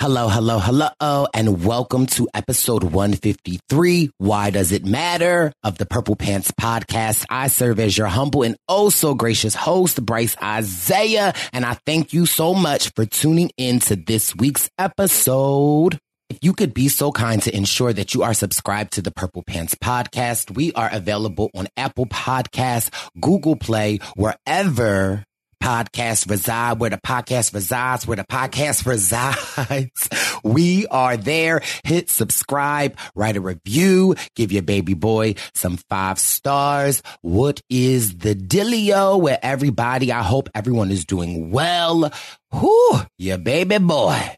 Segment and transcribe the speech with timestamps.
[0.00, 4.10] Hello, hello, hello, oh, and welcome to episode 153.
[4.16, 5.52] Why does it matter?
[5.62, 7.26] Of the Purple Pants podcast.
[7.28, 12.14] I serve as your humble and oh so gracious host, Brice Izyah, and I thank
[12.14, 15.98] you so much for tuning in to this week's episode.
[16.30, 19.42] If you could be so kind to ensure that you are subscribed to the Purple
[19.46, 22.88] Pants podcast, we are available on Apple Podcasts,
[23.20, 25.26] Google Play, wherever
[25.62, 30.08] podcast reside, where the podcast resides, where the podcast resides.
[30.42, 31.62] We are there.
[31.84, 37.02] Hit subscribe, write a review, give your baby boy some five stars.
[37.22, 40.12] What is the dealio where everybody?
[40.12, 42.10] I hope everyone is doing well.
[42.52, 44.36] Whew, your baby boy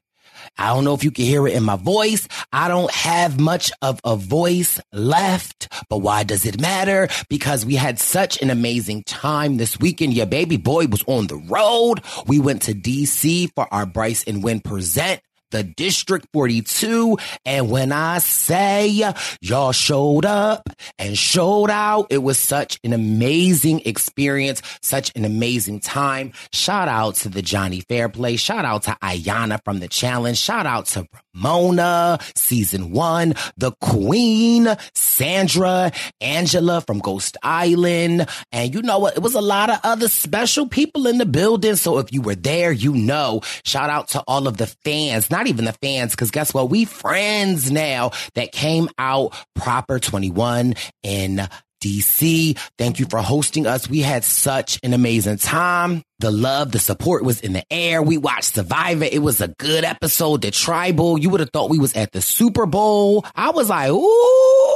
[0.58, 2.28] I don't know if you can hear it in my voice.
[2.52, 7.08] I don't have much of a voice left, but why does it matter?
[7.28, 10.14] Because we had such an amazing time this weekend.
[10.14, 12.02] Your baby boy was on the road.
[12.26, 15.20] We went to DC for our Brice and Win present
[15.52, 17.16] the District 42.
[17.46, 20.68] And when I say y'all showed up
[20.98, 26.32] and showed out, it was such an amazing experience, such an amazing time.
[26.52, 28.36] Shout out to the Johnny Fairplay.
[28.36, 30.38] Shout out to Ayana from the challenge.
[30.38, 38.28] Shout out to Ramona, season one, the queen, Sandra, Angela from Ghost Island.
[38.50, 39.16] And you know what?
[39.16, 41.76] It was a lot of other special people in the building.
[41.76, 45.41] So if you were there, you know, shout out to all of the fans, not
[45.46, 46.70] even the fans, because guess what?
[46.70, 51.48] We friends now that came out proper 21 in
[51.82, 52.58] DC.
[52.78, 53.90] Thank you for hosting us.
[53.90, 56.02] We had such an amazing time.
[56.20, 58.00] The love, the support was in the air.
[58.02, 59.04] We watched Survivor.
[59.04, 60.42] It was a good episode.
[60.42, 63.26] The tribal, you would have thought we was at the Super Bowl.
[63.34, 64.71] I was like, ooh.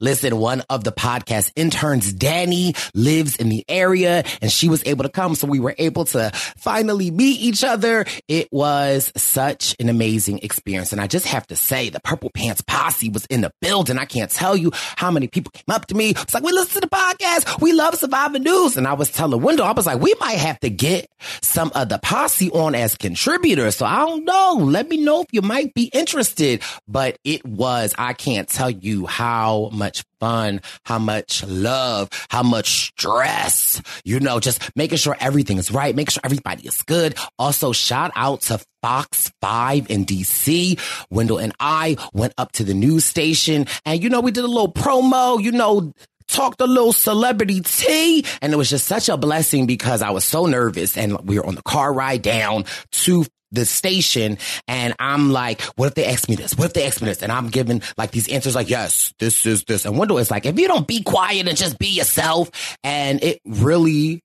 [0.00, 5.04] Listen, one of the podcast interns, Danny, lives in the area and she was able
[5.04, 5.34] to come.
[5.34, 8.04] So we were able to finally meet each other.
[8.28, 10.92] It was such an amazing experience.
[10.92, 13.98] And I just have to say the Purple Pants posse was in the building.
[13.98, 16.10] I can't tell you how many people came up to me.
[16.10, 17.60] It's like, we listen to the podcast.
[17.60, 18.76] We love Survivor News.
[18.76, 21.08] And I was telling Wendell, I was like, we might have to get
[21.40, 23.76] some of the posse on as contributors.
[23.76, 24.58] So I don't know.
[24.60, 26.62] Let me know if you might be interested.
[26.88, 32.88] But it was, I can't tell you how much fun, how much love, how much
[32.88, 37.16] stress, you know, just making sure everything is right, making sure everybody is good.
[37.38, 40.78] Also, shout out to Fox 5 in DC.
[41.10, 44.48] Wendell and I went up to the news station and, you know, we did a
[44.48, 45.92] little promo, you know,
[46.28, 48.24] talked a little celebrity tea.
[48.40, 51.46] And it was just such a blessing because I was so nervous and we were
[51.46, 56.28] on the car ride down to the station and I'm like, what if they ask
[56.28, 56.56] me this?
[56.56, 57.22] What if they ask me this?
[57.22, 59.84] And I'm giving like these answers like, yes, this is this.
[59.84, 62.50] And Wendell is like, if you don't be quiet and just be yourself.
[62.82, 64.20] And it really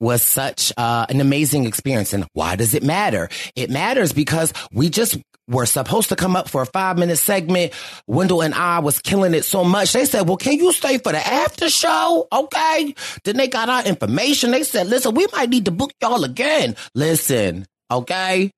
[0.00, 2.12] was such uh, an amazing experience.
[2.12, 3.28] And why does it matter?
[3.56, 5.18] It matters because we just
[5.48, 7.72] were supposed to come up for a five minute segment.
[8.06, 9.92] Wendell and I was killing it so much.
[9.92, 12.28] They said, well, can you stay for the after show?
[12.32, 12.94] Okay.
[13.24, 14.50] Then they got our information.
[14.50, 16.76] They said, listen, we might need to book y'all again.
[16.94, 18.50] Listen, okay.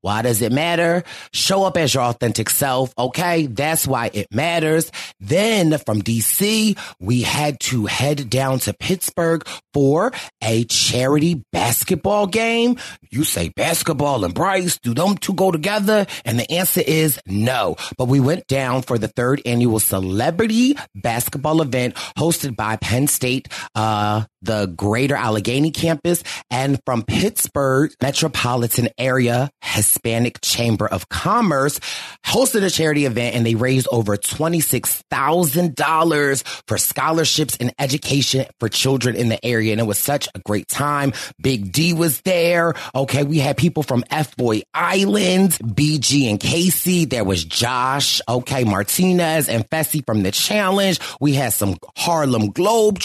[0.00, 1.02] Why does it matter?
[1.32, 2.92] Show up as your authentic self.
[2.98, 3.46] Okay.
[3.46, 4.90] That's why it matters.
[5.20, 10.12] Then from DC, we had to head down to Pittsburgh for
[10.42, 12.76] a charity basketball game.
[13.10, 16.06] You say basketball and Brice, do them two go together?
[16.24, 17.76] And the answer is no.
[17.98, 23.48] But we went down for the third annual celebrity basketball event hosted by Penn State,
[23.74, 31.80] uh, the Greater Allegheny campus and from Pittsburgh metropolitan area Hispanic Chamber of Commerce
[32.24, 39.14] hosted a charity event and they raised over $26,000 for scholarships and education for children
[39.16, 39.72] in the area.
[39.72, 41.12] And it was such a great time.
[41.40, 42.74] Big D was there.
[42.94, 43.24] Okay.
[43.24, 47.04] We had people from F Boy Island, BG and Casey.
[47.04, 48.20] There was Josh.
[48.28, 48.64] Okay.
[48.64, 51.00] Martinez and Fessy from the challenge.
[51.20, 53.00] We had some Harlem Globe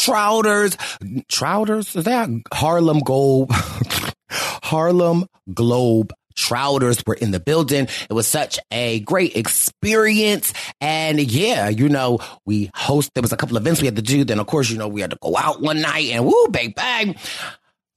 [1.32, 1.96] Trouters.
[1.96, 3.52] Is that Harlem Globe?
[4.32, 7.88] Harlem Globe Trouters were in the building.
[8.10, 10.54] It was such a great experience.
[10.80, 14.24] And yeah, you know, we host, there was a couple events we had to do.
[14.24, 16.74] Then of course, you know, we had to go out one night and woo, bang,
[16.76, 17.16] bang.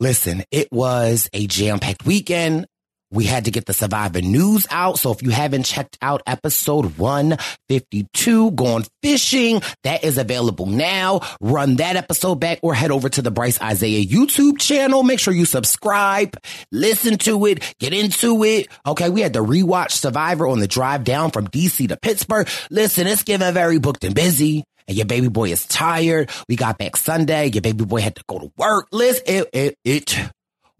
[0.00, 2.66] Listen, it was a jam packed weekend.
[3.14, 4.98] We had to get the Survivor news out.
[4.98, 11.20] So if you haven't checked out episode 152, Gone Fishing, that is available now.
[11.40, 15.04] Run that episode back or head over to the Brice Izyah YouTube channel.
[15.04, 16.36] Make sure you subscribe,
[16.72, 18.68] listen to it, get into it.
[18.84, 19.08] Okay.
[19.08, 22.48] We had to rewatch Survivor on the drive down from DC to Pittsburgh.
[22.70, 26.30] Listen, it's getting very booked and busy and your baby boy is tired.
[26.48, 27.50] We got back Sunday.
[27.50, 28.88] Your baby boy had to go to work.
[28.92, 30.30] Listen, it, it, it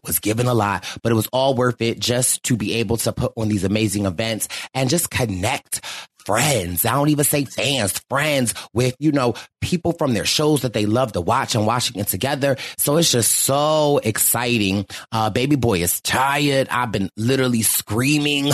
[0.07, 3.13] was given a lot, but it was all worth it just to be able to
[3.13, 5.81] put on these amazing events and just connect
[6.25, 6.85] friends.
[6.85, 10.87] I don't even say fans, friends with, you know, people from their shows that they
[10.87, 12.57] love to watch and watching it together.
[12.79, 14.87] So it's just so exciting.
[15.13, 16.69] Uh, baby boy is tired.
[16.71, 18.51] I've been literally screaming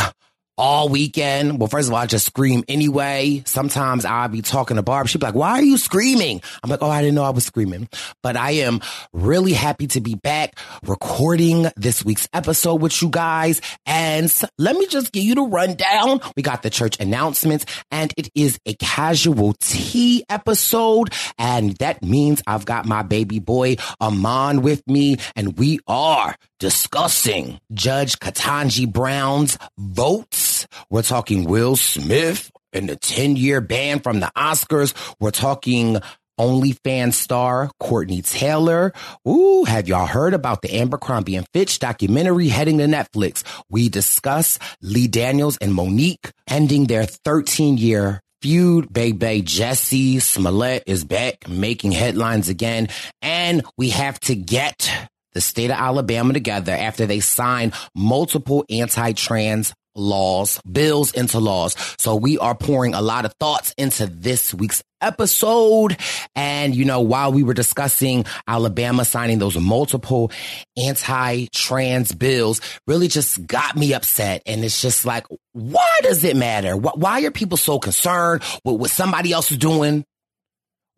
[0.60, 1.58] all weekend.
[1.58, 3.42] Well, first of all, I just scream anyway.
[3.46, 5.08] Sometimes I'll be talking to Barb.
[5.08, 6.42] She'd be like, why are you screaming?
[6.62, 7.88] I'm like, oh, I didn't know I was screaming.
[8.22, 8.80] But I am
[9.14, 13.62] really happy to be back recording this week's episode with you guys.
[13.86, 16.20] And let me just give you the rundown.
[16.36, 21.14] We got the church announcements and it is a casual tea episode.
[21.38, 27.58] And that means I've got my baby boy Aman with me and we are discussing
[27.72, 30.49] Judge Ketanji Brown's votes.
[30.90, 34.94] We're talking Will Smith and the 10 year ban from the Oscars.
[35.18, 35.98] We're talking
[36.38, 38.92] OnlyFans star Courtney Taylor.
[39.28, 43.44] Ooh, have y'all heard about the Abercrombie and Fitch documentary heading to Netflix?
[43.68, 48.90] We discuss Lee Daniels and Monique ending their 13 year feud.
[48.90, 52.88] Baby Jussie Smollett is back making headlines again.
[53.20, 54.90] And we have to get
[55.32, 61.76] the state of Alabama together after they signed multiple anti-trans laws, bills into laws.
[61.98, 65.96] So we are pouring a lot of thoughts into this week's episode.
[66.36, 70.30] And, you know, while we were discussing Alabama signing those multiple
[70.76, 74.42] anti-trans bills really just got me upset.
[74.46, 76.76] And it's just like, why does it matter?
[76.76, 80.04] Why are people so concerned with what somebody else is doing?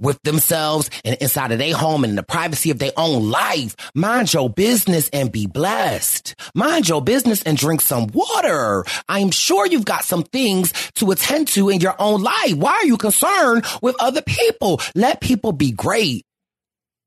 [0.03, 3.75] With themselves and inside of their home and in the privacy of their own life.
[3.95, 6.35] Mind your business and be blessed.
[6.55, 8.85] Mind your business and drink some water.
[9.09, 12.55] I'm sure you've got some things to attend to in your own life.
[12.57, 14.81] Why are you concerned with other people?
[14.95, 16.27] Let people be great.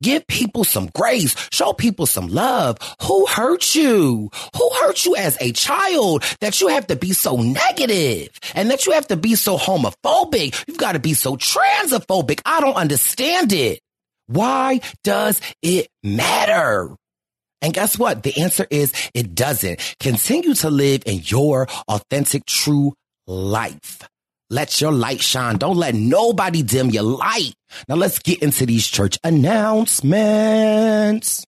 [0.06, 1.36] Give people some grace.
[1.52, 2.78] Show people some love.
[3.02, 4.30] Who hurt you?
[4.56, 8.86] Who hurt you as a child that you have to be so negative and that
[8.86, 10.64] you have to be so homophobic?
[10.68, 12.40] You've got to be so transphobic.
[12.46, 13.80] I don't understand it.
[14.28, 16.96] Why does it matter?
[17.64, 18.22] And guess what?
[18.22, 19.96] The answer is it doesn't.
[20.00, 22.94] Continue to live in your authentic, true
[23.26, 24.08] life.
[24.52, 25.58] Let your light shine.
[25.58, 27.56] Don't let nobody dim your light.
[27.88, 31.46] Now let's get into these church announcements.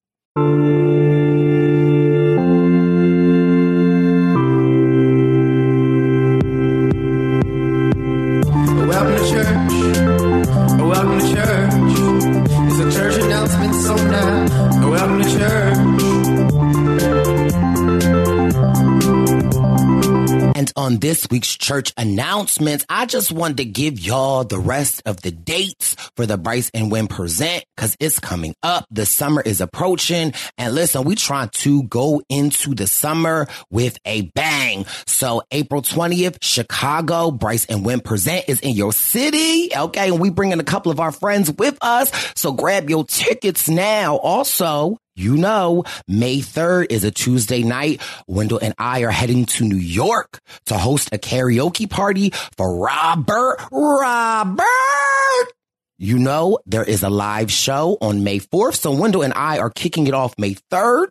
[21.00, 25.94] This week's church announcements, I just wanted to give y'all the rest of the dates
[26.16, 28.84] for the Brice and Win present because it's coming up.
[28.90, 30.32] The summer is approaching.
[30.56, 34.86] And listen, we try to go into the summer with a bang.
[35.06, 39.70] So April 20th, Chicago, Brice and Win present is in your city.
[39.76, 40.08] Okay.
[40.08, 42.10] And we bringing a couple of our friends with us.
[42.34, 44.16] So grab your tickets now.
[44.16, 48.00] Also, you know, May 3rd is a Tuesday night.
[48.26, 53.58] Wendell and I are heading to New York to host a karaoke party for Robert.
[53.72, 54.66] Robert!
[55.98, 58.76] You know, there is a live show on May 4th.
[58.76, 61.08] So Wendell and I are kicking it off May 3rd.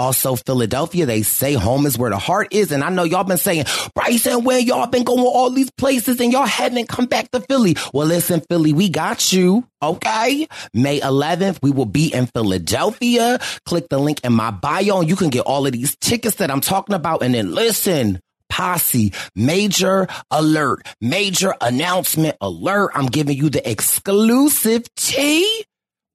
[0.00, 2.72] Also, Philadelphia, they say home is where the heart is.
[2.72, 6.32] And I know y'all been saying, Bryson, where y'all been going all these places and
[6.32, 7.76] y'all haven't come back to Philly.
[7.92, 9.66] Well, listen, Philly, we got you.
[9.82, 10.48] Okay.
[10.72, 13.38] May 11th, we will be in Philadelphia.
[13.66, 16.50] Click the link in my bio and you can get all of these tickets that
[16.50, 17.22] I'm talking about.
[17.22, 22.92] And then listen, posse, major alert, major announcement alert.
[22.94, 25.64] I'm giving you the exclusive tea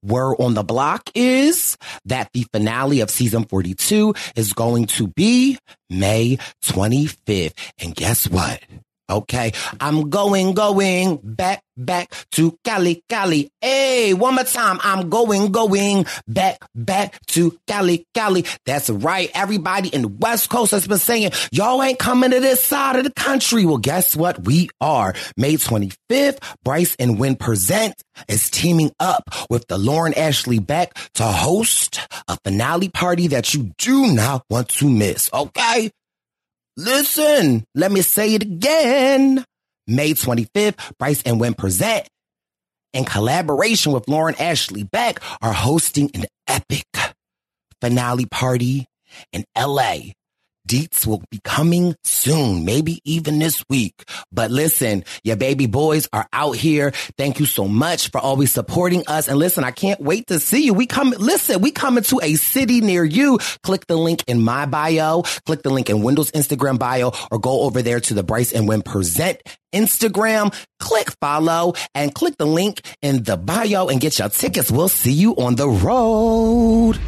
[0.02, 5.58] word on the block is that the finale of season 42 is going to be
[5.90, 7.54] May 25th.
[7.78, 8.60] And guess what?
[9.08, 9.52] Okay.
[9.80, 13.50] I'm going, going back, back to Cali, Cali.
[13.60, 14.80] Hey, one more time.
[14.82, 18.44] I'm going, going back, back to Cali, Cali.
[18.64, 19.30] That's right.
[19.34, 23.04] Everybody in the West Coast has been saying, y'all ain't coming to this side of
[23.04, 23.64] the country.
[23.64, 24.44] Well, guess what?
[24.44, 25.14] We are.
[25.36, 27.94] May 25th, Brice and Win present
[28.28, 33.70] is teaming up with the Lauren Ashley Beck to host a finale party that you
[33.78, 35.30] do not want to miss.
[35.32, 35.90] Okay.
[36.76, 39.44] Listen, let me say it again.
[39.86, 42.06] May 25th, Brice and Wynn present
[42.92, 46.84] in collaboration with Lauren Ashley Beck are hosting an epic
[47.80, 48.86] finale party
[49.32, 50.12] in LA
[50.66, 54.04] Deets will be coming soon, maybe even this week.
[54.32, 56.90] But listen, your baby boys are out here.
[57.16, 59.28] Thank you so much for always supporting us.
[59.28, 60.74] And listen, I can't wait to see you.
[60.74, 63.38] We come, listen, we coming to a city near you.
[63.62, 67.62] Click the link in my bio, click the link in Wendell's Instagram bio, or go
[67.62, 69.40] over there to the Brice and Win Present
[69.72, 74.70] Instagram, click follow and click the link in the bio and get your tickets.
[74.70, 76.98] We'll see you on the road.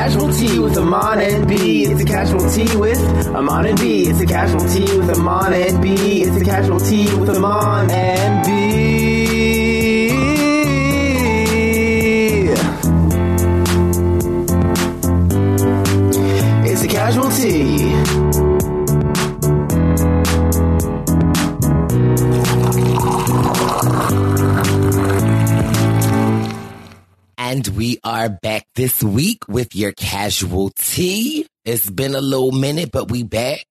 [0.00, 1.84] Casualty with Aman and B.
[1.84, 4.08] It's a casual casualty with Aman and B.
[4.08, 6.22] It's a casual casualty with Aman and B.
[6.22, 8.29] It's a casual casualty with Aman and
[27.60, 31.46] And we are back this week with your casual tea.
[31.66, 33.66] It's been a little minute, but we back.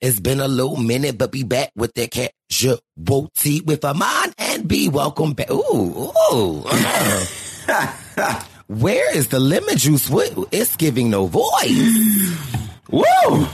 [0.00, 4.66] It's been a little minute, but we back with the casual tea with Aman and
[4.66, 4.88] B.
[4.88, 5.50] Welcome back.
[5.50, 6.60] Ooh, ooh.
[8.68, 10.08] Where is the lemon juice?
[10.08, 10.32] What?
[10.50, 12.38] It's giving no voice.
[12.90, 13.46] Woo!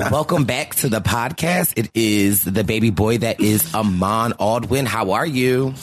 [0.10, 1.74] Welcome back to the podcast.
[1.76, 4.88] It is the baby boy that is Aman Adwin.
[4.88, 5.74] How are you?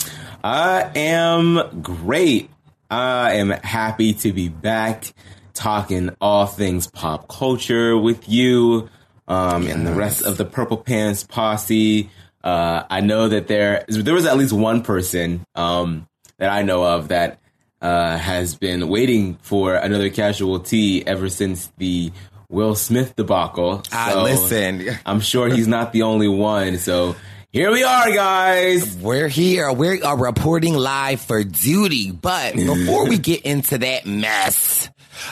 [0.44, 2.50] I am great.
[2.90, 5.14] I am happy to be back
[5.54, 8.90] talking all things pop culture with you
[9.28, 9.76] um, yes.
[9.76, 12.10] and the rest of the Purple Pants posse.
[12.44, 16.84] Uh, I know that there there was at least one person um, that I know
[16.84, 17.40] of that
[17.82, 22.12] uh, has been waiting for another casual tea ever since the
[22.50, 23.82] Will Smith debacle.
[23.92, 24.90] Ah, so I listen.
[25.06, 26.78] I'm sure he's not the only one.
[26.78, 27.16] So
[27.56, 28.98] here we are, guys.
[28.98, 29.72] We're here.
[29.72, 32.12] We are reporting live for duty.
[32.12, 34.90] But before we get into that mess,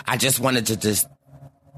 [0.07, 1.05] I just wanted to just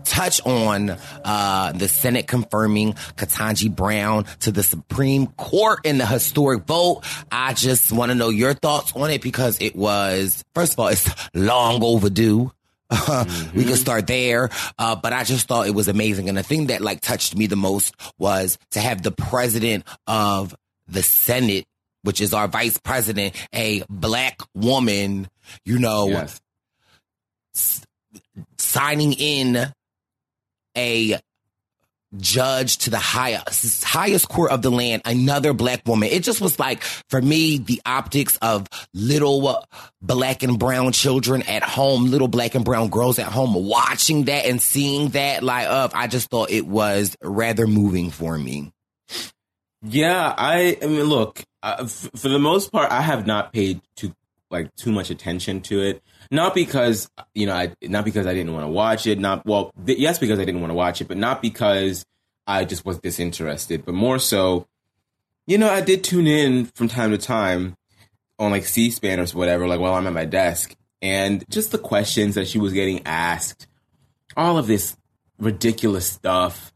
[0.03, 6.65] touch on uh, the Senate confirming Ketanji Brown to the Supreme Court in the historic
[6.65, 7.01] vote.
[7.31, 10.89] I just want to know your thoughts on it because it was, first of all,
[10.89, 12.51] it's long overdue
[12.92, 13.58] mm-hmm.
[13.58, 14.50] we can start there.
[14.77, 16.30] Uh, but I just thought it was amazing.
[16.30, 20.56] And the thing that like touched me the most was to have the president of
[20.88, 21.65] the Senate,
[22.04, 25.27] which is our vice president, a black woman,
[25.63, 26.42] you know, yes.
[27.56, 27.86] s-
[28.58, 29.72] signing in
[30.77, 31.20] a
[32.17, 36.10] judge to the highest highest court of the land another black woman.
[36.10, 39.65] It just was like for me the optics of little
[40.01, 44.45] black and brown children at home little black and brown girls at home watching that
[44.45, 48.72] and seeing that light up i just thought it was rather moving for me.
[49.84, 53.81] Yeah i i mean look uh, f- for the most part i have not paid
[53.95, 54.13] too
[54.51, 58.53] like too much attention to it not because you know, I not because I didn't
[58.53, 59.20] want to watch it.
[59.20, 62.05] Not well, th- yes, because I didn't want to watch it, but not because
[62.48, 63.86] I just was disinterested.
[63.86, 64.67] But more so,
[65.48, 67.75] you know, I did tune in from time to time
[68.38, 72.36] on like C-SPAN or whatever, like while I'm at my desk, and just the questions
[72.36, 73.67] that she was getting asked,
[74.36, 74.98] all of this
[75.39, 76.72] ridiculous stuff.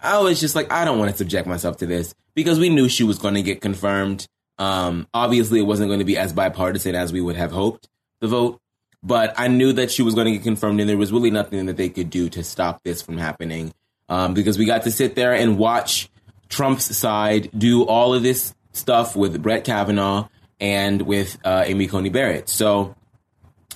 [0.00, 2.88] I was just like, I don't want to subject myself to this because we knew
[2.88, 4.26] she was going to get confirmed.
[4.58, 7.88] Um, obviously, it wasn't going to be as bipartisan as we would have hoped
[8.20, 8.60] the vote,
[9.02, 11.66] but I knew that she was going to get confirmed, and there was really nothing
[11.66, 13.72] that they could do to stop this from happening
[14.08, 16.10] um, because we got to sit there and watch
[16.48, 20.28] Trump's side do all of this stuff with Brett Kavanaugh
[20.58, 22.48] and with uh, Amy Coney Barrett.
[22.48, 22.94] So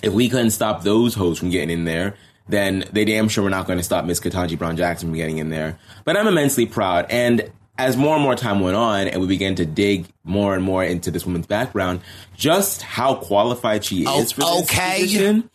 [0.01, 2.15] if we couldn't stop those hoes from getting in there,
[2.47, 5.39] then they damn sure were not going to stop Miss Ketanji Brown Jackson from getting
[5.39, 5.79] in there.
[6.03, 7.07] But I'm immensely proud.
[7.09, 10.63] And as more and more time went on and we began to dig more and
[10.63, 12.01] more into this woman's background,
[12.35, 15.01] just how qualified she Oh, is for this okay.
[15.01, 15.49] position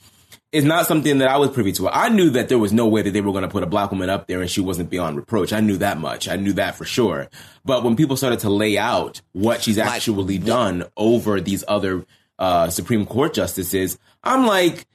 [0.52, 1.88] is not something that I was privy to.
[1.88, 3.90] I knew that there was no way that they were going to put a black
[3.92, 5.52] woman up there and she wasn't beyond reproach.
[5.52, 6.28] I knew that much.
[6.28, 7.28] I knew that for sure.
[7.64, 12.04] But when people started to lay out what she's actually done over these other
[12.38, 14.86] uh, Supreme Court justices, I'm like,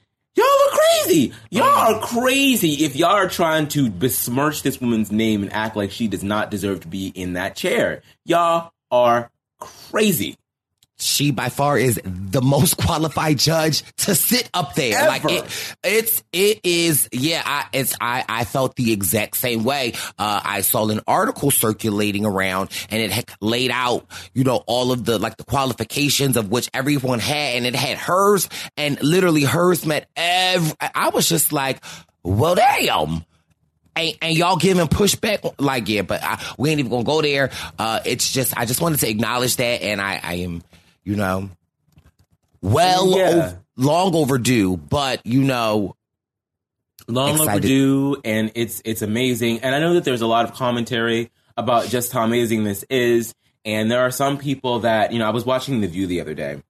[1.06, 1.32] crazy.
[1.50, 1.94] Y'all oh.
[1.94, 6.08] are crazy if y'all are trying to besmirch this woman's name and act like she
[6.08, 8.02] does not deserve to be in that chair.
[8.24, 10.36] Y'all are crazy.
[10.98, 15.06] She by far is the most qualified judge to sit up there.
[15.06, 17.42] Like it, it's it is yeah.
[17.44, 19.92] I it's I I felt the exact same way.
[20.18, 24.92] Uh, I saw an article circulating around, and it had laid out you know all
[24.92, 29.42] of the like the qualifications of which everyone had, and it had hers, and literally
[29.42, 30.72] hers met every.
[30.80, 31.82] I was just like,
[32.22, 33.24] well, damn.
[33.94, 37.50] And, and y'all giving pushback like yeah but I, we ain't even gonna go there
[37.78, 40.62] uh it's just i just wanted to acknowledge that and i i am
[41.06, 41.48] you know
[42.60, 43.54] well Yeah.
[43.76, 45.94] long overdue but you know
[47.08, 47.50] long Excited.
[47.50, 51.88] overdue and it's it's amazing and i know that there's a lot of commentary about
[51.88, 53.34] just how amazing this is
[53.64, 56.34] and there are some people that you know i was watching the view the other
[56.34, 56.60] day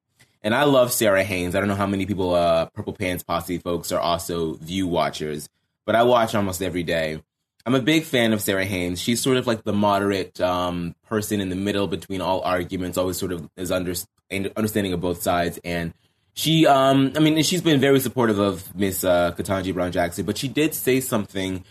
[0.42, 3.58] and i love Sara Haines i don't know how many people uh purple pants posse
[3.58, 5.48] folks are also view watchers
[5.86, 7.22] but i watch almost every day
[7.64, 11.40] i'm a big fan of Sara Haines she's sort of like the moderate um person
[11.40, 13.94] in the middle between all arguments always sort of is under,
[14.30, 15.58] understanding of both sides.
[15.64, 15.92] And
[16.36, 20.36] she um i mean she's been very supportive of miss uh Ketanji Brown Jackson but
[20.36, 21.64] she did say something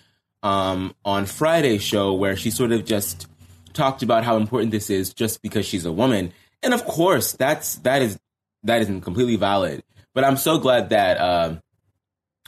[0.43, 3.27] um on friday's show where she sort of just
[3.73, 6.33] talked about how important this is just because she's a woman.
[6.63, 8.17] And of course that's that is
[8.63, 9.83] that is completely valid.
[10.13, 11.61] But i'm so glad that um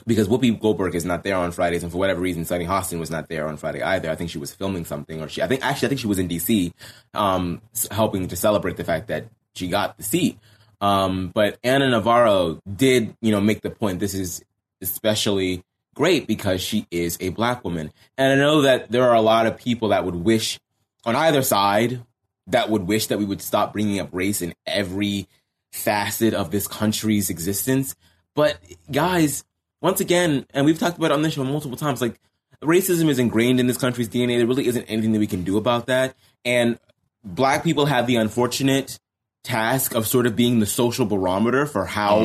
[0.06, 3.10] because Whoopi Goldberg is not there on Fridays, and for whatever reason, Sunny Hostin was
[3.10, 4.08] not there on Friday either.
[4.08, 6.20] I think she was filming something, or she, I think actually, I think she was
[6.20, 6.72] in DC,
[7.14, 9.26] um, helping to celebrate the fact that
[9.58, 10.38] she got the seat.
[10.80, 13.98] Um, but Ana Navarro did, you know, make the point.
[13.98, 14.44] This is
[14.80, 19.20] especially great because she is a black woman, and I know that there are a
[19.20, 20.60] lot of people that would wish
[21.04, 22.00] on either side
[22.48, 25.28] that would wish that we would stop bringing up race in every
[25.70, 27.94] facet of this country's existence.
[28.34, 28.58] But
[28.90, 29.44] guys,
[29.80, 32.20] once again, and we've talked about it on this show multiple times, like
[32.62, 34.38] racism is ingrained in this country's DNA.
[34.38, 36.14] There really isn't anything that we can do about that.
[36.44, 36.78] And
[37.22, 38.98] black people have the unfortunate
[39.44, 42.20] task of sort of being the social barometer for how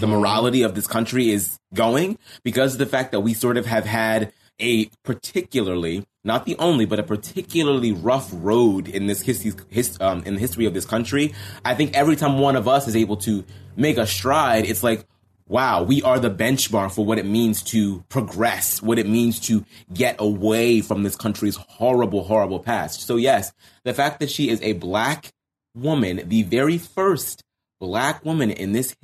[0.00, 3.66] the morality of this country is going because of the fact that we sort of
[3.66, 9.52] have had a particularly not the only but a particularly rough road in this history
[9.68, 12.88] his, um, in the history of this country i think every time one of us
[12.88, 13.44] is able to
[13.76, 15.06] make a stride it's like
[15.48, 19.64] wow, we are the benchmark for what it means to progress, what it means to
[19.92, 23.02] get away from this country's horrible, horrible past.
[23.02, 23.52] So, yes,
[23.84, 25.32] the fact that she is a black
[25.76, 27.42] woman, the very first
[27.80, 28.96] black woman in this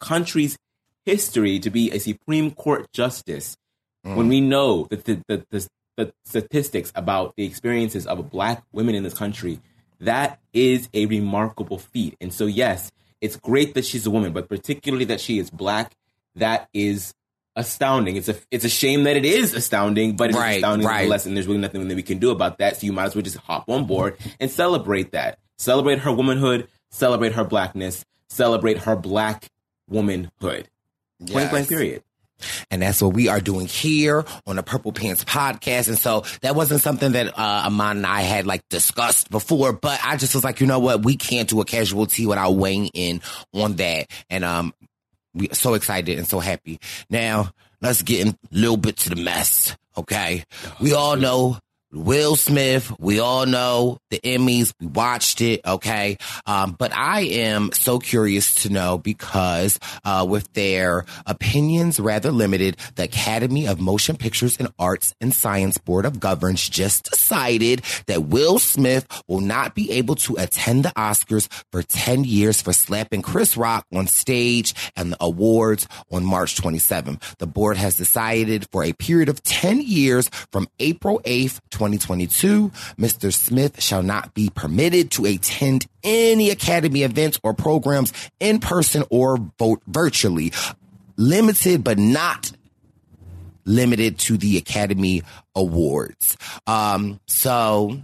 [0.00, 0.56] country's
[1.04, 3.56] history to be a Supreme Court justice,
[4.06, 4.16] mm.
[4.16, 8.94] when we know that the, the, the, the statistics about the experiences of black women
[8.94, 9.60] in this country,
[10.00, 12.16] that is a remarkable feat.
[12.20, 12.90] And so, yes,
[13.20, 15.92] it's great that she's a woman, but particularly that she is black,
[16.36, 17.14] that is
[17.56, 18.16] astounding.
[18.16, 20.94] It's a it's a shame that it is astounding, but it's Right, astounding right.
[20.98, 22.76] nonetheless, and there's really nothing that we can do about that.
[22.76, 25.38] So you might as well just hop on board and celebrate that.
[25.58, 29.48] Celebrate her womanhood, celebrate her blackness, celebrate her black
[29.88, 30.68] womanhood.
[31.26, 32.02] Point blank period.
[32.70, 35.88] And that's what we are doing here on the Purple Pants podcast.
[35.88, 39.98] And so that wasn't something that uh, Aman and I had like discussed before, but
[40.04, 41.04] I just was like, you know what?
[41.04, 43.20] We can't do a casual tea without weighing in
[43.52, 44.06] on that.
[44.30, 44.72] And um,
[45.34, 46.78] we so excited and so happy.
[47.10, 49.76] Now let's get in a little bit to the mess.
[49.96, 50.44] Okay,
[50.80, 51.58] we all know
[51.90, 56.18] Will Smith, we all know the Emmys, we watched it, okay?
[56.44, 62.76] Um, but I am so curious to know because, uh, with their opinions rather limited,
[62.96, 68.24] the Academy of Motion Pictures and Arts and Science Board of Governors just decided that
[68.24, 73.22] Will Smith will not be able to attend the Oscars for 10 years for slapping
[73.22, 77.38] Chris Rock on stage and the awards on March 27th.
[77.38, 83.32] The board has decided for a period of 10 years from April 8th, 2022, Mr.
[83.32, 89.38] Smith shall not be permitted to attend any Academy events or programs in person or
[89.58, 90.52] vote virtually.
[91.16, 92.50] Limited but not
[93.64, 95.22] limited to the Academy
[95.54, 96.36] Awards.
[96.66, 98.02] Um, so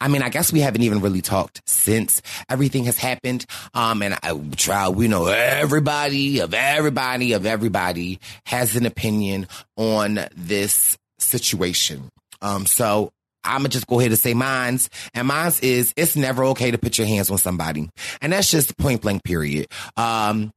[0.00, 3.46] I mean, I guess we haven't even really talked since everything has happened.
[3.74, 10.20] Um, and I try, we know everybody of everybody of everybody has an opinion on
[10.36, 12.10] this situation.
[12.42, 13.10] Um, so
[13.44, 16.78] I'm gonna just go ahead and say mine's, and mine's is it's never okay to
[16.78, 17.88] put your hands on somebody,
[18.20, 19.24] and that's just point blank.
[19.24, 19.66] Period.
[19.96, 20.52] Um,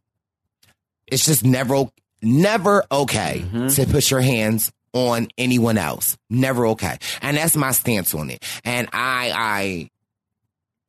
[1.07, 1.85] it's just never,
[2.21, 3.67] never okay Mm-hmm.
[3.67, 6.17] to put your hands on anyone else.
[6.29, 8.43] Never okay, and that's my stance on it.
[8.63, 9.89] And I,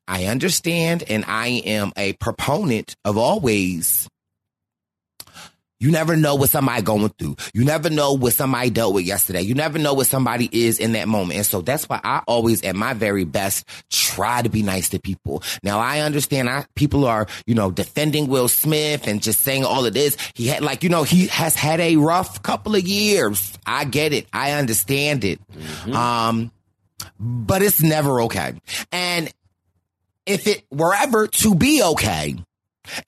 [0.08, 4.08] I, I understand, and I am a proponent of always
[5.82, 7.34] you never know what somebody going through.
[7.52, 9.42] You never know what somebody dealt with yesterday.
[9.42, 11.38] You never know what somebody is in that moment.
[11.38, 15.00] And so that's why I always, at my very best, try to be nice to
[15.00, 15.42] people.
[15.64, 19.84] Now I understand I, people are, you know, defending Will Smith and just saying all
[19.84, 20.16] of this.
[20.34, 23.58] He had like, you know, he has had a rough couple of years.
[23.66, 24.28] I get it.
[24.32, 25.40] I understand it.
[25.92, 26.52] Um,
[27.18, 28.54] but it's never okay.
[28.92, 29.32] And
[30.26, 32.36] if it were ever to be okay,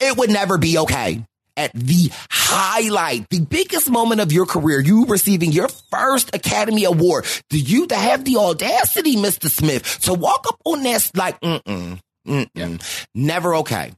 [0.01, 1.25] it would never be okay.
[1.57, 7.27] At the highlight, the biggest moment of your career, you receiving your first Academy Award,
[7.49, 9.49] do you to have the audacity, Mr.
[9.49, 13.93] Smith, to walk up on that like, mm-mm, mm-mm, never okay.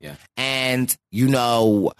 [0.00, 0.14] Yeah.
[0.36, 1.92] And, you know,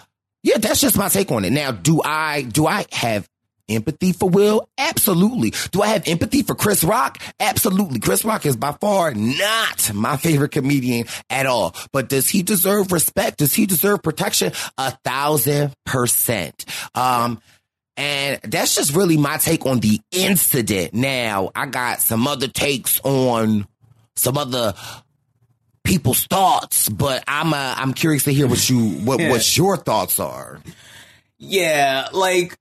[0.43, 1.51] yeah, that's just my take on it.
[1.51, 3.29] Now, do I, do I have
[3.69, 4.69] empathy for Will?
[4.79, 5.53] Absolutely.
[5.71, 7.23] Do I have empathy for Chris Rock?
[7.41, 8.01] Absolutely.
[8.01, 11.75] Chris Rock is by far not my favorite comedian at all.
[11.93, 13.39] But does he deserve respect?
[13.39, 14.53] Does he deserve protection?
[14.79, 16.65] A thousand percent.
[16.95, 17.41] Um,
[17.97, 20.93] and that's just really my take on the incident.
[20.93, 23.67] Now, I got some other takes on
[24.17, 24.75] some other
[25.85, 30.21] people's thoughts, but I'm uh, I'm curious to hear what you what what your thoughts
[30.21, 30.61] are.
[31.39, 32.57] Yeah, like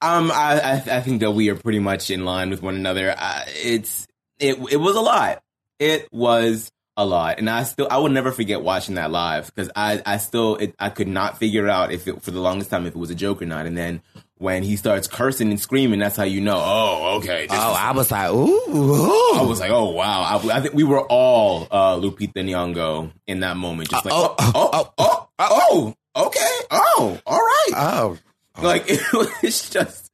[0.00, 3.14] um, I, I I think that we are pretty much in line with one another.
[3.16, 4.06] Uh, it's
[4.38, 5.42] it it was a lot.
[5.78, 9.70] It was a lot, and I still I will never forget watching that live because
[9.74, 12.86] I I still it, I could not figure out if it for the longest time
[12.86, 14.02] if it was a joke or not, and then
[14.38, 16.60] when he starts cursing and screaming, that's how you know.
[16.60, 17.46] Oh, okay.
[17.48, 18.34] Oh, is- I was like, ooh,
[18.68, 19.38] ooh.
[19.38, 20.22] I was like, oh wow!
[20.22, 24.34] I, I think we were all uh, Lupita Nyong'o in that moment, just like, oh,
[24.38, 27.70] oh, oh, oh, oh, oh, okay, oh, all right.
[27.76, 28.18] oh,
[28.60, 30.10] Like it was just,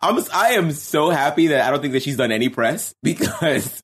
[0.00, 3.82] I'm I am so happy that I don't think that she's done any press because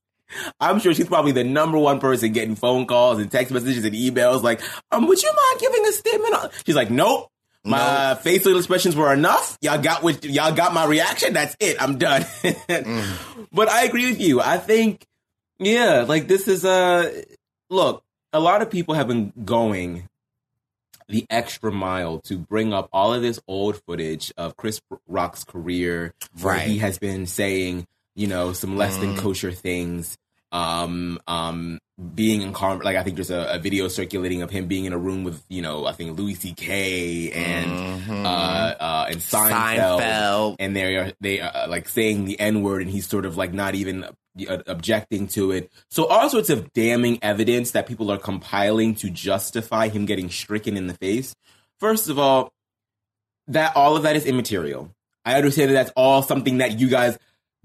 [0.61, 3.95] I'm sure she's probably the number one person getting phone calls and text messages and
[3.95, 4.43] emails.
[4.43, 6.35] Like, um, would you mind giving a statement?
[6.65, 7.31] She's like, nope.
[7.65, 9.59] My facial expressions were enough.
[9.61, 11.33] Y'all got what y'all got my reaction.
[11.33, 11.83] That's it.
[11.83, 12.25] I'm done.
[13.53, 14.41] But I agree with you.
[14.41, 15.07] I think,
[15.59, 17.25] yeah, like this is a
[17.71, 18.05] look.
[18.33, 20.09] A lot of people have been going
[21.09, 26.15] the extra mile to bring up all of this old footage of Chris Rock's career,
[26.41, 26.67] where Right.
[26.67, 30.17] he has been saying, you know, some less than kosher things.
[30.53, 31.81] Um, um,
[32.15, 34.93] being in car, like I think there's a, a video circulating of him being in
[34.93, 37.33] a room with, you know, I think Louis C.K.
[37.33, 40.57] and uh, uh, and Seinfeld, Seinfeld.
[40.61, 43.53] and they are they are like saying the N word, and he's sort of like
[43.53, 45.73] not even uh, Uh, objecting to it.
[45.89, 50.77] So all sorts of damning evidence that people are compiling to justify him getting stricken
[50.77, 51.35] in the face.
[51.81, 52.53] First of all,
[53.49, 54.91] that all of that is immaterial.
[55.25, 57.19] I understand that that's all something that you guys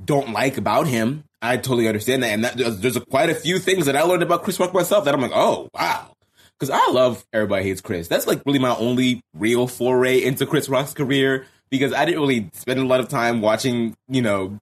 [0.04, 1.26] don't like about him.
[1.42, 4.04] I totally understand that, and that, there's, there's a, quite a few things that I
[4.04, 6.16] learned about Chris Rock myself that I'm like, oh wow,
[6.58, 8.08] because I love Everybody Hates Chris.
[8.08, 12.50] That's like really my only real foray into Chris Rock's career because I didn't really
[12.54, 14.60] spend a lot of time watching, you know,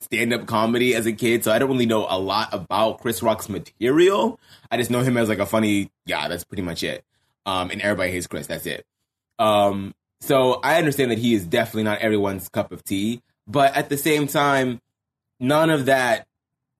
[0.00, 3.22] stand up comedy as a kid, so I don't really know a lot about Chris
[3.22, 4.40] Rock's material.
[4.70, 6.28] I just know him as like a funny guy.
[6.28, 7.04] That's pretty much it.
[7.46, 8.46] Um, and Everybody Hates Chris.
[8.46, 8.86] That's it.
[9.38, 13.88] Um, so I understand that he is definitely not everyone's cup of tea, but at
[13.88, 14.80] the same time,
[15.38, 16.26] none of that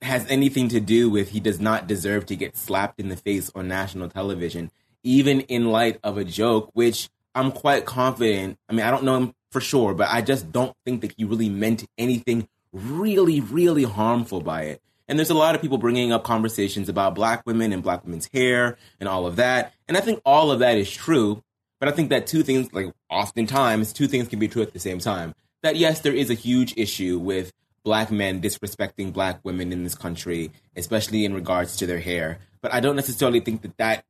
[0.03, 3.51] has anything to do with he does not deserve to get slapped in the face
[3.55, 4.71] on national television,
[5.03, 8.59] even in light of a joke, which I'm quite confident.
[8.69, 11.25] I mean, I don't know him for sure, but I just don't think that he
[11.25, 14.83] really meant anything really, really harmful by it.
[15.09, 18.29] And there's a lot of people bringing up conversations about black women and black women's
[18.33, 19.75] hair and all of that.
[19.89, 21.43] And I think all of that is true.
[21.81, 24.79] But I think that two things, like oftentimes, two things can be true at the
[24.79, 25.35] same time.
[25.63, 27.53] That yes, there is a huge issue with
[27.83, 32.39] black men disrespecting black women in this country, especially in regards to their hair.
[32.61, 34.05] But I don't necessarily think that that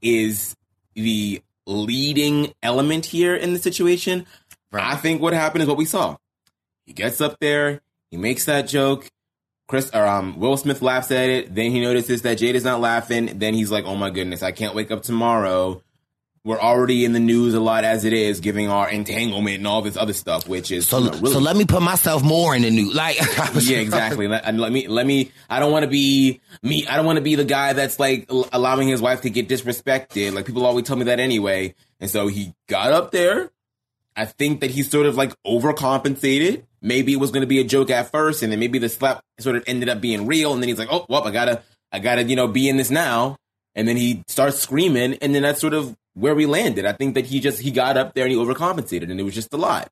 [0.00, 0.56] is
[0.94, 4.26] the leading element here in the situation.
[4.72, 4.84] Right.
[4.84, 6.16] I think what happened is what we saw.
[6.90, 9.08] He gets up there, he makes that joke.
[9.68, 11.54] Chris or um, Will Smith laughs at it.
[11.54, 13.38] Then he notices that Jade is not laughing.
[13.38, 15.80] Then he's like, "Oh my goodness, I can't wake up tomorrow
[16.42, 19.82] we're already in the news a lot as it is, giving our entanglement and all
[19.82, 20.98] this other stuff, which is so.
[20.98, 22.94] You know, really so let me put myself more in the news.
[22.94, 23.18] Like,
[23.60, 24.26] yeah, exactly.
[24.26, 25.32] Let, let, me, let me.
[25.50, 26.86] I don't want to be me.
[26.86, 30.32] I don't want to be the guy that's like allowing his wife to get disrespected.
[30.32, 31.74] Like people always tell me that anyway.
[32.00, 33.50] And so he got up there.
[34.16, 36.64] I think that he sort of like overcompensated.
[36.82, 39.22] Maybe it was going to be a joke at first, and then maybe the slap
[39.38, 40.52] sort of ended up being real.
[40.52, 41.62] And then he's like, "Oh, well, I gotta,
[41.92, 43.36] I gotta, you know, be in this now."
[43.74, 46.86] And then he starts screaming, and then that's sort of where we landed.
[46.86, 49.34] I think that he just he got up there and he overcompensated, and it was
[49.34, 49.88] just a lot.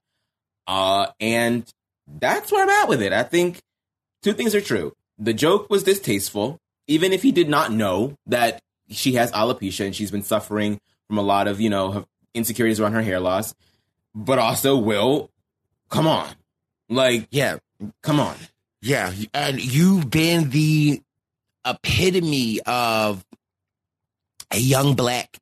[0.66, 1.64] Uh, and
[2.06, 3.12] that's where I'm at with it.
[3.12, 3.60] I think
[4.22, 4.94] two things are true.
[5.18, 9.94] The joke was distasteful, even if he did not know that she has alopecia and
[9.94, 13.54] she's been suffering from a lot of you know insecurities around her hair loss.
[14.14, 15.30] But also, Will,
[15.90, 16.28] come on,
[16.88, 17.58] like yeah,
[18.02, 18.36] come on,
[18.80, 21.02] yeah, and you've been the
[21.64, 23.24] epitome of
[24.50, 25.38] a young black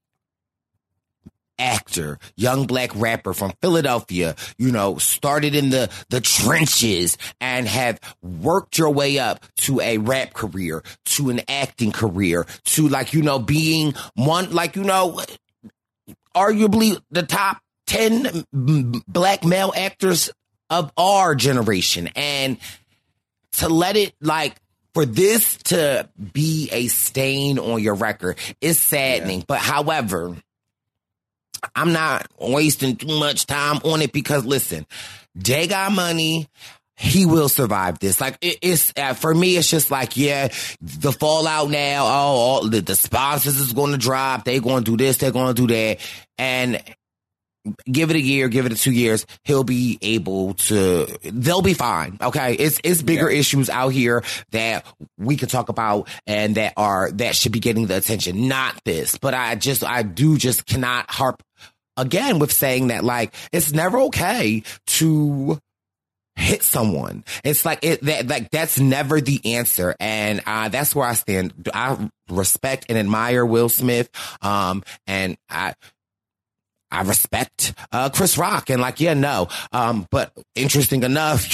[1.59, 7.99] actor, young black rapper from Philadelphia, you know, started in the, the trenches and have
[8.23, 13.23] worked your way up to a rap career, to an acting career, to like, you
[13.23, 15.21] know, being one, like, you know,
[16.35, 20.31] arguably the top 10 black male actors
[20.71, 22.09] of our generation.
[22.17, 22.59] And
[23.53, 24.57] to let it like,
[24.95, 29.41] for this to be a stain on your record is saddening.
[29.41, 29.45] Yeah.
[29.47, 30.35] But however,
[31.75, 34.87] I'm not wasting too much time on it because listen,
[35.37, 36.49] Jay got money.
[36.99, 38.23] He will survive this.
[38.23, 40.49] Like it, it's uh, for me, it's just like yeah,
[40.81, 42.07] the fallout now.
[42.07, 44.45] Oh, all the, the sponsors is going to drop.
[44.45, 45.19] They're going to do this.
[45.19, 45.99] They're going to do that.
[46.39, 46.83] And
[47.91, 51.75] give it a year, give it a two years, he'll be able to, they'll be
[51.75, 52.19] fine.
[52.21, 52.55] Okay.
[52.55, 53.39] It's, it's bigger yeah.
[53.39, 54.87] issues out here that
[55.19, 59.19] we can talk about and that are, that should be getting the attention, not this.
[59.19, 61.43] But I just, I do just cannot harp
[61.97, 65.59] again with saying that like, it's never okay to,
[66.37, 67.25] hit someone.
[67.43, 69.97] It's like it that like that's never the answer.
[69.99, 71.69] And uh that's where I stand.
[71.73, 74.11] I respect and admire Will Smith.
[74.43, 75.75] Um and I
[76.91, 79.49] I respect uh, Chris Rock and like, yeah, no.
[79.73, 81.49] Um, but interesting enough,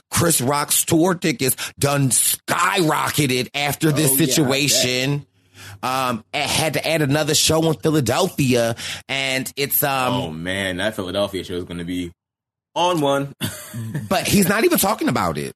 [0.10, 5.10] Chris Rock's tour tickets done skyrocketed after this oh, situation.
[5.10, 5.26] Yeah,
[5.82, 8.76] um, had to add another show in Philadelphia,
[9.08, 10.14] and it's um.
[10.14, 12.12] Oh man, that Philadelphia show is going to be
[12.74, 13.34] on one.
[14.08, 15.52] but he's not even talking about it.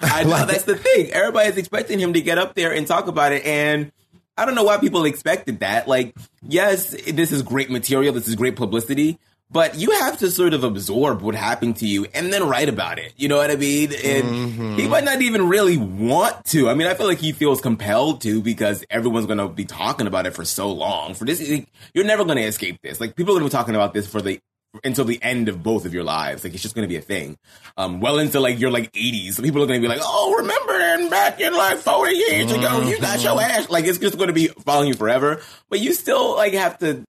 [0.00, 1.10] I know like, that's the thing.
[1.10, 3.92] Everybody's expecting him to get up there and talk about it, and
[4.36, 5.86] I don't know why people expected that.
[5.88, 9.18] Like, yes, this is great material, this is great publicity,
[9.50, 12.98] but you have to sort of absorb what happened to you and then write about
[12.98, 13.12] it.
[13.16, 13.92] You know what I mean?
[13.92, 14.76] And mm-hmm.
[14.76, 16.70] he might not even really want to.
[16.70, 20.06] I mean, I feel like he feels compelled to because everyone's going to be talking
[20.06, 21.12] about it for so long.
[21.12, 21.46] For this,
[21.92, 22.98] you're never going to escape this.
[22.98, 24.40] Like, people are going to be talking about this for the
[24.84, 26.44] until the end of both of your lives.
[26.44, 27.38] Like it's just going to be a thing.
[27.76, 29.34] Um, well into like your like 80s.
[29.34, 32.52] So people are going to be like, oh, remember and back in like 40 years
[32.52, 33.70] ago, you got your ass.
[33.70, 35.40] Like it's just going to be following you forever.
[35.68, 37.04] But you still like have to,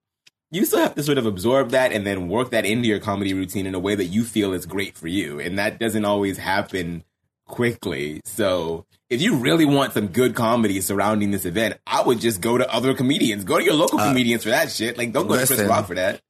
[0.52, 3.34] you still have to sort of absorb that and then work that into your comedy
[3.34, 5.40] routine in a way that you feel is great for you.
[5.40, 7.04] And that doesn't always happen
[7.46, 8.22] quickly.
[8.26, 12.58] So if you really want some good comedy surrounding this event, I would just go
[12.58, 13.44] to other comedians.
[13.44, 14.98] Go to your local uh, comedians for that shit.
[14.98, 16.22] Like don't go listen, to Chris Rock for that.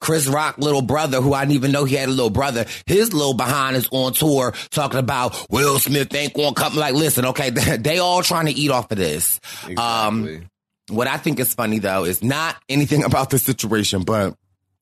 [0.00, 3.12] Chris Rock little brother, who I didn't even know he had a little brother, his
[3.12, 6.74] little behind is on tour talking about Will Smith ain't gonna come.
[6.74, 9.40] Like, listen, okay, they all trying to eat off of this.
[9.66, 9.76] Exactly.
[9.76, 10.48] Um,
[10.88, 14.34] what I think is funny though is not anything about the situation, but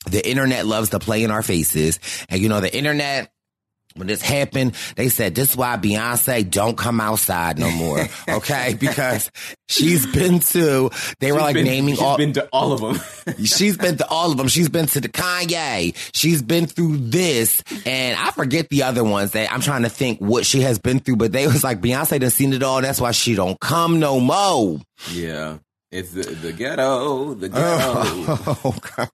[0.07, 2.00] the internet loves to play in our faces.
[2.29, 3.31] And you know, the internet
[3.96, 8.07] when this happened, they said this is why Beyonce don't come outside no more.
[8.29, 9.31] Okay, because
[9.68, 10.90] she's been to.
[11.18, 12.16] They she's were like been, naming she's all.
[12.16, 13.37] Been to all of them.
[13.44, 14.46] she's been to all of them.
[14.48, 15.96] She's been to the Kanye.
[16.14, 19.33] She's been through this, and I forget the other ones.
[19.33, 22.20] That I'm trying to think what she has been through, but they was like Beyonce
[22.20, 22.81] done seen it all.
[22.81, 24.79] That's why she don't come no more.
[25.11, 25.59] Yeah,
[25.90, 27.35] it's the, the ghetto.
[27.35, 27.64] The ghetto.
[27.64, 29.09] Oh, oh God.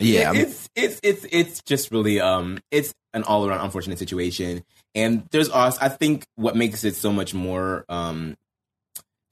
[0.00, 5.26] Yeah, it's it's it's it's just really um it's an all around unfortunate situation, and
[5.30, 8.36] there's also I think what makes it so much more um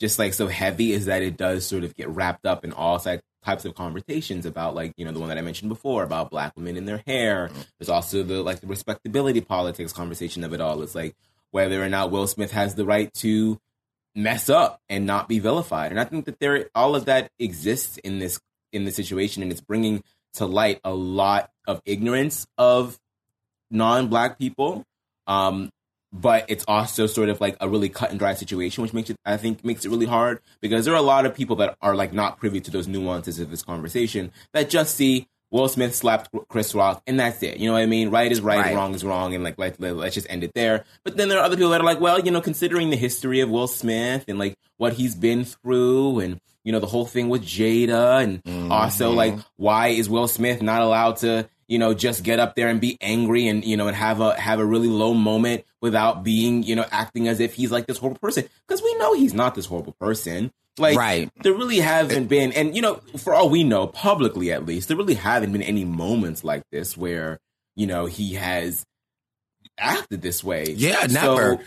[0.01, 2.99] just like so heavy is that it does sort of get wrapped up in all
[2.99, 6.31] si- types of conversations about like you know the one that I mentioned before about
[6.31, 7.51] black women and their hair.
[7.79, 10.83] There's also the like the respectability politics conversation of it all.
[10.83, 11.15] It's like
[11.51, 13.59] whether or not Will Smith has the right to
[14.15, 15.91] mess up and not be vilified.
[15.91, 18.41] And I think that there all of that exists in this
[18.73, 20.03] in this situation, and it's bringing
[20.35, 22.99] to light a lot of ignorance of
[23.71, 24.85] non-black people.
[25.27, 25.71] Um,
[26.13, 29.17] but it's also sort of like a really cut and dry situation, which makes it,
[29.25, 31.95] I think, makes it really hard because there are a lot of people that are
[31.95, 36.29] like not privy to those nuances of this conversation that just see Will Smith slapped
[36.49, 37.59] Chris Rock and that's it.
[37.59, 38.11] You know what I mean?
[38.11, 38.75] Right is right, Right.
[38.75, 40.85] wrong is wrong, and like let, let, let's just end it there.
[41.03, 43.41] But then there are other people that are like, well, you know, considering the history
[43.41, 47.29] of Will Smith and like what he's been through and you know the whole thing
[47.29, 48.71] with Jada and mm-hmm.
[48.73, 52.69] also like why is Will Smith not allowed to you know just get up there
[52.69, 56.23] and be angry and you know and have a have a really low moment without
[56.23, 59.35] being you know acting as if he's like this horrible person because we know he's
[59.35, 61.31] not this horrible person like Right.
[61.43, 64.97] there really haven't been and you know for all we know publicly at least there
[64.97, 67.39] really haven't been any moments like this where
[67.77, 68.85] you know he has
[69.79, 71.65] acted this way Yeah, So, never.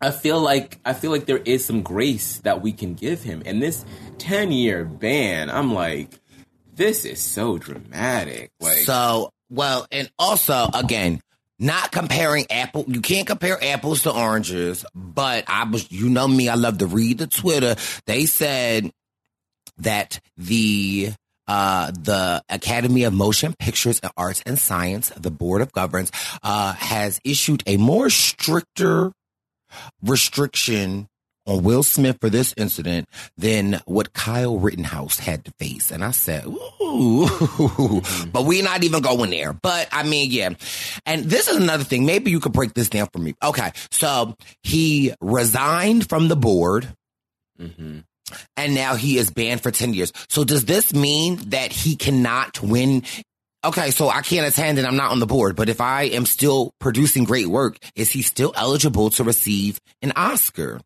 [0.00, 3.42] I feel like I feel like there is some grace that we can give him.
[3.44, 3.84] And this
[4.18, 6.20] 10 year ban, I'm like,
[6.74, 8.50] this is so dramatic.
[8.60, 11.20] Like So, well, and also, again,
[11.58, 12.84] not comparing apple.
[12.86, 16.86] You can't compare apples to oranges, but I was, you know me, I love to
[16.86, 17.74] read the Twitter.
[18.06, 18.92] They said
[19.78, 21.12] that the,
[21.48, 26.12] uh, the Academy of Motion Pictures and Arts and Science, the Board of Governors,
[26.44, 29.12] uh, has issued a more stricter
[30.02, 31.08] restriction
[31.48, 35.90] on Will Smith for this incident than what Kyle Rittenhouse had to face.
[35.90, 37.26] And I said, ooh,
[38.32, 39.54] but we're not even going there.
[39.54, 40.50] But I mean, yeah.
[41.06, 42.04] And this is another thing.
[42.04, 43.34] Maybe you could break this down for me.
[43.42, 43.72] Okay.
[43.90, 46.88] So he resigned from the board
[47.58, 48.04] mhm.
[48.56, 50.12] and now he is banned for 10 years.
[50.28, 53.04] So does this mean that he cannot win?
[53.64, 56.26] Okay, so I can't attend and I'm not on the board, but if I am
[56.26, 60.80] still producing great work, is he still eligible to receive an Oscar?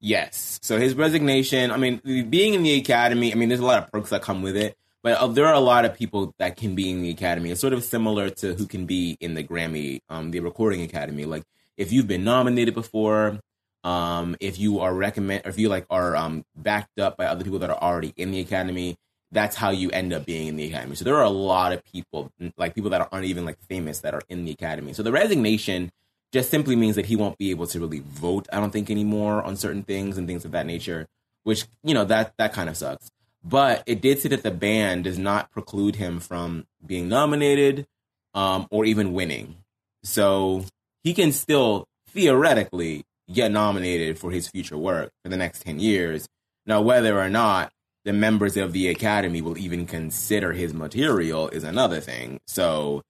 [0.00, 0.58] Yes.
[0.62, 3.90] So his resignation, I mean, being in the academy, I mean, there's a lot of
[3.90, 6.74] perks that come with it, but uh, there are a lot of people that can
[6.74, 7.50] be in the academy.
[7.50, 11.24] It's sort of similar to who can be in the Grammy, um, the recording academy.
[11.24, 11.44] Like,
[11.78, 13.40] if you've been nominated before,
[13.82, 17.60] um, if you are recommend, if you like are um backed up by other people
[17.60, 18.96] that are already in the academy,
[19.32, 20.96] that's how you end up being in the academy.
[20.96, 24.14] So there are a lot of people, like people that aren't even like famous, that
[24.14, 24.92] are in the academy.
[24.92, 25.92] So the resignation
[26.32, 28.48] just simply means that he won't be able to really vote.
[28.52, 31.06] I don't think anymore on certain things and things of that nature,
[31.44, 33.10] which you know that that kind of sucks.
[33.42, 37.86] But it did say that the ban does not preclude him from being nominated
[38.34, 39.56] um, or even winning.
[40.02, 40.64] So
[41.02, 46.28] he can still theoretically get nominated for his future work for the next 10 years.
[46.66, 47.72] Now, whether or not
[48.04, 52.40] the members of the academy will even consider his material is another thing.
[52.46, 53.02] So,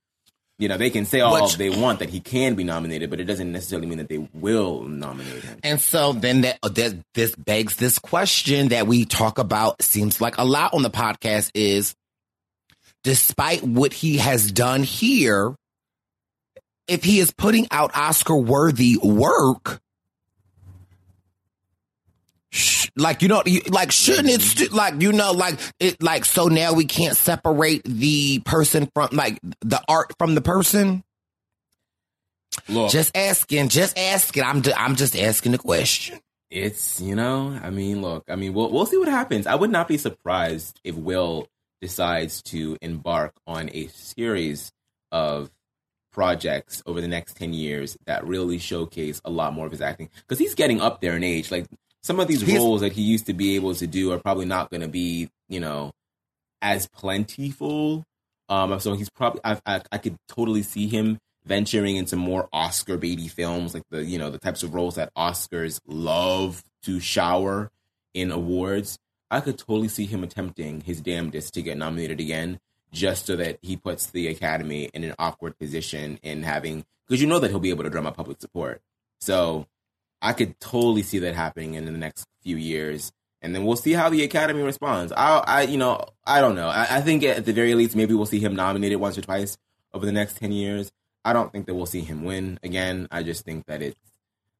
[0.58, 3.20] you know, they can say all Which- they want that he can be nominated, but
[3.20, 5.58] it doesn't necessarily mean that they will nominate him.
[5.62, 10.20] And so then that, uh, that this begs this question that we talk about seems
[10.20, 11.94] like a lot on the podcast is
[13.04, 15.54] despite what he has done here,
[16.88, 19.80] if he is putting out Oscar worthy work,
[22.50, 26.24] sh- like you know, you, like shouldn't it st- like you know, like it like
[26.24, 31.02] so now we can't separate the person from like the art from the person.
[32.68, 34.42] Look, Just asking, just asking.
[34.42, 36.18] I'm I'm just asking the question.
[36.50, 39.46] it's you know, I mean, look, I mean, we'll we'll see what happens.
[39.46, 41.46] I would not be surprised if Will
[41.80, 44.72] decides to embark on a series
[45.12, 45.50] of
[46.12, 50.10] projects over the next 10 years that really showcase a lot more of his acting
[50.22, 51.66] because he's getting up there in age like
[52.02, 54.46] some of these He's- roles that he used to be able to do are probably
[54.46, 55.92] not going to be you know
[56.62, 58.04] as plentiful.
[58.48, 62.96] Um so he's probably I, I i could totally see him venturing into more oscar
[62.98, 67.70] baby films like the you know the types of roles that oscars love to shower
[68.14, 68.98] in awards.
[69.30, 72.58] I could totally see him attempting his damnedest to get nominated again
[72.92, 77.28] just so that he puts the academy in an awkward position in having because you
[77.28, 78.80] know that he'll be able to drum up public support.
[79.20, 79.66] So
[80.22, 83.92] I could totally see that happening in the next few years, and then we'll see
[83.92, 85.12] how the Academy responds.
[85.12, 86.68] I, I, you know, I don't know.
[86.68, 89.56] I, I think at the very least, maybe we'll see him nominated once or twice
[89.92, 90.92] over the next ten years.
[91.24, 93.08] I don't think that we'll see him win again.
[93.10, 93.98] I just think that it's.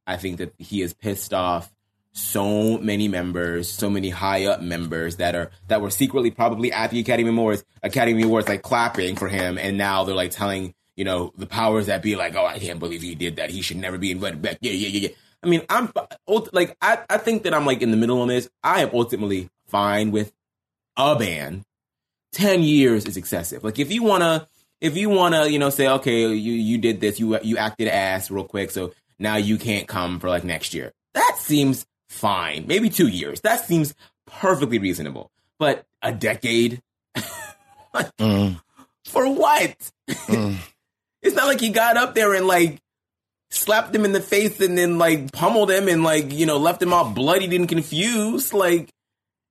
[0.07, 1.71] I think that he is pissed off
[2.13, 6.91] so many members, so many high up members that are that were secretly probably at
[6.91, 11.05] the Academy Awards, Academy Awards, like clapping for him, and now they're like telling you
[11.05, 13.49] know the powers that be like, oh, I can't believe he did that.
[13.49, 14.57] He should never be invited back.
[14.61, 15.15] Yeah, yeah, yeah, yeah.
[15.43, 15.91] I mean, I'm
[16.51, 18.49] like, I, I think that I'm like in the middle on this.
[18.63, 20.31] I am ultimately fine with
[20.97, 21.63] a ban.
[22.31, 23.63] Ten years is excessive.
[23.63, 24.47] Like if you wanna,
[24.79, 28.31] if you wanna, you know, say, okay, you you did this, you you acted ass
[28.31, 30.93] real quick, so now you can't come for like next year.
[31.13, 32.65] That seems fine.
[32.67, 33.41] Maybe two years.
[33.41, 33.93] That seems
[34.25, 35.31] perfectly reasonable.
[35.59, 36.81] But a decade?
[37.93, 38.61] mm.
[39.05, 39.75] For what?
[40.09, 40.57] Mm.
[41.21, 42.79] it's not like he got up there and like
[43.51, 46.81] slapped him in the face and then like pummeled him and like, you know, left
[46.81, 48.53] him all bloodied and confused.
[48.53, 48.89] Like,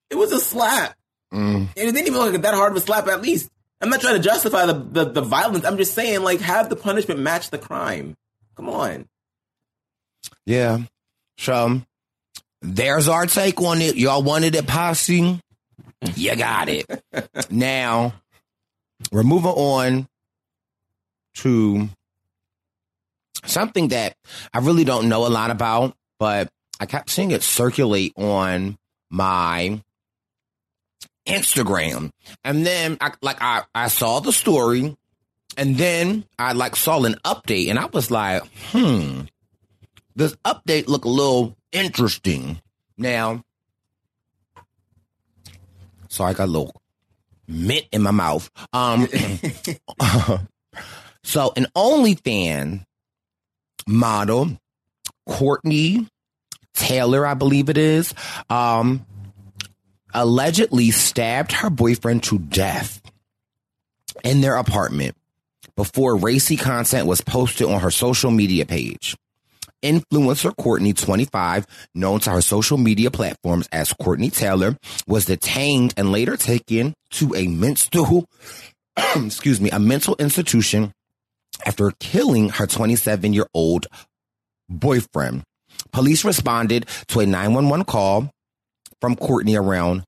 [0.09, 0.97] it was a slap.
[1.33, 1.69] Mm.
[1.69, 3.49] And it didn't even look like that hard of a slap, at least.
[3.81, 5.65] I'm not trying to justify the, the, the violence.
[5.65, 8.17] I'm just saying, like, have the punishment match the crime.
[8.57, 9.07] Come on.
[10.45, 10.81] Yeah.
[11.39, 11.81] So
[12.61, 13.97] there's our take on it.
[13.97, 15.41] Y'all wanted it posse.
[16.17, 16.87] You got it.
[17.51, 18.15] now,
[19.13, 20.09] we're moving on
[21.35, 21.91] to
[23.45, 24.17] something that
[24.53, 28.79] I really don't know a lot about, but I kept seeing it circulate on
[29.11, 29.83] my
[31.27, 32.11] Instagram.
[32.45, 34.97] And then I like I, I saw the story
[35.57, 39.23] and then I like saw an update and I was like, hmm,
[40.17, 42.61] this update look a little interesting.
[42.97, 43.45] Now,
[46.09, 46.83] so I got a little
[47.47, 48.51] mint in my mouth.
[48.73, 49.09] Um,
[51.23, 52.85] so an OnlyFans
[53.87, 54.59] model,
[55.27, 56.07] Courtney
[56.75, 58.15] Taylor, I believe it is,
[58.49, 59.07] um,
[60.15, 63.01] allegedly stabbed her boyfriend to death
[64.25, 65.17] in their apartment
[65.77, 69.17] before racy content was posted on her social media page.
[69.83, 74.77] Influencer Courtney, 25, known to her social media platforms as Courtney Taylor,
[75.07, 78.27] was detained and later taken to a mental,
[79.17, 80.93] excuse me, a mental institution
[81.67, 83.87] after killing her 27 year old
[84.69, 85.43] boyfriend.
[85.93, 88.31] Police responded to a 911 call
[89.01, 90.05] from Courtney around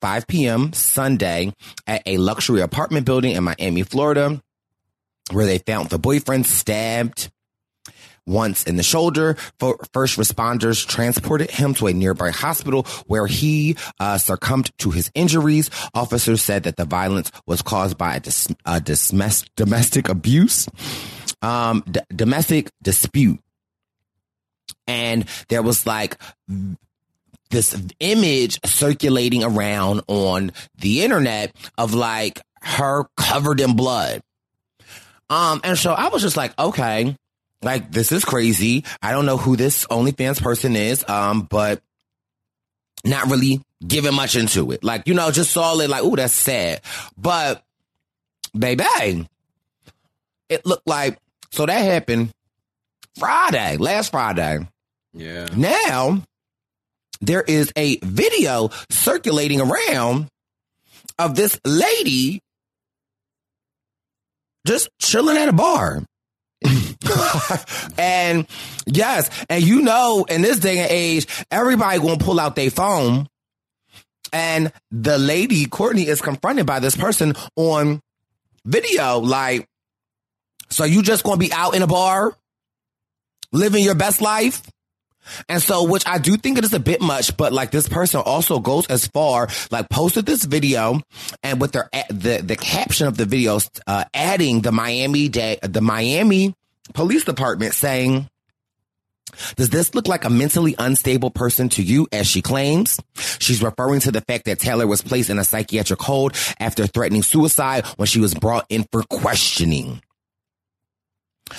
[0.00, 0.72] 5 p.m.
[0.72, 1.52] Sunday
[1.86, 4.42] at a luxury apartment building in Miami, Florida,
[5.30, 7.30] where they found the boyfriend stabbed
[8.26, 9.36] once in the shoulder.
[9.58, 15.70] First responders transported him to a nearby hospital where he uh, succumbed to his injuries.
[15.94, 19.12] Officers said that the violence was caused by a, dis- a dis-
[19.56, 20.68] domestic abuse,
[21.42, 23.40] um, d- domestic dispute.
[24.86, 26.20] And there was like
[27.50, 34.22] this image circulating around on the internet of like her covered in blood.
[35.30, 37.16] Um, and so I was just like, okay,
[37.62, 38.84] like this is crazy.
[39.00, 41.82] I don't know who this OnlyFans person is, um, but
[43.04, 44.84] not really giving much into it.
[44.84, 46.80] Like, you know, just saw it like, oh, that's sad.
[47.16, 47.64] But
[48.56, 49.28] baby,
[50.48, 51.18] it looked like
[51.50, 52.30] so that happened
[53.18, 54.66] Friday, last Friday.
[55.12, 55.48] Yeah.
[55.54, 56.22] Now
[57.20, 60.28] there is a video circulating around
[61.18, 62.40] of this lady
[64.66, 66.02] just chilling at a bar.
[67.98, 68.46] and
[68.86, 73.28] yes, and you know, in this day and age, everybody gonna pull out their phone.
[74.32, 78.00] And the lady, Courtney, is confronted by this person on
[78.64, 79.18] video.
[79.18, 79.68] Like,
[80.70, 82.34] so you just gonna be out in a bar,
[83.52, 84.62] living your best life?
[85.48, 88.20] And so, which I do think it is a bit much, but like this person
[88.20, 91.00] also goes as far, like posted this video
[91.42, 95.80] and with their, the, the caption of the video, uh, adding the Miami day, the
[95.80, 96.54] Miami
[96.94, 98.28] police department saying,
[99.56, 103.00] does this look like a mentally unstable person to you, as she claims?
[103.38, 107.22] She's referring to the fact that Taylor was placed in a psychiatric hold after threatening
[107.22, 110.02] suicide when she was brought in for questioning.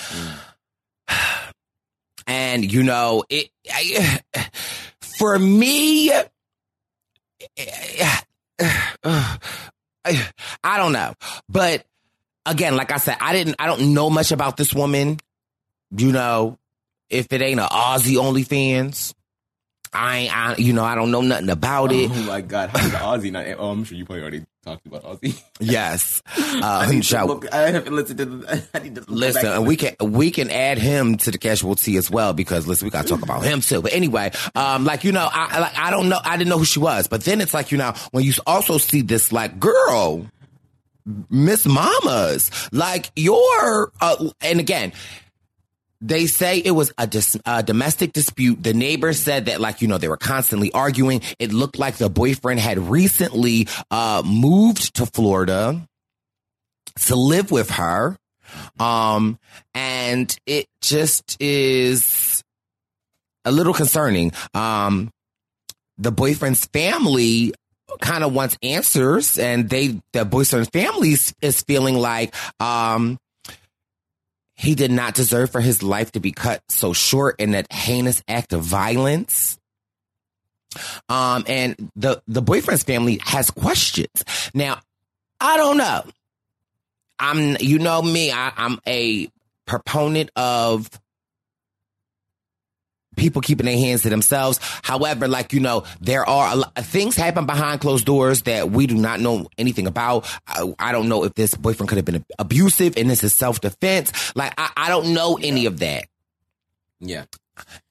[2.26, 4.18] And you know, it I,
[5.18, 6.10] for me,
[7.54, 8.16] I
[10.64, 11.12] don't know,
[11.50, 11.84] but
[12.46, 15.18] again, like I said, I didn't, I don't know much about this woman.
[15.96, 16.58] You know,
[17.10, 19.14] if it ain't a Aussie OnlyFans,
[19.92, 22.10] I ain't, I, you know, I don't know nothing about it.
[22.12, 23.46] Oh my God, the Aussie not?
[23.58, 25.40] Oh, I'm sure you probably already talked about Aussie.
[25.60, 28.24] Yes, uh, I, need to look, I have to listen to.
[28.24, 31.76] The, I need to listen, and we can we can add him to the casual
[31.76, 33.80] tea as well because listen, we got to talk about him too.
[33.80, 36.64] But anyway, um, like you know, I like I don't know, I didn't know who
[36.64, 40.26] she was, but then it's like you know when you also see this like girl,
[41.28, 44.92] Miss Mamas, like your, uh, and again
[46.04, 48.62] they say it was a, dis- a domestic dispute.
[48.62, 51.22] The neighbors said that, like, you know, they were constantly arguing.
[51.38, 55.88] It looked like the boyfriend had recently uh, moved to Florida
[57.06, 58.18] to live with her.
[58.78, 59.38] Um,
[59.72, 62.44] and it just is
[63.46, 64.32] a little concerning.
[64.52, 65.10] Um,
[65.96, 67.54] the boyfriend's family
[68.00, 73.18] kind of wants answers and they, the boyfriend's family is feeling like, um,
[74.56, 78.22] he did not deserve for his life to be cut so short in that heinous
[78.28, 79.58] act of violence.
[81.08, 84.24] Um, and the, the boyfriend's family has questions.
[84.54, 84.80] Now,
[85.40, 86.02] I don't know.
[87.18, 89.28] I'm, you know me, I, I'm a
[89.66, 90.88] proponent of
[93.16, 94.58] people keeping their hands to themselves.
[94.82, 98.86] However, like, you know, there are a lot, things happen behind closed doors that we
[98.86, 100.26] do not know anything about.
[100.46, 103.60] I, I don't know if this boyfriend could have been abusive and this is self
[103.60, 104.34] defense.
[104.36, 106.06] Like, I, I don't know any of that.
[107.00, 107.24] Yeah.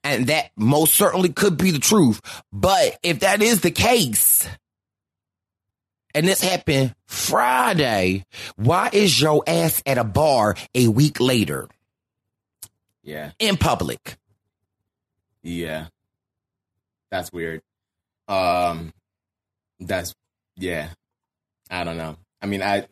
[0.03, 2.21] And that most certainly could be the truth.
[2.51, 4.47] But if that is the case,
[6.13, 11.69] and this happened Friday, why is your ass at a bar a week later?
[13.03, 13.31] Yeah.
[13.39, 14.15] In public.
[15.43, 15.87] Yeah.
[17.11, 17.61] That's weird.
[18.27, 18.93] Um
[19.79, 20.15] that's
[20.55, 20.89] yeah.
[21.69, 22.17] I don't know.
[22.41, 22.87] I mean, I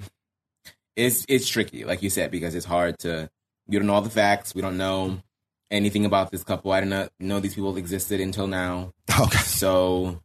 [0.96, 3.30] it's it's tricky like you said because it's hard to
[3.68, 4.54] we don't know all the facts.
[4.54, 5.22] We don't know
[5.70, 6.72] anything about this couple.
[6.72, 8.94] I did not know these people existed until now.
[9.20, 9.40] Okay.
[9.40, 10.22] So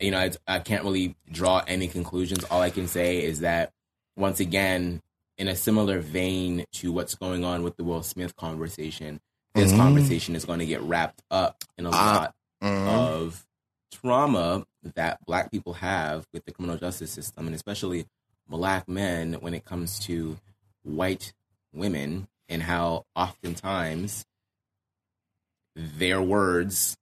[0.00, 2.44] you know, I, I can't really draw any conclusions.
[2.44, 3.72] All I can say is that
[4.16, 5.02] once again,
[5.36, 9.20] in a similar vein to what's going on with the Will Smith conversation,
[9.58, 9.76] this Mhm.
[9.78, 12.86] conversation is going to get wrapped up in a lot Mhm.
[12.88, 13.46] of
[13.92, 18.06] trauma that black people have with the criminal justice system and especially
[18.48, 20.38] black men when it comes to
[20.82, 21.32] white
[21.72, 24.24] women and how oftentimes
[25.74, 26.96] their words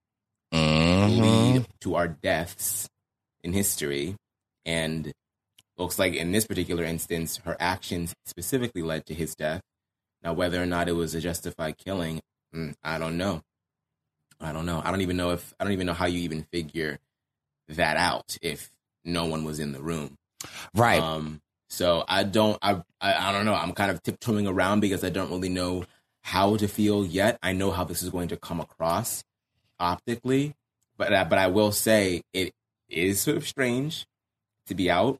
[0.53, 1.21] Mhm.
[1.21, 2.89] lead to our deaths
[3.43, 4.17] in history
[4.65, 5.13] and
[5.77, 9.63] looks like in this particular instance her actions specifically led to his death
[10.23, 12.21] now whether or not it was a justified killing
[12.83, 13.43] i don't know
[14.41, 16.43] i don't know i don't even know if i don't even know how you even
[16.53, 16.99] figure
[17.69, 18.71] that out if
[19.05, 20.17] no one was in the room
[20.75, 21.01] Right.
[21.01, 23.55] um, so I don't, I, I, I don't know.
[23.55, 25.85] I'm kind of tiptoeing around because I don't really know
[26.23, 27.39] how to feel yet.
[27.43, 29.25] I know how this is going to come across
[29.81, 30.55] optically,
[30.97, 32.53] but I, but I will say it
[32.89, 34.07] is sort of strange
[34.67, 35.19] to be out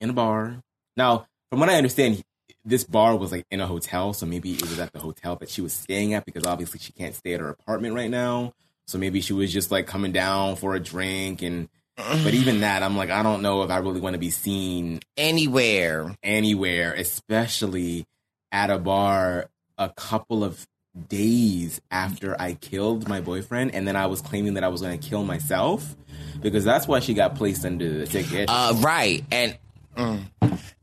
[0.00, 0.62] in a bar.
[0.96, 2.22] Now, from what I understand,
[2.66, 5.48] this bar was like in a hotel, so maybe it was at the hotel that
[5.48, 8.52] she was staying at because obviously she can't stay at her apartment right now.
[8.88, 12.82] So maybe she was just like coming down for a drink and but even that,
[12.82, 16.14] I'm like, I don't know if I really want to be seen Anywhere.
[16.22, 18.04] anywhere, especially
[18.52, 19.48] at a bar
[19.78, 20.66] a couple of
[21.08, 24.98] days after I killed my boyfriend, and then I was claiming that I was going
[24.98, 25.94] to kill myself
[26.40, 28.48] because that's why she got placed under the ticket.
[28.50, 29.24] Uh, right.
[29.30, 29.58] And
[29.96, 30.22] mm,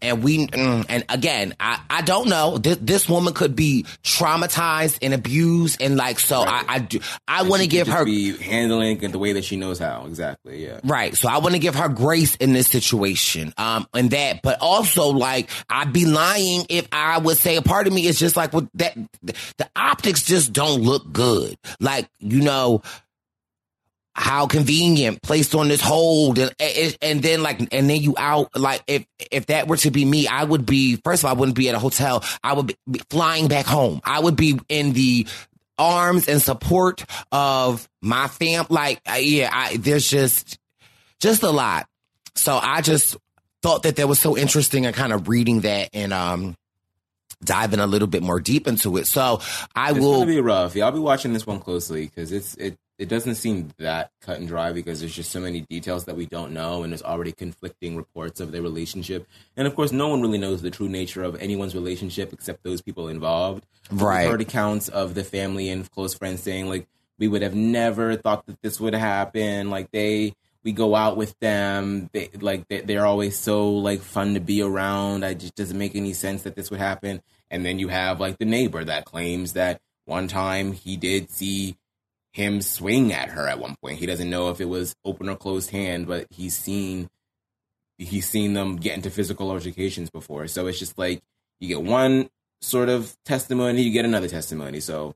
[0.04, 2.58] and we mm, and again, I I don't know.
[2.58, 6.44] This this woman could be traumatized and abused, and like so.
[6.44, 6.66] Right.
[6.68, 7.00] I I do.
[7.28, 10.06] I want to give her be handling it the way that she knows how.
[10.06, 10.64] Exactly.
[10.64, 10.80] Yeah.
[10.84, 11.16] Right.
[11.16, 13.54] So I want to give her grace in this situation.
[13.58, 17.88] Um, and that, but also like I'd be lying if I would say a part
[17.88, 21.58] of me is just like with that, the optics just don't look good.
[21.80, 22.82] Like, you know,
[24.16, 28.56] how convenient placed on this hold and, and and then like and then you out
[28.56, 31.40] like if if that were to be me i would be first of all i
[31.40, 34.94] wouldn't be at a hotel i would be flying back home i would be in
[34.94, 35.26] the
[35.80, 40.60] arms and support of my fam like yeah I, there's just
[41.20, 41.88] just a lot
[42.36, 43.18] so i just
[43.64, 46.56] thought that that was so interesting and kind of reading that and um
[47.44, 49.42] diving a little bit more deep into it so
[49.76, 50.76] i It's will be rough.
[50.76, 52.78] Yeah, I'll be watching this one closely because it's it.
[53.00, 56.28] It doesn't seem that cut and dry because there's just so many details that we
[56.28, 59.28] don't know, and there's already conflicting reports of their relationship.
[59.58, 62.82] And of course, no one really knows the true nature of anyone's relationship except those
[62.82, 63.66] people involved.
[63.92, 64.30] Right.
[64.30, 66.88] Heard accounts of the family and close friends saying like,
[67.18, 71.38] "We would have never thought that this would happen." Like they, we go out with
[71.40, 75.26] them, they like they, they're always so like fun to be around.
[75.26, 77.22] I just doesn't make any sense that this would happen.
[77.50, 81.76] And then you have like the neighbor that claims that one time he did see
[82.34, 84.00] him swing at her at one point.
[84.00, 87.10] He doesn't know if it was open or closed hand, but he's seen
[87.98, 90.48] he's seen them get into physical altercations before.
[90.48, 91.22] So it's just like
[91.60, 92.30] you get one
[92.60, 94.80] sort of testimony, you get another testimony.
[94.80, 95.16] So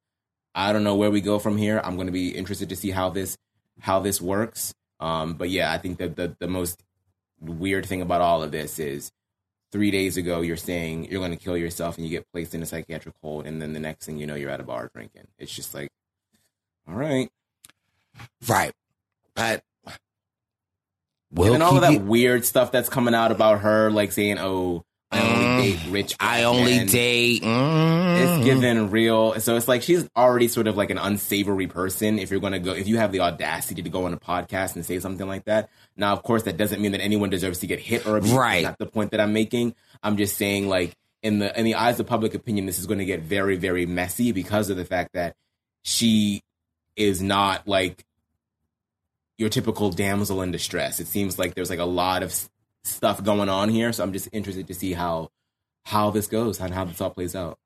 [0.53, 1.81] I don't know where we go from here.
[1.83, 3.37] I'm going to be interested to see how this
[3.79, 4.73] how this works.
[4.99, 6.83] Um, but yeah, I think that the the most
[7.39, 9.11] weird thing about all of this is
[9.71, 12.61] three days ago you're saying you're going to kill yourself and you get placed in
[12.61, 15.27] a psychiatric hold, and then the next thing you know you're at a bar drinking.
[15.39, 15.89] It's just like,
[16.87, 17.29] all right,
[18.47, 18.71] right,
[19.35, 19.63] but.
[21.29, 24.39] We'll and all of that you- weird stuff that's coming out about her, like saying,
[24.39, 27.43] "Oh, I only Mm, date rich." I only date.
[27.43, 28.17] mm.
[28.17, 29.37] It's given real.
[29.41, 32.17] So it's like she's already sort of like an unsavory person.
[32.17, 34.75] If you're going to go, if you have the audacity to go on a podcast
[34.75, 35.69] and say something like that.
[35.97, 38.33] Now, of course, that doesn't mean that anyone deserves to get hit or abused.
[38.33, 38.63] Right.
[38.63, 39.75] That's not the point that I'm making.
[40.01, 42.99] I'm just saying, like in the in the eyes of public opinion, this is going
[42.99, 45.35] to get very, very messy because of the fact that
[45.83, 46.41] she
[46.97, 48.03] is not like
[49.37, 50.99] your typical damsel in distress.
[50.99, 52.33] It seems like there's like a lot of
[52.83, 53.93] stuff going on here.
[53.93, 55.29] So I'm just interested to see how
[55.85, 57.57] how this goes and how this all plays out.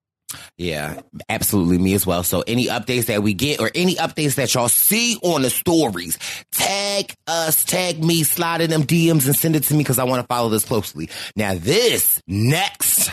[0.57, 1.77] Yeah, absolutely.
[1.77, 2.23] Me as well.
[2.23, 6.17] So any updates that we get or any updates that y'all see on the stories,
[6.51, 10.03] tag us, tag me, slide in them DMs and send it to me because I
[10.03, 11.09] want to follow this closely.
[11.35, 13.11] Now this next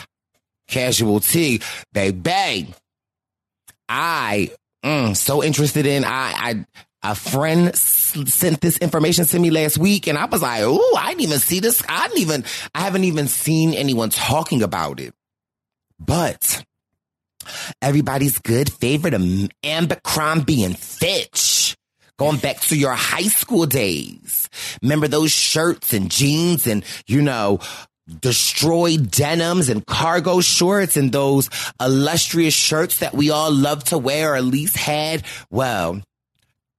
[0.69, 1.61] casual tea,
[1.93, 2.73] baby,
[3.89, 4.51] I
[4.85, 6.05] mm, so interested in.
[6.05, 6.67] I, I
[7.03, 11.11] a friend sent this information to me last week, and I was like, "Oh, I
[11.11, 11.83] didn't even see this.
[11.89, 12.45] I didn't even.
[12.75, 15.15] I haven't even seen anyone talking about it."
[15.99, 16.65] But
[17.81, 19.15] everybody's good favorite,
[19.65, 21.77] Abercrombie and Fitch.
[22.19, 24.49] Going back to your high school days.
[24.83, 27.61] Remember those shirts and jeans and, you know,
[28.21, 31.51] destroyed denims and cargo shorts and those
[31.81, 35.25] illustrious shirts that we all love to wear or at least had?
[35.51, 36.03] Well,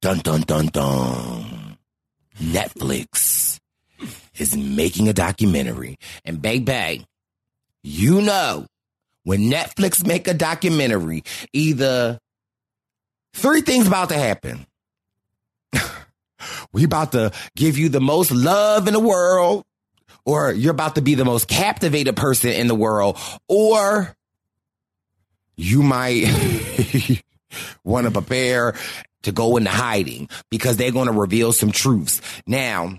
[0.01, 1.77] dun dun dun dun.
[2.39, 3.59] Netflix
[4.37, 5.97] is making a documentary.
[6.25, 7.05] And baby,
[7.83, 8.65] you know,
[9.23, 11.23] when Netflix make a documentary,
[11.53, 12.19] either
[13.33, 14.65] three things about to happen.
[16.73, 19.63] we about to give you the most love in the world,
[20.25, 23.17] or you're about to be the most captivated person in the world,
[23.47, 24.15] or
[25.55, 26.25] you might
[27.83, 28.75] want to prepare
[29.23, 32.21] to go into hiding because they're going to reveal some truths.
[32.47, 32.97] Now,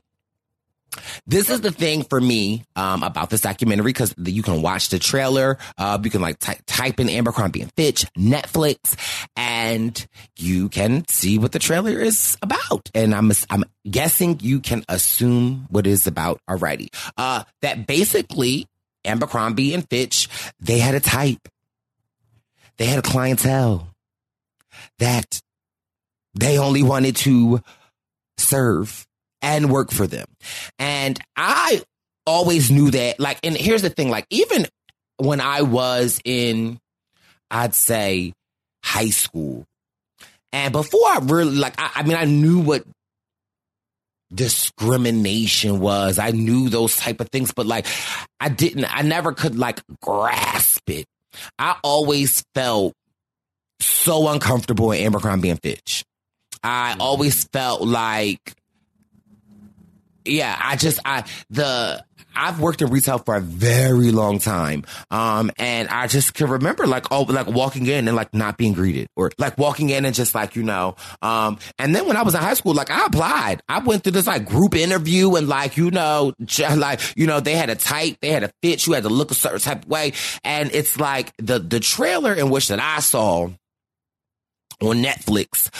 [1.26, 4.98] this is the thing for me um, about this documentary because you can watch the
[4.98, 5.58] trailer.
[5.78, 8.96] Uh, you can like ty- type in Abercrombie and Fitch Netflix,
[9.36, 12.90] and you can see what the trailer is about.
[12.94, 16.90] And I'm I'm guessing you can assume what it's about already.
[17.16, 18.66] Uh, that basically
[19.04, 20.28] Abercrombie and Fitch
[20.58, 21.48] they had a type,
[22.78, 23.88] they had a clientele
[24.98, 25.40] that
[26.34, 27.60] they only wanted to
[28.38, 29.06] serve
[29.42, 30.26] and work for them.
[30.78, 31.82] And I
[32.26, 34.66] always knew that, like, and here's the thing, like, even
[35.16, 36.78] when I was in,
[37.50, 38.32] I'd say
[38.82, 39.64] high school,
[40.52, 42.84] and before I really, like, I, I mean, I knew what
[44.32, 46.18] discrimination was.
[46.18, 47.86] I knew those type of things, but like,
[48.38, 51.06] I didn't, I never could like grasp it.
[51.58, 52.94] I always felt
[53.80, 56.04] so uncomfortable in Abercrombie and Fitch.
[56.62, 57.00] I mm-hmm.
[57.00, 58.54] always felt like
[60.24, 62.04] yeah, I just I the
[62.34, 64.84] I've worked in retail for a very long time.
[65.10, 68.72] Um and I just can remember like oh like walking in and like not being
[68.72, 72.22] greeted or like walking in and just like, you know, um and then when I
[72.22, 73.62] was in high school, like I applied.
[73.68, 76.32] I went through this like group interview and like, you know,
[76.76, 79.30] like, you know, they had a type, they had a fit, you had to look
[79.30, 80.12] a certain type of way.
[80.44, 83.48] And it's like the the trailer in which that I saw
[84.82, 85.70] on Netflix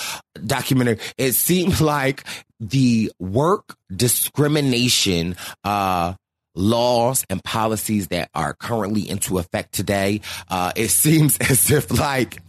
[0.44, 2.24] documentary, it seemed like
[2.60, 5.34] the work discrimination
[5.64, 6.14] uh
[6.54, 12.42] laws and policies that are currently into effect today, uh, it seems as if like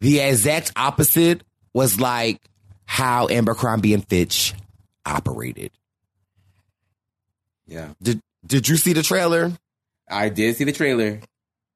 [0.00, 1.42] the exact opposite
[1.72, 2.40] was like
[2.84, 4.54] how Abercrombie and Fitch
[5.06, 5.70] operated.
[7.66, 7.90] Yeah.
[8.02, 9.52] Did did you see the trailer?
[10.08, 11.20] I did see the trailer.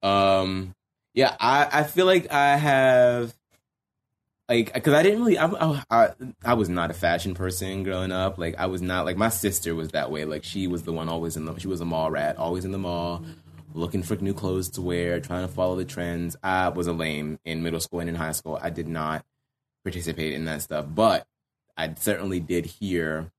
[0.03, 0.75] Um,
[1.15, 3.33] yeah, I, I feel like I have,
[4.49, 6.11] like, because I didn't really, I, I,
[6.45, 8.39] I, was not a fashion person growing up.
[8.39, 10.25] Like, I was not, like, my sister was that way.
[10.25, 12.73] Like, she was the one always in the, she was a mall rat, always in
[12.73, 13.25] the mall,
[13.73, 16.37] looking for new clothes to wear, trying to follow the trends.
[16.43, 18.59] I was a lame in middle school and in high school.
[18.61, 19.25] I did not
[19.83, 21.27] participate in that stuff, but
[21.77, 23.31] I certainly did hear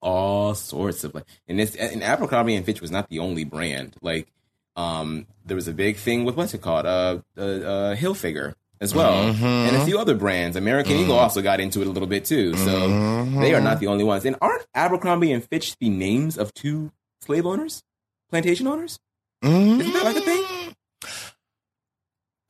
[0.00, 3.94] all sorts of like and this and Abercrombie and Fitch was not the only brand.
[4.02, 4.26] Like
[4.74, 6.86] um there was a big thing with what's it called?
[6.86, 9.14] Uh uh, uh Hilfiger as well.
[9.14, 9.84] And a mm-hmm.
[9.84, 10.56] few other brands.
[10.56, 11.22] American Eagle mm-hmm.
[11.22, 12.54] also got into it a little bit too.
[12.56, 13.40] So mm-hmm.
[13.40, 14.24] they are not the only ones.
[14.24, 16.90] And aren't Abercrombie and Fitch the names of two
[17.22, 17.82] slave owners?
[18.28, 18.98] Plantation owners?
[19.42, 20.44] Isn't that like a thing?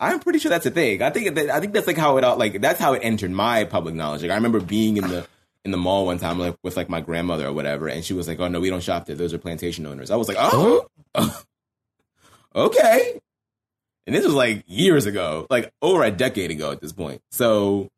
[0.01, 1.01] I'm pretty sure that's a thing.
[1.01, 3.31] I think that, I think that's like how it all like that's how it entered
[3.31, 4.23] my public knowledge.
[4.23, 5.27] Like I remember being in the
[5.65, 8.27] in the mall one time, like with like my grandmother or whatever, and she was
[8.27, 9.15] like, "Oh no, we don't shop there.
[9.15, 11.43] Those are plantation owners." I was like, "Oh, oh.
[12.57, 13.21] okay."
[14.07, 17.21] And this was like years ago, like over a decade ago at this point.
[17.31, 17.89] So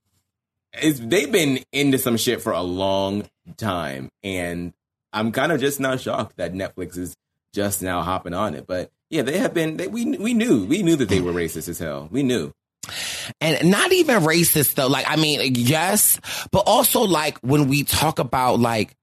[0.82, 4.72] they've been into some shit for a long time, and
[5.12, 7.16] I'm kind of just now shocked that Netflix is
[7.54, 8.66] just now hopping on it.
[8.66, 9.76] But yeah, they have been.
[9.76, 12.08] They, we we knew we knew that they were racist as hell.
[12.10, 12.52] We knew.
[13.40, 14.88] And not even racist though.
[14.88, 18.94] Like, I mean, yes, but also like when we talk about like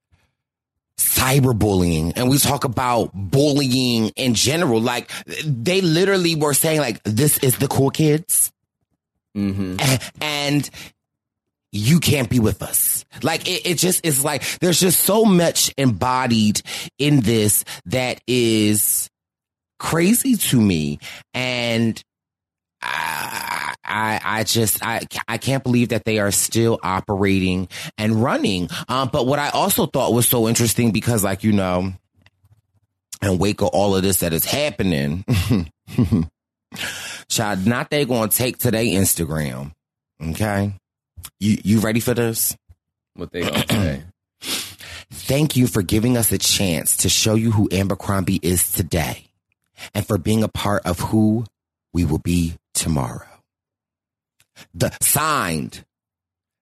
[1.01, 5.11] cyberbullying and we talk about bullying in general, like
[5.45, 8.51] they literally were saying like, this is the cool kids.
[9.35, 9.77] Mm-hmm.
[10.21, 10.69] And
[11.71, 13.05] you can't be with us.
[13.23, 16.61] Like it, it just is like there's just so much embodied
[16.97, 19.09] in this that is
[19.79, 20.99] crazy to me.
[21.33, 22.01] And
[22.81, 27.67] I, I, I just, I, I can't believe that they are still operating
[27.97, 28.69] and running.
[28.87, 31.93] Um, but what I also thought was so interesting because like, you know,
[33.21, 35.23] and wake of all of this that is happening,
[37.29, 39.73] child, not they going to take to their Instagram.
[40.21, 40.73] Okay.
[41.39, 42.55] You, you ready for this?
[43.15, 44.03] What they all say.
[45.13, 49.25] Thank you for giving us a chance to show you who Abercrombie is today
[49.93, 51.45] and for being a part of who
[51.93, 53.27] we will be tomorrow.
[54.73, 55.85] The signed.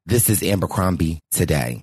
[0.06, 1.82] This is Abercrombie today.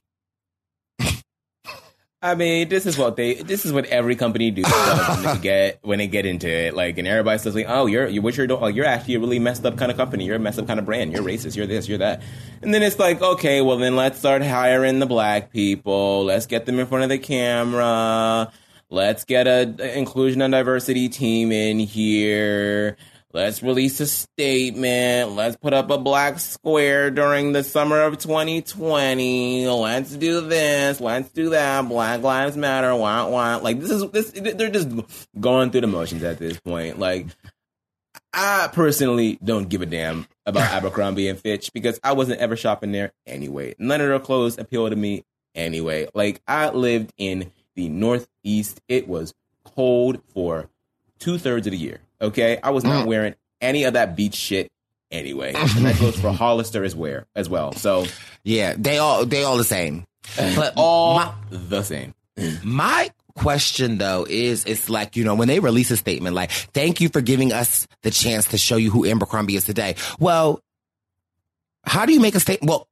[2.22, 3.34] I mean, this is what they.
[3.34, 6.74] This is what every company do when they get when they get into it.
[6.74, 8.60] Like, and everybody says like, "Oh, you're you what you're doing?
[8.60, 10.24] Like, you're actually a really messed up kind of company.
[10.24, 11.12] You're a messed up kind of brand.
[11.12, 11.56] You're racist.
[11.56, 11.88] You're this.
[11.88, 12.22] You're that."
[12.62, 16.24] And then it's like, okay, well then let's start hiring the black people.
[16.24, 18.50] Let's get them in front of the camera.
[18.90, 22.96] Let's get a inclusion and diversity team in here.
[23.36, 25.32] Let's release a statement.
[25.32, 29.68] Let's put up a black square during the summer of 2020.
[29.68, 31.02] Let's do this.
[31.02, 31.86] Let's do that.
[31.86, 32.96] Black Lives Matter.
[32.96, 33.62] Want want.
[33.62, 34.30] Like this is this.
[34.30, 34.88] They're just
[35.38, 36.98] going through the motions at this point.
[36.98, 37.26] Like
[38.32, 42.92] I personally don't give a damn about Abercrombie and Fitch because I wasn't ever shopping
[42.92, 43.74] there anyway.
[43.78, 46.08] None of their clothes appeal to me anyway.
[46.14, 48.80] Like I lived in the Northeast.
[48.88, 50.70] It was cold for
[51.18, 52.00] two thirds of the year.
[52.20, 53.08] Okay, I was not mm.
[53.08, 54.70] wearing any of that beach shit
[55.10, 57.72] anyway, and that goes for Hollister as wear as well.
[57.72, 58.06] So
[58.44, 60.04] Yeah, they all they all the same.
[60.36, 62.14] But all my, the same.
[62.64, 67.00] my question though is it's like, you know, when they release a statement like, thank
[67.00, 69.94] you for giving us the chance to show you who Abercrombie is today.
[70.18, 70.60] Well,
[71.84, 72.68] how do you make a statement?
[72.68, 72.88] Well,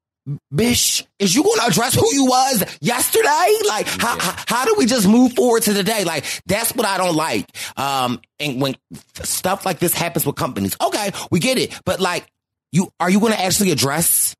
[0.54, 3.58] Bish, is you going to address who you was yesterday?
[3.68, 6.04] Like, how, how, how do we just move forward to today?
[6.04, 7.46] Like, that's what I don't like.
[7.76, 8.76] Um, and when
[9.22, 11.78] stuff like this happens with companies, okay, we get it.
[11.84, 12.26] But like,
[12.72, 14.34] you, are you going to actually address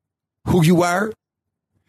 [0.47, 1.13] who you were?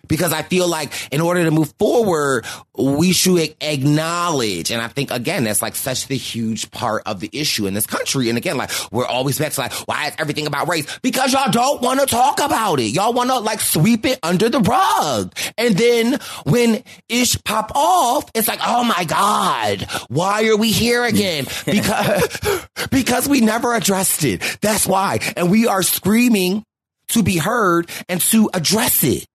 [0.08, 2.44] Because I feel like in order to move forward,
[2.76, 4.70] we should acknowledge.
[4.70, 7.86] And I think again, that's like such the huge part of the issue in this
[7.86, 8.28] country.
[8.28, 10.86] And again, like we're always back to like, why is everything about race?
[11.00, 12.88] Because y'all don't want to talk about it.
[12.88, 15.34] Y'all want to like sweep it under the rug.
[15.56, 21.04] And then when ish pop off, it's like, oh my God, why are we here
[21.04, 21.46] again?
[21.66, 24.40] Because, because we never addressed it.
[24.60, 25.18] That's why.
[25.36, 26.64] And we are screaming
[27.08, 29.26] to be heard and to address it.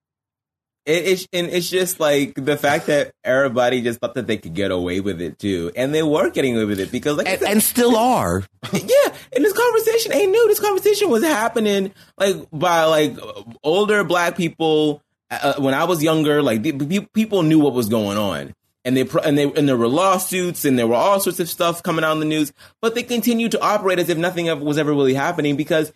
[0.86, 4.56] It, it's and it's just like the fact that everybody just thought that they could
[4.56, 7.40] get away with it too, and they were getting away with it because, like, And,
[7.40, 8.44] said, and still are.
[8.74, 10.48] yeah, and this conversation ain't new.
[10.48, 13.16] This conversation was happening like by like
[13.64, 16.42] older black people uh, when I was younger.
[16.42, 19.78] Like the, pe- people knew what was going on, and they and they and there
[19.78, 22.52] were lawsuits and there were all sorts of stuff coming out in the news.
[22.82, 25.94] But they continued to operate as if nothing ever was ever really happening because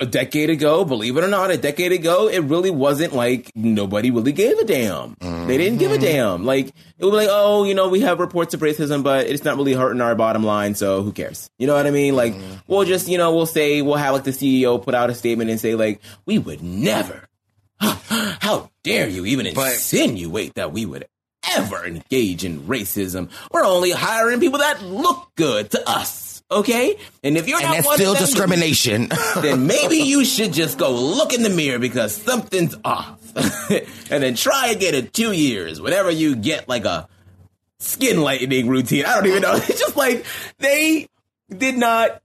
[0.00, 4.10] a decade ago, believe it or not, a decade ago, it really wasn't like nobody
[4.10, 5.14] really gave a damn.
[5.46, 6.04] They didn't give a mm-hmm.
[6.04, 6.44] damn.
[6.46, 9.56] Like it was like, oh, you know, we have reports of racism, but it's not
[9.56, 11.50] really hurting our bottom line, so who cares?
[11.58, 12.16] You know what I mean?
[12.16, 12.54] Like mm-hmm.
[12.66, 15.50] we'll just, you know, we'll say we'll have like the CEO put out a statement
[15.50, 17.28] and say like, we would never.
[17.80, 21.06] How dare you even insinuate that we would
[21.56, 23.28] ever engage in racism?
[23.50, 26.29] We're only hiring people that look good to us.
[26.52, 29.08] Okay, and if you're And not still them, discrimination.
[29.36, 33.18] then maybe you should just go look in the mirror because something's off.
[33.70, 37.08] and then try again in two years, whenever you get like a
[37.78, 39.04] skin lightening routine.
[39.06, 39.54] I don't even know.
[39.54, 40.24] It's just like
[40.58, 41.08] they
[41.56, 42.20] did not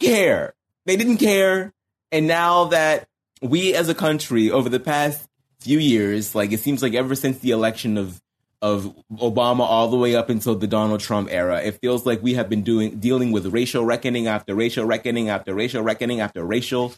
[0.00, 0.54] care.
[0.86, 1.72] They didn't care.
[2.12, 3.08] And now that
[3.40, 5.24] we as a country over the past
[5.60, 8.20] few years, like it seems like ever since the election of
[8.62, 11.60] of Obama all the way up until the Donald Trump era.
[11.62, 15.54] It feels like we have been doing dealing with racial reckoning after racial reckoning after
[15.54, 16.92] racial reckoning after racial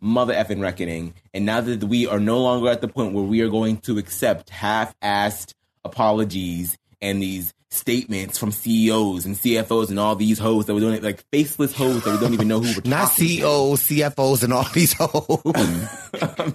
[0.00, 1.14] mother effing reckoning.
[1.32, 3.98] And now that we are no longer at the point where we are going to
[3.98, 10.74] accept half-assed apologies and these statements from CEOs and CFOs and all these hoes that
[10.74, 13.32] we're doing like faceless hoes that we don't even know who we're Not talking to.
[13.34, 16.54] CEOs, CFOs, and all these hoes.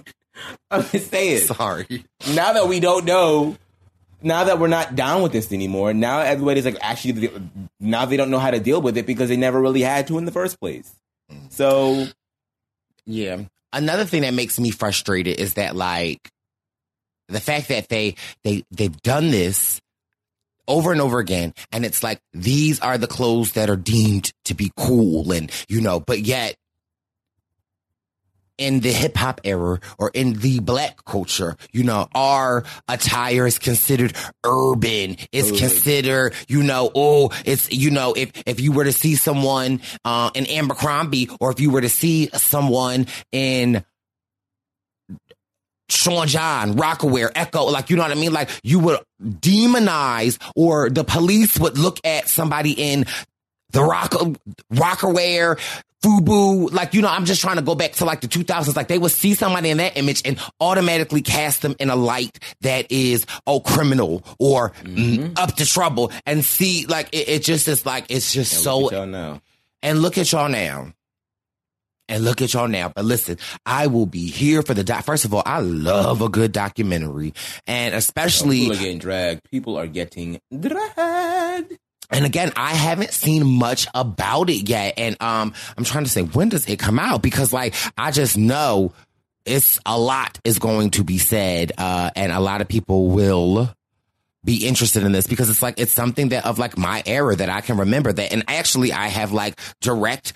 [0.70, 1.46] I'm just saying.
[1.46, 2.04] Sorry.
[2.34, 3.56] Now that we don't know,
[4.22, 7.30] now that we're not down with this anymore, now everybody's like actually
[7.80, 10.18] now they don't know how to deal with it because they never really had to
[10.18, 10.92] in the first place.
[11.50, 12.06] So
[13.06, 13.42] Yeah.
[13.72, 16.30] Another thing that makes me frustrated is that like
[17.28, 19.80] the fact that they they they've done this
[20.66, 24.54] over and over again and it's like these are the clothes that are deemed to
[24.54, 26.56] be cool and you know but yet
[28.58, 33.58] in the hip hop era or in the black culture, you know, our attire is
[33.58, 35.16] considered urban.
[35.32, 39.80] It's considered, you know, oh, it's, you know, if, if you were to see someone,
[40.04, 43.84] uh, in Abercrombie or if you were to see someone in
[45.88, 48.32] Sean John, Rocawear, Ecko, like, you know what I mean?
[48.32, 53.06] Like, you would demonize or the police would look at somebody in
[53.70, 54.10] the rock,
[54.72, 55.58] Rocawear,
[56.02, 58.76] Fubu, like, you know, I'm just trying to go back to like the 2000s.
[58.76, 62.38] Like, they would see somebody in that image and automatically cast them in a light
[62.60, 67.66] that is, oh, criminal or mm, up to trouble and see, like, it, it just
[67.66, 69.40] is like, it's just and so y'all now.
[69.82, 70.92] and look at y'all now.
[72.10, 72.88] And look at y'all now.
[72.88, 73.36] But listen,
[73.66, 75.04] I will be here for the doc.
[75.04, 77.34] First of all, I love a good documentary.
[77.66, 79.50] And especially, People are getting dragged.
[79.50, 81.76] People are getting dragged.
[82.10, 84.94] And again, I haven't seen much about it yet.
[84.96, 87.22] And um, I'm trying to say, when does it come out?
[87.22, 88.92] Because like, I just know
[89.44, 91.72] it's a lot is going to be said.
[91.76, 93.74] Uh, and a lot of people will
[94.44, 97.50] be interested in this because it's like, it's something that of like my era that
[97.50, 98.32] I can remember that.
[98.32, 100.32] And actually, I have like direct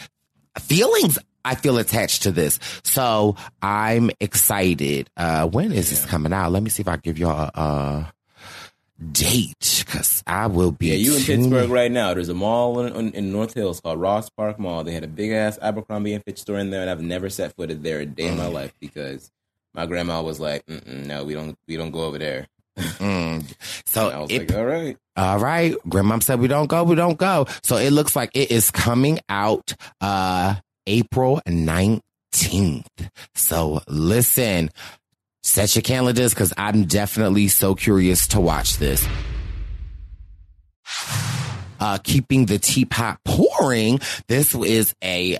[0.59, 2.61] feelings I feel attached to this.
[2.85, 5.11] So I'm excited.
[5.17, 6.53] Uh, when is this coming out?
[6.53, 8.13] Let me see if I give y'all a, a
[9.13, 10.89] date because I will be.
[10.89, 12.15] Yeah, you in tuning- Pittsburgh right now.
[12.15, 14.85] There's a mall in, in, North Hills called Ross Park Mall.
[14.85, 17.55] They had a big ass Abercrombie and Fitch store in there, and I've never set
[17.57, 18.53] footed there a day in my Mm.
[18.53, 19.31] life because
[19.75, 22.47] my grandma was like, Mm-mm, "No, we don't, we don't go over there."
[22.99, 23.45] Mm.
[23.87, 26.85] So And I was it, like, "All right." all right, grandmom said we don't go,
[26.85, 27.47] we don't go.
[27.63, 30.55] So it looks like it is coming out uh
[30.87, 32.87] April 19th.
[33.35, 34.71] So listen,
[35.43, 39.07] set your calendars because I'm definitely so curious to watch this.
[41.81, 43.99] Uh, keeping the teapot pouring.
[44.29, 45.39] This is a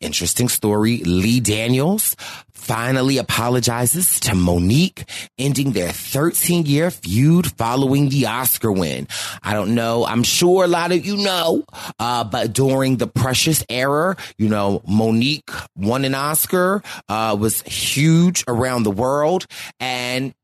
[0.00, 0.98] interesting story.
[0.98, 2.16] Lee Daniels
[2.52, 5.04] finally apologizes to Monique,
[5.38, 9.06] ending their 13 year feud following the Oscar win.
[9.42, 10.06] I don't know.
[10.06, 11.64] I'm sure a lot of you know,
[11.98, 18.44] uh, but during the Precious era, you know, Monique won an Oscar, uh, was huge
[18.48, 19.46] around the world
[19.78, 20.34] and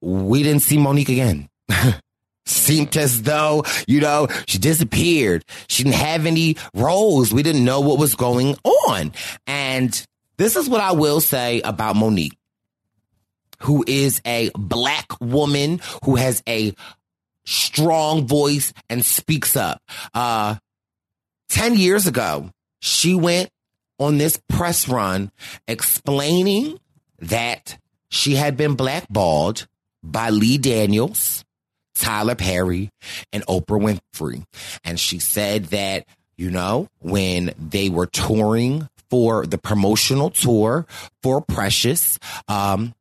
[0.00, 1.48] we didn't see Monique again.
[2.46, 5.44] Seemed as though, you know, she disappeared.
[5.68, 7.32] She didn't have any roles.
[7.32, 9.12] We didn't know what was going on.
[9.46, 12.36] And this is what I will say about Monique,
[13.60, 16.74] who is a black woman who has a
[17.44, 19.82] strong voice and speaks up.
[20.12, 20.56] Uh,
[21.50, 23.50] 10 years ago, she went
[23.98, 25.30] on this press run
[25.68, 26.78] explaining
[27.20, 27.78] that
[28.08, 29.66] she had been blackballed
[30.02, 31.44] by Lee Daniels,
[31.94, 32.90] Tyler Perry,
[33.32, 34.44] and Oprah Winfrey.
[34.84, 40.86] And she said that, you know, when they were touring for the promotional tour
[41.22, 42.18] for Precious,
[42.48, 42.94] um,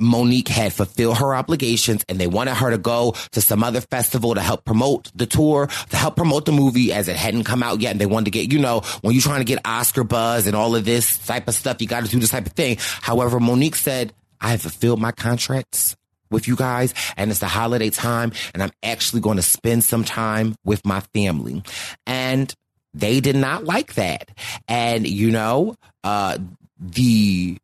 [0.00, 4.34] Monique had fulfilled her obligations and they wanted her to go to some other festival
[4.34, 7.80] to help promote the tour, to help promote the movie as it hadn't come out
[7.80, 7.90] yet.
[7.90, 10.54] And they wanted to get, you know, when you're trying to get Oscar buzz and
[10.54, 12.76] all of this type of stuff, you got to do this type of thing.
[12.78, 15.96] However, Monique said, I have fulfilled my contracts
[16.30, 20.04] with you guys and it's the holiday time and I'm actually going to spend some
[20.04, 21.62] time with my family.
[22.06, 22.52] And
[22.94, 24.30] they did not like that.
[24.66, 25.74] And, you know,
[26.04, 26.38] uh,
[26.80, 27.58] the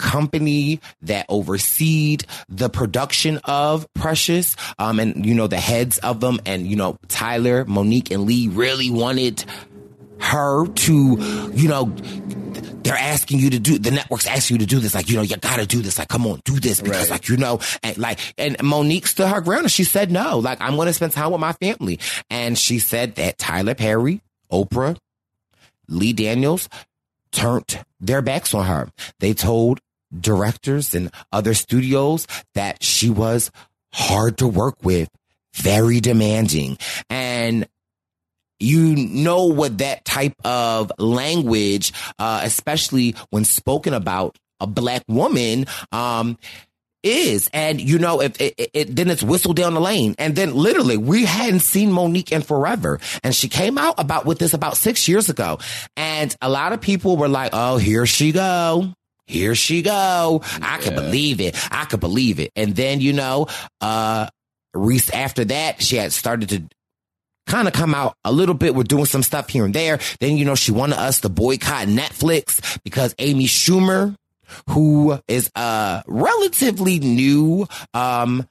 [0.00, 6.40] company that overseed the production of Precious, um, and you know the heads of them,
[6.46, 9.44] and you know Tyler, Monique, and Lee really wanted
[10.20, 11.92] her to, you know.
[12.82, 15.22] They're asking you to do the networks asking you to do this, like you know,
[15.22, 17.10] you gotta do this, like come on, do this because, Right.
[17.10, 20.60] like you know, and like, and Monique stood her ground and she said no, like
[20.62, 22.00] I'm gonna spend time with my family,
[22.30, 24.96] and she said that Tyler Perry, Oprah,
[25.88, 26.70] Lee Daniels
[27.32, 28.88] turned their backs on her.
[29.20, 29.78] They told
[30.18, 33.50] directors and other studios that she was
[33.92, 35.08] hard to work with,
[35.54, 36.78] very demanding.
[37.10, 37.68] And
[38.60, 45.66] you know what that type of language, uh, especially when spoken about a black woman,
[45.90, 46.36] um,
[47.02, 47.48] is.
[47.52, 50.14] And you know, if it, it, it, then it's whistled down the lane.
[50.18, 53.00] And then literally we hadn't seen Monique in forever.
[53.24, 55.58] And she came out about with this about six years ago.
[55.96, 58.92] And a lot of people were like, Oh, here she go.
[59.26, 60.42] Here she go.
[60.60, 61.56] I could believe it.
[61.72, 62.50] I could believe it.
[62.56, 63.46] And then, you know,
[63.80, 64.26] uh,
[64.74, 66.62] Reese after that, she had started to
[67.46, 68.74] kind of come out a little bit.
[68.74, 69.98] We're doing some stuff here and there.
[70.20, 74.16] Then, you know, she wanted us to boycott Netflix because Amy Schumer,
[74.68, 78.46] who is a relatively new, um,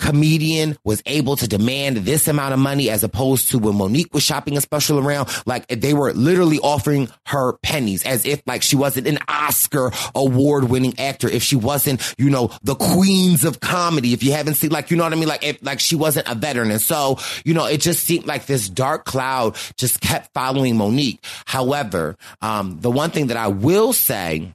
[0.00, 4.22] comedian was able to demand this amount of money as opposed to when Monique was
[4.22, 8.76] shopping a special around, like they were literally offering her pennies as if like she
[8.76, 11.28] wasn't an Oscar award winning actor.
[11.28, 14.96] If she wasn't, you know, the queens of comedy, if you haven't seen, like, you
[14.96, 15.28] know what I mean?
[15.28, 16.70] Like, if, like she wasn't a veteran.
[16.70, 21.22] And so, you know, it just seemed like this dark cloud just kept following Monique.
[21.44, 24.52] However, um, the one thing that I will say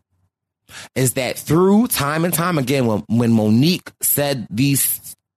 [0.96, 4.82] is that through time and time again, when, when Monique said these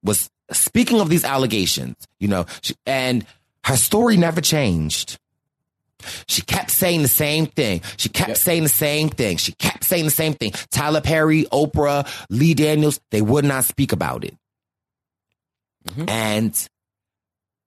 [0.03, 3.27] was speaking of these allegations, you know, she, and
[3.65, 5.19] her story never changed.
[6.27, 7.83] She kept saying the same thing.
[7.97, 8.37] She kept yep.
[8.37, 9.37] saying the same thing.
[9.37, 10.53] She kept saying the same thing.
[10.71, 14.37] Tyler Perry, Oprah, Lee Daniels, they would not speak about it.
[15.89, 16.09] Mm-hmm.
[16.09, 16.69] And,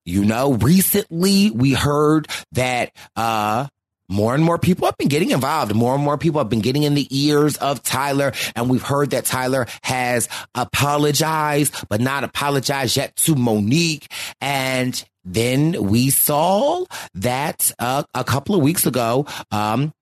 [0.05, 3.67] you know, recently we heard that, uh,
[4.11, 5.73] more and more people have been getting involved.
[5.73, 8.33] More and more people have been getting in the ears of Tyler.
[8.55, 14.11] And we've heard that Tyler has apologized, but not apologized yet to Monique.
[14.41, 16.83] And then we saw
[17.15, 19.93] that uh, a couple of weeks ago, um,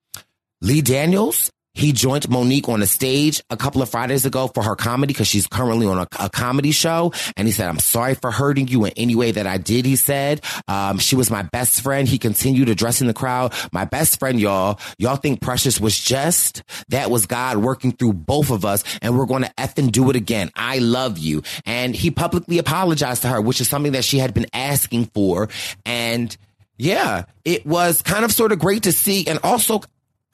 [0.61, 4.75] Lee Daniels he joined Monique on a stage a couple of Fridays ago for her
[4.75, 7.13] comedy because she's currently on a, a, comedy show.
[7.37, 9.85] And he said, I'm sorry for hurting you in any way that I did.
[9.85, 12.07] He said, um, she was my best friend.
[12.07, 13.53] He continued addressing the crowd.
[13.71, 18.51] My best friend, y'all, y'all think Precious was just that was God working through both
[18.51, 18.83] of us.
[19.01, 20.51] And we're going to effing do it again.
[20.55, 21.43] I love you.
[21.65, 25.49] And he publicly apologized to her, which is something that she had been asking for.
[25.85, 26.35] And
[26.77, 29.25] yeah, it was kind of sort of great to see.
[29.27, 29.81] And also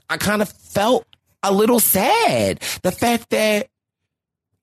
[0.10, 1.06] I kind of felt
[1.52, 2.60] a little sad.
[2.84, 3.68] The fact that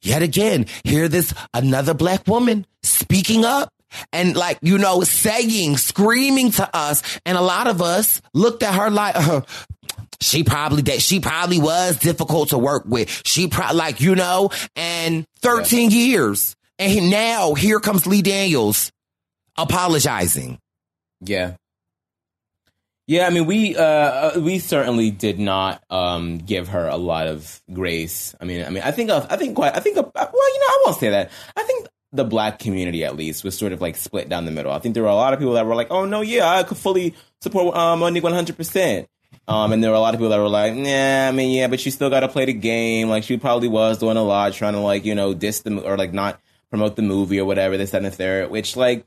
[0.03, 3.72] yet again, hear this another black woman speaking up
[4.12, 7.03] and like, you know, saying, screaming to us.
[7.24, 9.43] And a lot of us looked at her like, uh,
[10.20, 13.11] she probably that she probably was difficult to work with.
[13.24, 15.97] She probably like, you know, and 13 yeah.
[15.97, 16.57] years.
[16.78, 18.91] And now here comes Lee Daniels
[19.57, 20.59] apologizing.
[21.20, 21.55] Yeah.
[23.07, 27.26] Yeah, I mean, we uh, uh, we certainly did not um, give her a lot
[27.26, 28.34] of grace.
[28.40, 30.61] I mean, I mean, I think uh, I think quite I think uh, well, you
[30.61, 31.30] know, I won't say that.
[31.57, 34.70] I think the black community, at least, was sort of like split down the middle.
[34.70, 36.62] I think there were a lot of people that were like, "Oh no, yeah, I
[36.62, 39.09] could fully support um, Monique one hundred percent."
[39.48, 41.66] Um, and there were a lot of people that were like, "Nah, I mean, yeah,
[41.66, 43.09] but she still got to play the game.
[43.09, 45.96] Like she probably was doing a lot, trying to like you know diss the or
[45.96, 46.40] like not
[46.70, 47.76] promote the movie or whatever.
[47.76, 49.05] This and the third, which like."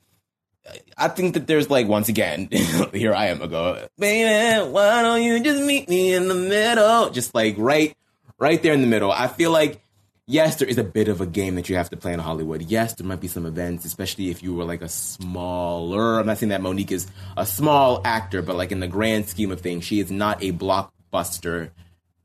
[0.97, 2.49] I think that there's like once again,
[2.93, 7.09] here I am ago, baby, why don't you just meet me in the middle?
[7.09, 7.95] Just like right,
[8.39, 9.11] right there in the middle.
[9.11, 9.81] I feel like
[10.27, 12.63] yes, there is a bit of a game that you have to play in Hollywood.
[12.63, 16.19] Yes, there might be some events, especially if you were like a smaller.
[16.19, 17.07] I'm not saying that Monique is
[17.37, 20.51] a small actor, but like in the grand scheme of things, she is not a
[20.51, 21.71] blockbuster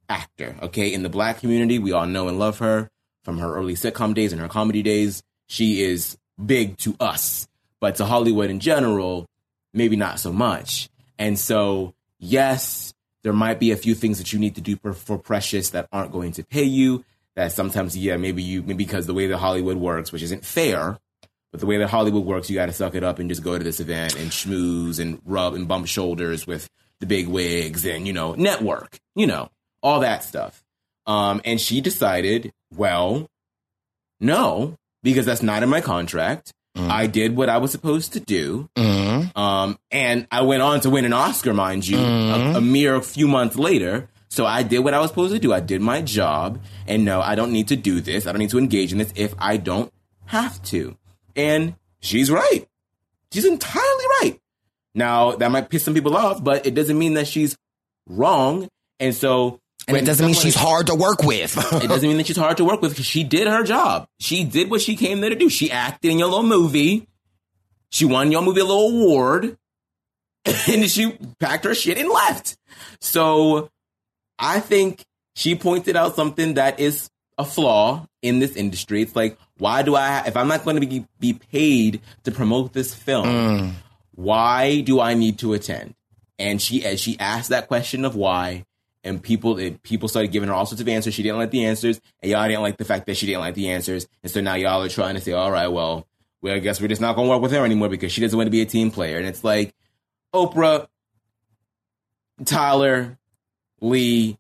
[0.09, 0.57] actor.
[0.63, 2.91] Okay, in the black community, we all know and love her
[3.25, 5.23] from her early sitcom days and her comedy days.
[5.47, 7.49] She is big to us
[7.81, 9.27] but to Hollywood in general,
[9.73, 10.89] maybe not so much.
[11.19, 14.93] And so, yes, there might be a few things that you need to do for,
[14.93, 17.05] for Precious that aren't going to pay you.
[17.37, 20.99] That sometimes, yeah, maybe you, maybe because the way that Hollywood works, which isn't fair,
[21.51, 23.57] but the way that Hollywood works, you got to suck it up and just go
[23.57, 26.69] to this event and schmooze and rub and bump shoulders with
[26.99, 29.51] the big wigs and, you know, network, you know,
[29.83, 30.63] all that stuff.
[31.07, 33.27] Um, and she decided, well,
[34.21, 36.53] no, because that's not in my contract.
[36.77, 36.89] Mm.
[36.89, 38.69] I did what I was supposed to do.
[38.77, 39.37] Mm.
[39.37, 42.55] Um, and I went on to win an Oscar, mind you, mm.
[42.55, 44.09] a, a, mere few months later.
[44.29, 45.53] So I did what I was supposed to do.
[45.53, 46.61] I did my job.
[46.87, 48.27] And no, I don't need to do this.
[48.27, 49.93] I don't need to engage in this if I don't
[50.27, 50.97] have to.
[51.35, 52.67] And she's right.
[53.33, 54.41] She's entirely right.
[54.95, 57.57] Now, that might piss some people off, but it doesn't mean that she's
[58.09, 58.69] wrong.
[58.99, 61.57] And so and it doesn't mean she's hard to work with.
[61.83, 64.07] it doesn't mean that she's hard to work with because she did her job.
[64.19, 65.49] She did what she came there to do.
[65.49, 67.09] She acted in your little movie.
[67.91, 69.57] She won your movie a little award.
[70.69, 72.57] And she packed her shit and left.
[73.01, 73.69] So
[74.39, 75.05] I think
[75.35, 79.03] she pointed out something that is a flaw in this industry.
[79.03, 82.73] It's like, why do I, if I'm not going to be, be paid to promote
[82.73, 83.73] this film, mm.
[84.15, 85.95] why do I need to attend?
[86.39, 88.65] And she, as she asked that question of why,
[89.03, 91.15] and people, people started giving her all sorts of answers.
[91.15, 93.55] She didn't like the answers, and y'all didn't like the fact that she didn't like
[93.55, 94.07] the answers.
[94.23, 96.07] And so now y'all are trying to say, all right, well,
[96.43, 98.37] well, I guess we're just not going to work with her anymore because she doesn't
[98.37, 99.19] want to be a team player.
[99.19, 99.75] And it's like,
[100.35, 100.87] Oprah,
[102.45, 103.19] Tyler,
[103.81, 104.39] Lee,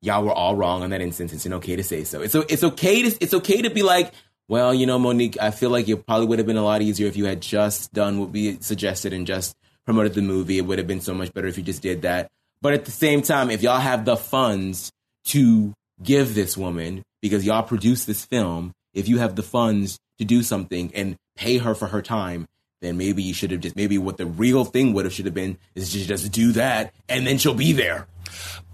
[0.00, 1.32] y'all were all wrong on that instance.
[1.32, 2.22] It's okay to say so.
[2.22, 4.12] It's it's okay to it's okay to be like,
[4.48, 7.08] well, you know, Monique, I feel like it probably would have been a lot easier
[7.08, 10.58] if you had just done what we suggested and just promoted the movie.
[10.58, 12.30] It would have been so much better if you just did that.
[12.64, 14.90] But at the same time, if y'all have the funds
[15.26, 20.24] to give this woman because y'all produced this film, if you have the funds to
[20.24, 22.46] do something and pay her for her time,
[22.80, 25.34] then maybe you should have just maybe what the real thing would have should have
[25.34, 28.06] been is just just do that and then she'll be there.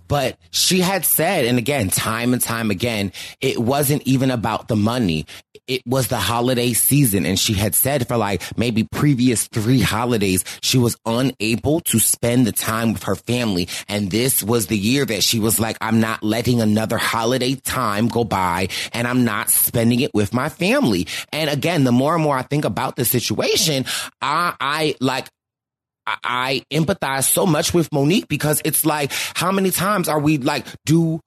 [0.07, 3.11] But she had said, and again, time and time again,
[3.41, 5.27] it wasn't even about the money.
[5.71, 7.25] It was the holiday season.
[7.25, 12.45] And she had said for like maybe previous three holidays, she was unable to spend
[12.45, 13.69] the time with her family.
[13.87, 18.09] And this was the year that she was like, I'm not letting another holiday time
[18.09, 21.07] go by and I'm not spending it with my family.
[21.33, 23.85] And again, the more and more I think about the situation,
[24.21, 25.29] I, I like,
[26.07, 30.67] I empathize so much with Monique because it's like, how many times are we like,
[30.85, 31.21] do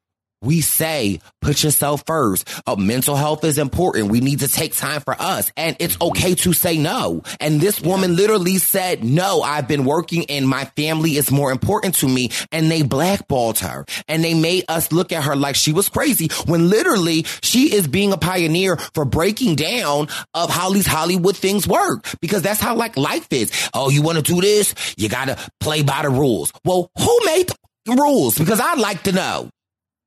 [0.44, 2.48] we say put yourself first.
[2.68, 4.12] Uh, mental health is important.
[4.12, 5.52] We need to take time for us.
[5.58, 7.24] And it's okay to say no.
[7.40, 11.96] And this woman literally said, no, I've been working and my family is more important
[11.96, 12.30] to me.
[12.52, 16.30] And they blackballed her and they made us look at her like she was crazy
[16.46, 21.68] when literally she is being a pioneer for breaking down of how these Hollywood things
[21.68, 23.52] work because that's how like life is.
[23.74, 24.76] Oh, you want to do this?
[24.98, 26.52] You got to play by the rules.
[26.66, 27.50] Well, who made
[27.86, 28.38] the rules?
[28.38, 29.50] Because I'd like to know.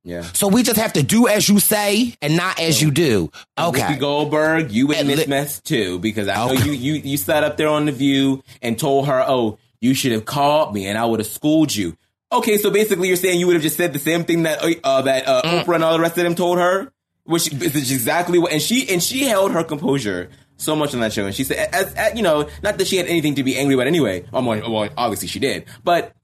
[0.07, 0.23] Yeah.
[0.23, 3.33] So we just have to do as you say and not as you do.
[3.59, 3.81] Okay.
[3.81, 6.65] Whoopi Goldberg, you in And this mess too, because I know Okay.
[6.65, 10.13] you, you you sat up there on the View and told her, "Oh, you should
[10.13, 11.97] have called me, and I would have schooled you."
[12.33, 15.03] Okay, so basically, you're saying you would have just said the same thing that uh,
[15.03, 15.65] that uh, Mm.
[15.65, 16.93] Oprah and all the rest of them told her,
[17.25, 18.53] which is exactly what.
[18.53, 21.69] And she and she held her composure so much on that show, and she said,
[21.73, 24.25] as, as, you know, not that she had anything to be angry about anyway.
[24.33, 26.16] Well, obviously she did, but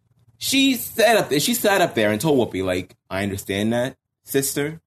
[0.43, 1.41] she sat up there.
[1.41, 4.81] She sat up there and told Whoopi, like, "I understand that, sister,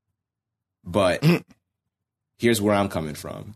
[0.84, 1.24] but."
[2.38, 3.56] here's where I'm coming from.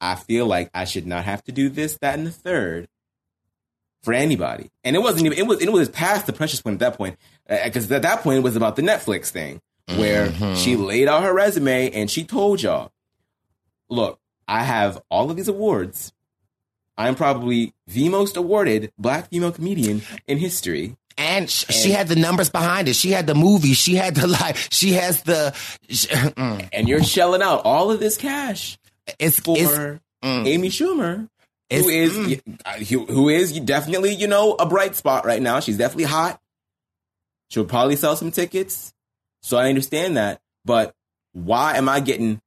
[0.00, 2.88] I feel like I should not have to do this, that, and the third
[4.02, 4.70] for anybody.
[4.82, 7.16] And it wasn't even, it was, it was past the precious point at that point.
[7.48, 9.60] Uh, because at that point, it was about the Netflix thing
[9.96, 10.54] where mm-hmm.
[10.54, 12.92] she laid out her resume and she told y'all,
[13.88, 16.12] look, I have all of these awards.
[16.96, 20.96] I'm probably the most awarded black female comedian in history.
[21.16, 22.96] And sh- she had the numbers behind it.
[22.96, 23.74] She had the movie.
[23.74, 24.56] She had the like.
[24.70, 25.52] She has the.
[25.88, 26.68] sh- mm.
[26.72, 28.78] And you're shelling out all of this cash
[29.18, 30.46] It's for it's mm.
[30.46, 31.28] Amy Schumer.
[31.70, 32.58] It's- who is mm.
[32.64, 35.60] uh, who is definitely you know a bright spot right now.
[35.60, 36.40] She's definitely hot.
[37.50, 38.92] She'll probably sell some tickets,
[39.42, 40.40] so I understand that.
[40.64, 40.94] But
[41.32, 42.40] why am I getting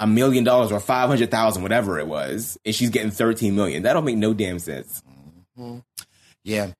[0.00, 3.82] a million dollars or five hundred thousand, whatever it was, and she's getting thirteen million?
[3.82, 5.02] That don't make no damn sense.
[6.44, 6.72] Yeah.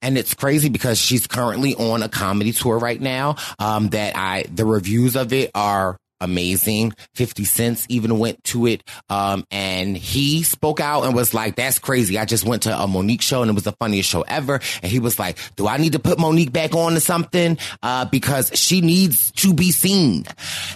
[0.00, 3.36] And it's crazy because she's currently on a comedy tour right now.
[3.58, 6.92] Um, that I, the reviews of it are amazing.
[7.14, 8.82] 50 Cents even went to it.
[9.10, 12.18] Um, and he spoke out and was like, that's crazy.
[12.18, 14.60] I just went to a Monique show and it was the funniest show ever.
[14.82, 17.58] And he was like, do I need to put Monique back on to something?
[17.82, 20.24] Uh, because she needs to be seen.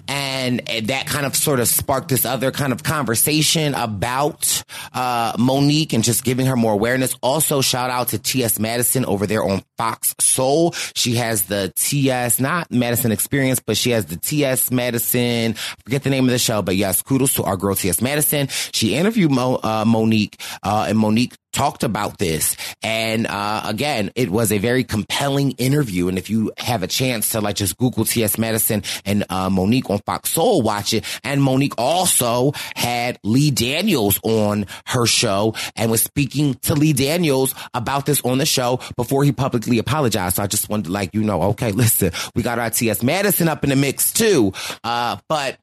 [0.08, 5.32] And, and that kind of sort of sparked this other kind of conversation about, uh,
[5.38, 7.14] Monique and just giving her more awareness.
[7.22, 8.58] Also, shout out to T.S.
[8.58, 10.72] Madison over there on Fox Soul.
[10.94, 12.40] She has the T.S.
[12.40, 14.70] not Madison Experience, but she has the T.S.
[14.70, 15.35] Madison.
[15.84, 18.00] Forget the name of the show, but yes, kudos to our girl T.S.
[18.00, 18.48] Madison.
[18.72, 22.54] She interviewed Mo, uh, Monique, uh, and Monique talked about this.
[22.82, 26.08] And, uh, again, it was a very compelling interview.
[26.08, 28.36] And if you have a chance to like just Google T.S.
[28.36, 31.04] Madison and, uh, Monique on Fox Soul, watch it.
[31.24, 37.54] And Monique also had Lee Daniels on her show and was speaking to Lee Daniels
[37.72, 40.36] about this on the show before he publicly apologized.
[40.36, 43.02] So I just wanted to like, you know, okay, listen, we got our T.S.
[43.02, 44.52] Madison up in the mix too.
[44.84, 45.58] Uh, but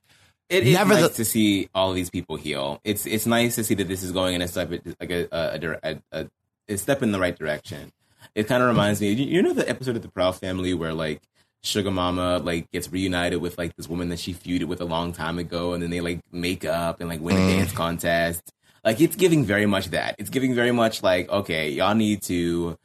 [0.54, 2.80] It is Never nice the- to see all of these people heal.
[2.84, 5.98] It's it's nice to see that this is going in a step like a a,
[6.12, 6.28] a,
[6.70, 7.92] a, step in the right direction.
[8.36, 10.94] It kind of reminds me, you, you know, the episode of the Proud Family where
[10.94, 11.24] like
[11.64, 15.12] Suga Mama like gets reunited with like this woman that she feuded with a long
[15.12, 17.58] time ago, and then they like make up and like win a mm.
[17.58, 18.54] dance contest.
[18.84, 20.16] Like it's giving very much that.
[20.20, 22.78] It's giving very much like okay, y'all need to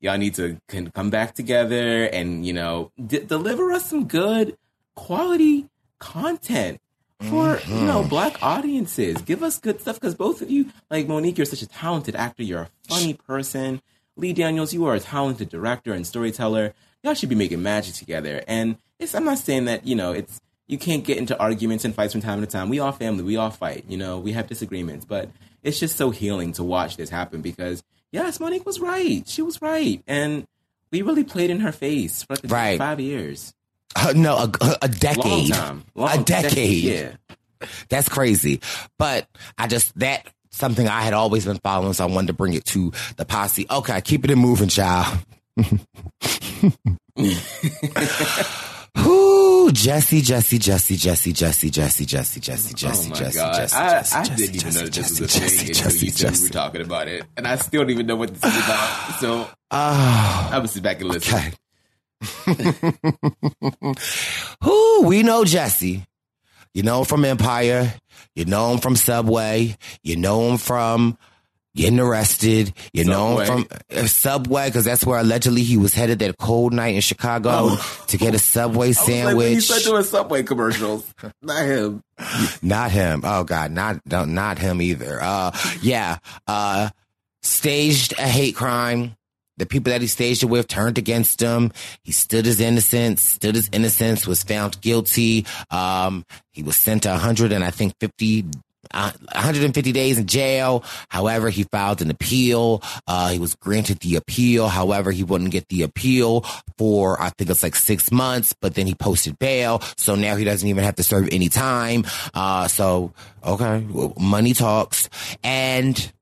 [0.00, 4.56] y'all need to can come back together and you know d- deliver us some good
[4.96, 5.68] quality
[6.00, 6.80] content
[7.20, 8.08] for you know mm-hmm.
[8.08, 9.20] black audiences.
[9.22, 12.42] Give us good stuff because both of you, like Monique, you're such a talented actor.
[12.42, 13.80] You're a funny person.
[14.16, 16.74] Lee Daniels, you are a talented director and storyteller.
[17.02, 18.42] Y'all should be making magic together.
[18.46, 21.94] And it's, I'm not saying that you know it's you can't get into arguments and
[21.94, 22.68] fights from time to time.
[22.68, 23.22] We all family.
[23.22, 23.84] We all fight.
[23.88, 25.30] You know, we have disagreements, but
[25.62, 27.82] it's just so healing to watch this happen because
[28.12, 29.26] yes, Monique was right.
[29.26, 30.46] She was right, and
[30.90, 32.78] we really played in her face for like Right.
[32.78, 33.54] five years.
[33.96, 35.24] Uh, no, a, a decade.
[35.24, 35.84] Long time.
[35.94, 36.84] Long- a decade.
[36.84, 37.12] Yeah.
[37.88, 38.60] That's crazy.
[38.98, 42.54] But I just, that, something I had always been following, so I wanted to bring
[42.54, 43.66] it to the posse.
[43.70, 45.18] Okay, keep it in moving, child.
[48.96, 53.54] Whoo, Jussie, Jussie, Jussie, Jussie, Jussie, Jussie, Jussie, Jussie, Jussie, oh Jussie, god!
[53.68, 56.52] Jussie, I, I didn't even know this was a thing until you Jussie, we were
[56.52, 59.14] talking about it, and I still don't even know what this is about.
[59.20, 61.52] So Oh, I will sit back and listen.
[64.62, 66.06] Who we know Jussie.
[66.74, 67.94] You know him from Empire.
[68.34, 69.76] You know him from Subway.
[70.02, 71.16] You know him from
[71.76, 72.72] getting arrested.
[72.92, 76.72] You know him from uh, Subway because that's where allegedly he was headed that cold
[76.72, 77.76] night in Chicago
[78.08, 79.84] to get a Subway I was like, when you sandwich.
[79.84, 82.02] doing Subway commercials, not him.
[82.62, 83.22] Not him.
[83.24, 85.20] Oh God, not not, not him either.
[85.20, 86.18] Uh, yeah.
[86.46, 86.90] Uh,
[87.42, 89.16] staged a hate crime.
[89.56, 91.72] The people that he staged it with turned against him.
[92.02, 95.46] He stood his innocence, stood his innocence, was found guilty.
[95.70, 98.46] Um, he was sent to 100 and I think 50,
[98.92, 100.84] uh, 150 days in jail.
[101.08, 102.82] However, he filed an appeal.
[103.06, 104.68] Uh, he was granted the appeal.
[104.68, 106.42] However, he wouldn't get the appeal
[106.76, 109.82] for, I think it's like six months, but then he posted bail.
[109.96, 112.04] So now he doesn't even have to serve any time.
[112.34, 113.12] Uh, so,
[113.44, 113.86] okay,
[114.18, 115.08] money talks.
[115.42, 116.12] And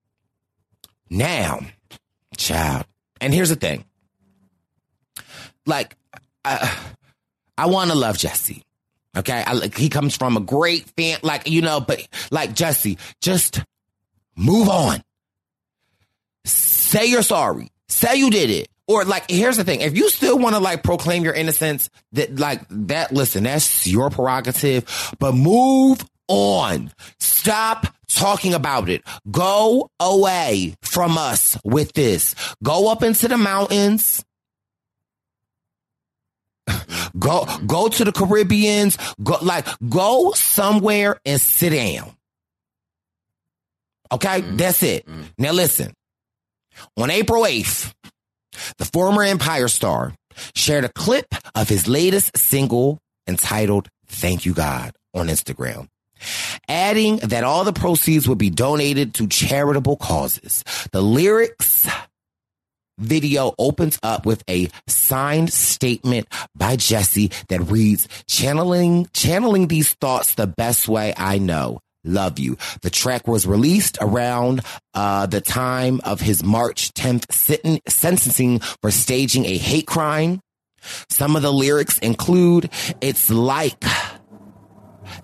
[1.09, 1.60] now,
[2.36, 2.86] child,
[3.23, 3.85] and here's the thing.
[5.65, 5.97] Like,
[6.44, 6.77] I,
[7.57, 8.62] I want to love Jussie.
[9.16, 9.43] Okay.
[9.47, 13.62] I, like, he comes from a great fan, like, you know, but like Jussie, just
[14.36, 15.03] move on.
[16.44, 17.70] Say you're sorry.
[17.89, 18.69] Say you did it.
[18.89, 19.81] Or like, here's the thing.
[19.81, 24.11] If you still want to like proclaim your innocence, that like that, listen, that's your
[24.11, 26.90] prerogative, but move on.
[27.20, 29.02] Stop talking about it.
[29.30, 32.34] Go away from us with this.
[32.62, 34.24] Go up into the mountains.
[37.18, 38.97] Go, go to the Caribbeans.
[39.22, 42.14] Go, like, go somewhere and sit down.
[44.12, 44.40] Okay.
[44.43, 44.56] Mm-hmm.
[44.56, 45.06] That's it.
[45.06, 45.22] Mm-hmm.
[45.39, 45.93] Now listen,
[46.97, 47.93] on April 8th,
[48.78, 50.14] the former Empire star
[50.55, 55.89] shared a clip of his latest single entitled Thank You God on Instagram,
[56.69, 60.65] adding that all the proceeds would be donated to charitable causes.
[60.93, 61.89] The lyrics
[62.99, 70.35] video opens up with a signed statement by Jussie that reads, channeling, channeling these thoughts
[70.35, 71.81] the best way I know.
[72.05, 72.57] Love you.
[72.82, 74.62] The track was released around
[74.93, 80.40] uh, the time of his March 10th sit- sentencing for staging a hate crime.
[81.09, 82.70] Some of the lyrics include,
[83.01, 83.85] it's like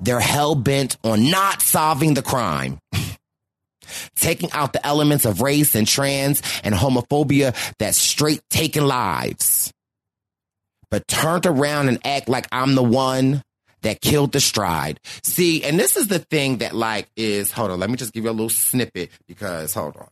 [0.01, 2.79] they're hell bent on not solving the crime.
[4.17, 9.73] Taking out the elements of race and trans and homophobia that's straight taking lives.
[10.91, 13.43] But turned around and act like I'm the one
[13.83, 15.01] that killed the stride.
[15.23, 18.25] See, and this is the thing that like is, hold on, let me just give
[18.25, 20.09] you a little snippet because hold on.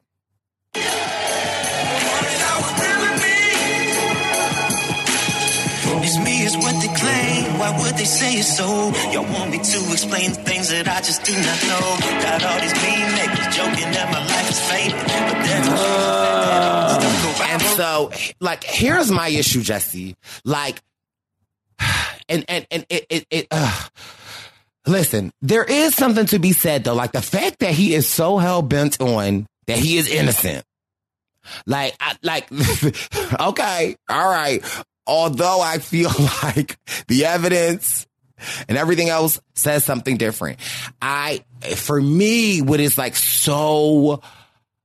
[6.06, 7.58] It's me, is what they claim.
[7.58, 8.92] Why would they say it's so?
[9.10, 11.98] Y'all want me to explain things that I just do not know.
[12.22, 14.94] Got all these mean niggas joking that my life is fake.
[14.94, 15.66] But that's
[17.50, 20.14] And so, like, here's my issue, Jussie.
[20.44, 20.80] Like,
[22.28, 23.88] and and and it it, it uh,
[24.86, 26.94] listen, there is something to be said though.
[26.94, 30.64] Like the fact that he is so hell bent on that he is innocent.
[31.66, 32.48] Like, I, like,
[33.40, 34.64] okay, all right.
[35.06, 36.10] Although I feel
[36.42, 36.78] like
[37.08, 38.06] the evidence
[38.68, 40.58] and everything else says something different.
[41.00, 41.44] I,
[41.76, 44.20] for me, what is like so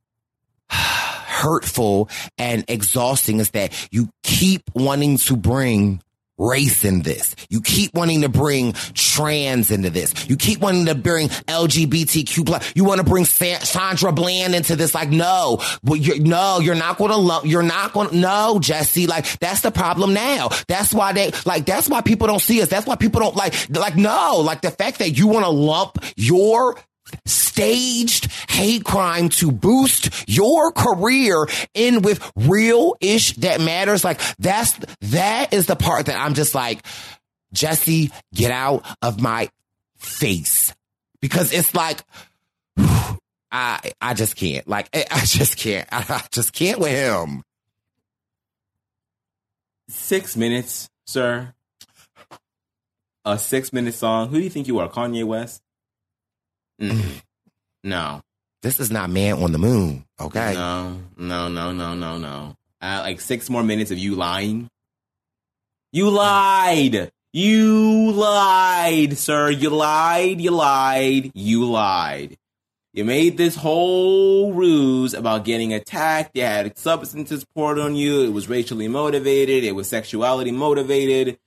[0.69, 6.01] hurtful and exhausting is that you keep wanting to bring
[6.41, 7.35] race in this.
[7.49, 10.29] You keep wanting to bring trans into this.
[10.29, 12.73] You keep wanting to bring LGBTQ plus.
[12.75, 14.95] You want to bring Sandra Bland into this.
[14.95, 18.59] Like, no, well, you're, no, you're not going to lump, you're not going to, no,
[18.59, 20.49] Jussie, like, that's the problem now.
[20.67, 22.69] That's why they, like, that's why people don't see us.
[22.69, 25.97] That's why people don't like, like, no, like the fact that you want to lump
[26.15, 26.77] your
[27.25, 34.03] staged hate crime to boost your career in with real ish that matters.
[34.03, 36.85] Like that's, that is the part that I'm just like,
[37.53, 39.49] Jussie, get out of my
[39.97, 40.73] face
[41.21, 42.01] because it's like
[43.51, 44.67] I I just can't.
[44.67, 45.87] Like I just can't.
[45.91, 47.43] I just can't with him.
[49.89, 51.53] Six minutes, sir.
[53.23, 54.29] A six minute song.
[54.29, 55.61] Who do you think you are, Kanye West?
[56.81, 57.21] Mm.
[57.83, 58.21] no,
[58.63, 60.05] This is not man on the moon.
[60.19, 60.53] Okay.
[60.53, 62.55] no, no, no, no, no, no.
[62.81, 64.67] Uh, like six more minutes of you lying.
[65.93, 67.11] You lied.
[67.33, 69.49] You lied, sir.
[69.51, 70.41] You lied.
[70.41, 71.31] You lied.
[71.35, 72.37] You lied.
[72.93, 76.31] You made this whole ruse about getting attacked.
[76.35, 78.23] You had substances poured on you.
[78.23, 79.63] It was racially motivated.
[79.63, 81.37] It was sexuality motivated.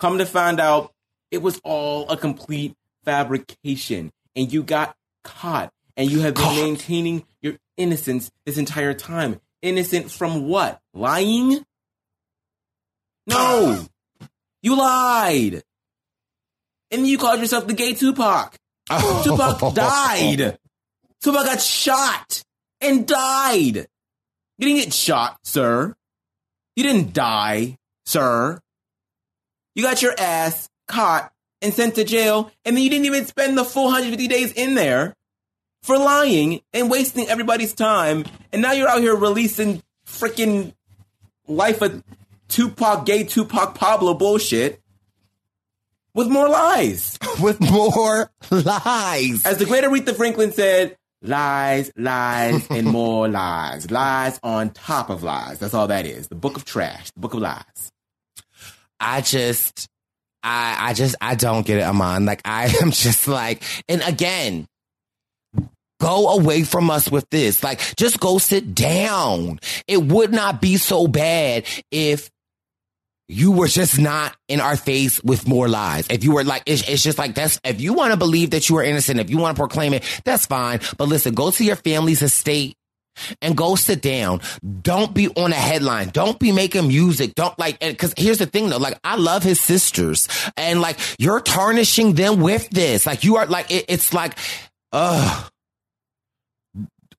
[0.00, 0.92] Come to find out,
[1.30, 2.74] it was all a complete
[3.04, 4.10] fabrication.
[4.36, 5.72] And you got caught.
[5.96, 9.40] And you have been maintaining your innocence this entire time.
[9.60, 10.80] Innocent from what?
[10.94, 11.64] Lying?
[13.26, 13.86] No.
[14.62, 15.62] You lied.
[16.90, 18.54] And you called yourself the gay Tupac.
[19.24, 20.58] Tupac died.
[21.22, 22.42] Tupac got shot
[22.82, 23.86] and died.
[24.58, 25.94] You didn't get shot, sir.
[26.76, 28.60] You didn't die, sir.
[29.74, 31.32] You got your ass caught
[31.62, 34.74] and sent to jail, and then you didn't even spend the full 150 days in
[34.74, 35.14] there
[35.82, 38.24] for lying and wasting everybody's time.
[38.52, 40.74] And now you're out here releasing freaking
[41.46, 42.02] life of
[42.48, 44.80] Tupac, gay Tupac Pablo bullshit
[46.14, 47.18] with more lies.
[47.40, 49.46] With more lies.
[49.46, 53.90] As the great Aretha Franklin said, lies, lies, and more lies.
[53.90, 55.58] Lies on top of lies.
[55.58, 56.28] That's all that is.
[56.28, 57.92] The book of trash, the book of lies.
[58.98, 59.88] I just,
[60.42, 62.24] I, I just, I don't get it, Aman.
[62.24, 64.66] Like, I am just like, and again,
[66.00, 67.62] go away from us with this.
[67.62, 69.60] Like, just go sit down.
[69.86, 72.30] It would not be so bad if
[73.28, 76.06] you were just not in our face with more lies.
[76.10, 78.68] If you were like, it's, it's just like, that's, if you want to believe that
[78.68, 80.80] you are innocent, if you want to proclaim it, that's fine.
[80.98, 82.76] But listen, go to your family's estate
[83.40, 84.40] and go sit down.
[84.82, 86.08] Don't be on a headline.
[86.08, 87.34] Don't be making music.
[87.34, 91.40] Don't like, cause here's the thing though, like I love his sisters and like you're
[91.40, 93.06] tarnishing them with this.
[93.06, 94.38] Like you are like, it, it's like,
[94.92, 95.50] ugh.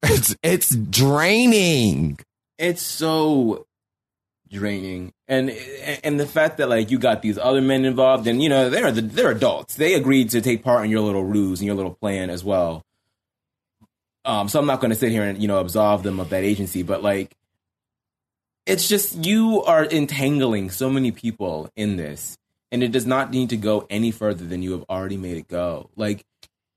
[0.04, 2.18] It's, it's draining.
[2.58, 3.68] It's so
[4.52, 5.14] draining.
[5.28, 5.50] And
[6.04, 8.92] and the fact that like you got these other men involved and you know, they're
[8.92, 9.76] the, they're adults.
[9.76, 12.84] They agreed to take part in your little ruse and your little plan as well.
[14.24, 16.44] Um, so I'm not going to sit here and you know absolve them of that
[16.44, 17.36] agency, but like,
[18.66, 22.38] it's just you are entangling so many people in this,
[22.72, 25.48] and it does not need to go any further than you have already made it
[25.48, 25.90] go.
[25.96, 26.24] Like,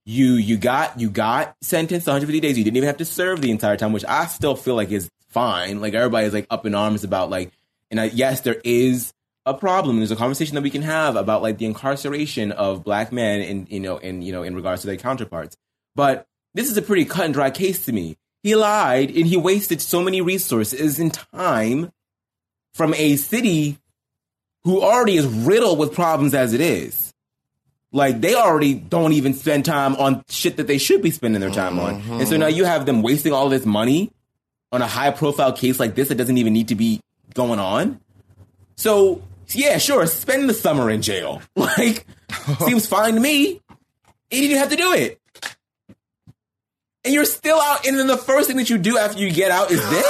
[0.06, 2.58] you you got you got sentenced 150 days.
[2.58, 5.10] You didn't even have to serve the entire time, which I still feel like is
[5.28, 5.80] fine.
[5.80, 7.52] Like everybody's like up in arms about like,
[7.90, 9.12] and I, yes, there is
[9.46, 9.98] a problem.
[9.98, 13.66] There's a conversation that we can have about like the incarceration of black men in
[13.70, 15.56] you know in you know in regards to their counterparts,
[15.94, 18.16] but this is a pretty cut and dry case to me.
[18.42, 21.90] He lied and he wasted so many resources and time
[22.72, 23.78] from a city
[24.62, 27.12] who already is riddled with problems as it is.
[27.92, 31.50] Like they already don't even spend time on shit that they should be spending their
[31.50, 32.02] time on.
[32.10, 32.56] And so now mm-hmm.
[32.56, 34.10] you have them wasting all this money
[34.72, 37.00] on a high profile case like this that doesn't even need to be
[37.34, 38.00] going on.
[38.76, 39.22] So
[39.52, 41.40] yeah, sure, spend the summer in jail.
[41.56, 42.06] Like
[42.66, 43.62] seems fine to me.
[44.28, 45.20] He didn't have to do it.
[47.04, 49.50] And you're still out, and then the first thing that you do after you get
[49.50, 50.06] out is this?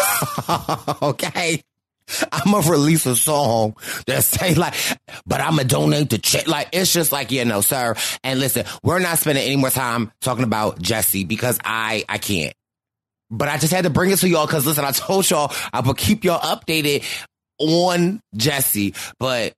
[1.02, 1.60] okay.
[2.30, 3.76] I'm gonna release a song
[4.06, 4.74] that say like,
[5.26, 6.46] but I'm gonna donate the check.
[6.46, 7.96] Like, it's just like, you know, sir.
[8.22, 12.52] And listen, we're not spending any more time talking about Jussie because I, I can't.
[13.30, 15.80] But I just had to bring it to y'all because listen, I told y'all I
[15.80, 17.04] will keep y'all updated
[17.58, 19.54] on Jussie, but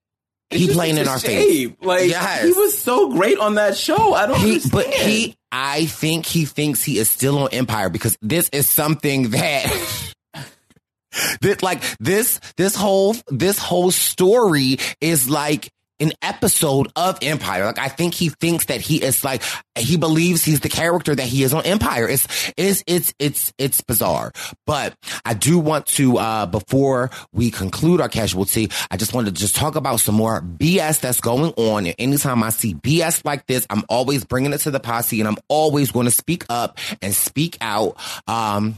[0.51, 1.45] he just playing in a our face.
[1.63, 1.77] shame.
[1.83, 2.45] Like Yes.
[2.45, 4.15] he was so great on that show.
[4.15, 4.73] I don't He, understand.
[4.73, 9.31] but he, I think he thinks he is still on Empire because this is something
[9.31, 10.13] that.
[11.41, 15.71] that like this this whole this whole story is like
[16.01, 17.65] an episode of Empire.
[17.65, 19.43] Like I think he thinks that he is like
[19.77, 22.09] he believes he's the character that he is on Empire.
[22.09, 24.33] It's it's it's it's it's bizarre.
[24.67, 24.95] But
[25.25, 29.41] I do want to uh before we conclude our casual tea, I just wanted to
[29.41, 31.87] just talk about some more BS that's going on.
[31.87, 35.29] And anytime I see BS like this, I'm always bringing it to the posse and
[35.29, 37.97] I'm always going to speak up and speak out.
[38.27, 38.77] Um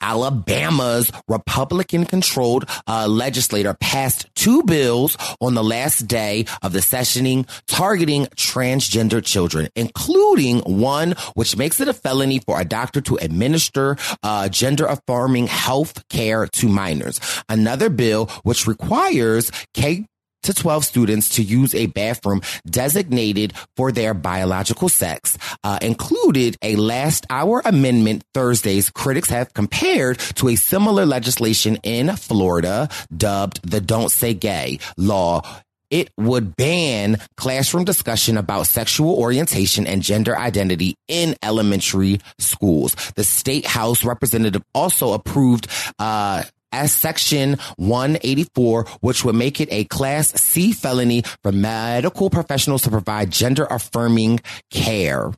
[0.00, 7.48] Alabama's Republican controlled uh, legislator passed two bills on the last day of the sessioning
[7.66, 13.96] targeting transgender children, including one which makes it a felony for a doctor to administer
[14.22, 17.20] uh, gender affirming health care to minors.
[17.48, 20.06] Another bill which requires K
[20.42, 26.76] to 12 students to use a bathroom designated for their biological sex, uh, included a
[26.76, 33.80] last hour amendment Thursdays critics have compared to a similar legislation in Florida dubbed the
[33.80, 35.42] Don't Say Gay law
[35.90, 42.94] it would ban classroom discussion about sexual orientation and gender identity in elementary schools.
[43.16, 45.66] The state house representative also approved,
[45.98, 52.82] uh, as section 184, which would make it a class C felony for medical professionals
[52.82, 54.40] to provide gender affirming
[54.70, 55.32] care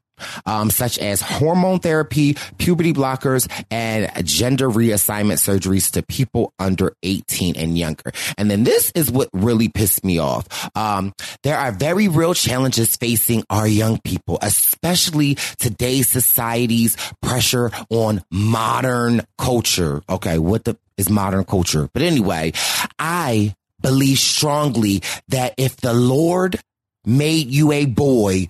[0.47, 7.57] um, such as hormone therapy, puberty blockers, and gender reassignment surgeries to people under 18
[7.57, 8.13] and younger.
[8.39, 10.71] And then this is what really pissed me off.
[10.77, 18.23] Um, there are very real challenges facing our young people, especially today's society's pressure on
[18.31, 20.03] modern culture.
[20.09, 21.89] Okay, what the is modern culture?
[21.93, 22.53] But anyway,
[22.99, 26.61] I believe strongly that if the Lord
[27.05, 28.49] made you a boy,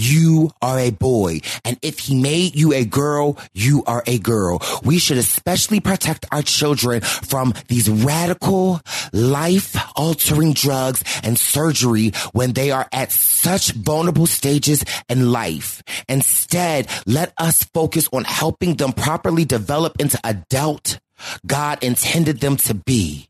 [0.00, 1.40] you are a boy.
[1.64, 4.62] And if he made you a girl, you are a girl.
[4.82, 8.80] We should especially protect our children from these radical,
[9.12, 15.82] life altering drugs and surgery when they are at such vulnerable stages in life.
[16.08, 20.98] Instead, let us focus on helping them properly develop into adult
[21.46, 23.28] God intended them to be.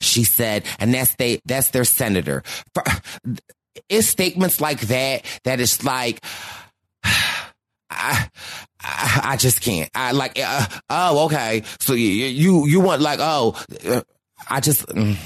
[0.00, 2.42] She said, and that's they, that's their senator.
[3.88, 6.24] It's statements like that that it's like
[7.04, 8.28] I,
[8.80, 9.90] I, I just can't.
[9.94, 11.62] I like, uh, oh, okay.
[11.80, 13.56] So you, you, you want like, oh,
[13.86, 14.02] uh,
[14.48, 15.16] I just, mm,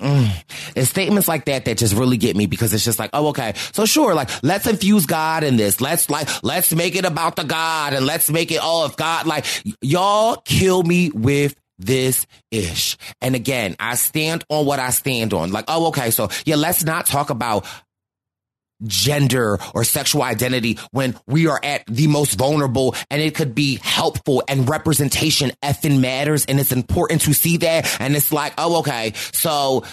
[0.00, 0.44] mm.
[0.74, 3.54] it's statements like that that just really get me because it's just like, oh, okay.
[3.72, 5.80] So sure, like, let's infuse God in this.
[5.80, 9.26] Let's like, let's make it about the God and let's make it, oh, of God,
[9.26, 9.44] like,
[9.80, 12.96] y'all kill me with this ish.
[13.20, 15.52] And again, I stand on what I stand on.
[15.52, 16.10] Like, oh, okay.
[16.10, 17.64] So yeah, let's not talk about
[18.84, 23.76] gender or sexual identity when we are at the most vulnerable and it could be
[23.82, 28.78] helpful and representation effing matters and it's important to see that and it's like oh
[28.78, 29.12] okay.
[29.32, 29.84] So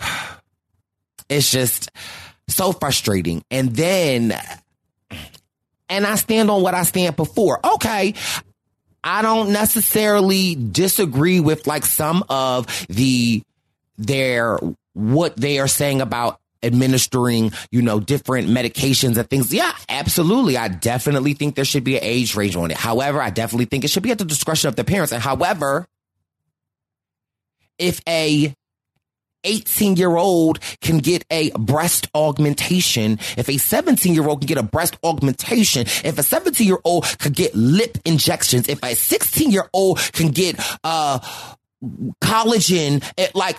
[1.28, 1.90] it's just
[2.48, 3.42] so frustrating.
[3.50, 4.34] And then
[5.88, 7.60] and I stand on what I stand before.
[7.64, 8.14] Okay.
[9.02, 13.42] I don't necessarily disagree with like some of the
[13.98, 14.58] their
[14.94, 19.52] what they are saying about administering, you know, different medications and things.
[19.52, 20.56] Yeah, absolutely.
[20.56, 22.76] I definitely think there should be an age range on it.
[22.76, 25.12] However, I definitely think it should be at the discretion of the parents.
[25.12, 25.86] And however,
[27.78, 28.54] if a
[29.44, 34.58] 18 year old can get a breast augmentation, if a 17 year old can get
[34.58, 39.50] a breast augmentation, if a 17 year old could get lip injections, if a 16
[39.50, 41.18] year old can get, uh,
[42.22, 43.58] collagen, it like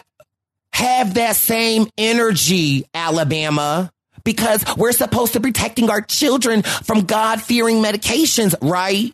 [0.76, 3.90] have that same energy, Alabama,
[4.26, 9.14] because we're supposed to be protecting our children from God fearing medications, right?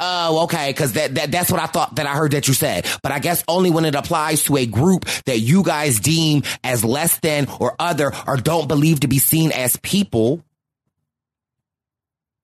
[0.00, 0.72] Oh, okay.
[0.72, 2.86] Cause that, that, that's what I thought that I heard that you said.
[3.04, 6.84] But I guess only when it applies to a group that you guys deem as
[6.84, 10.42] less than or other or don't believe to be seen as people.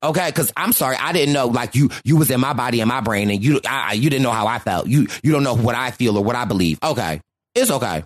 [0.04, 2.88] Okay, because I'm sorry, I didn't know like you you was in my body and
[2.88, 4.88] my brain, and you I, you didn't know how I felt.
[4.88, 6.80] You you don't know what I feel or what I believe.
[6.82, 7.20] Okay,
[7.54, 8.02] it's okay.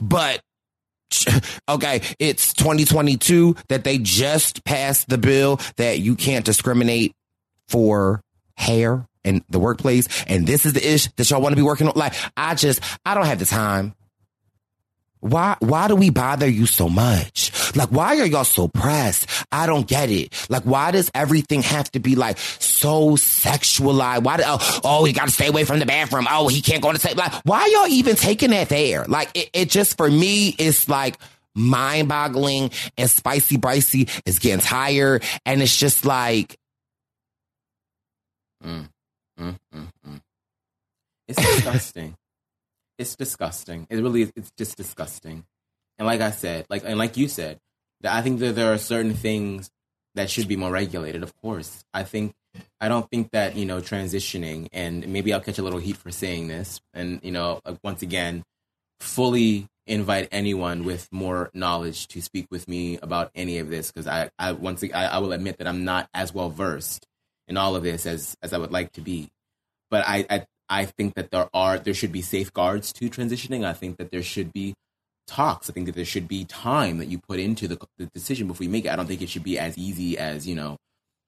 [0.00, 0.42] But
[1.68, 7.14] okay, it's 2022 that they just passed the bill that you can't discriminate
[7.68, 8.22] for
[8.56, 10.08] hair in the workplace.
[10.26, 11.94] And this is the ish that y'all want to be working on.
[11.96, 13.94] Like, I just, I don't have the time.
[15.20, 17.52] Why, why do we bother you so much?
[17.76, 19.28] Like, why are y'all so pressed?
[19.50, 20.46] I don't get it.
[20.48, 24.22] Like, why does everything have to be like so sexualized?
[24.22, 26.26] Why do, oh, oh, he got to stay away from the bathroom.
[26.30, 29.04] Oh, he can't go to say, like, why y'all even taking that there?
[29.04, 31.16] Like, it, it just, for me, it's like,
[31.54, 35.22] mind boggling and spicy bricey is getting tired.
[35.44, 36.58] And it's just like,
[38.64, 38.88] mm,
[39.38, 40.20] mm, mm, mm.
[41.28, 42.16] it's disgusting
[42.98, 43.86] it's disgusting.
[43.90, 44.32] It really is.
[44.36, 45.44] It's just disgusting.
[45.98, 47.58] And like I said, like and like you said,
[48.00, 49.70] that I think that there are certain things
[50.14, 51.22] that should be more regulated.
[51.22, 52.34] Of course, I think
[52.80, 56.10] I don't think that you know transitioning, and maybe I'll catch a little heat for
[56.10, 58.42] saying this, and you know, uh, once again,
[59.00, 64.06] fully invite anyone with more knowledge to speak with me about any of this because
[64.06, 67.06] I, I once I, I will admit that I'm not as well versed
[67.48, 69.30] in all of this as as I would like to be.
[69.90, 73.64] But I, I I think that there are there should be safeguards to transitioning.
[73.64, 74.74] I think that there should be
[75.26, 75.70] talks.
[75.70, 78.64] I think that there should be time that you put into the, the decision before
[78.64, 78.92] you make it.
[78.92, 80.76] I don't think it should be as easy as you know,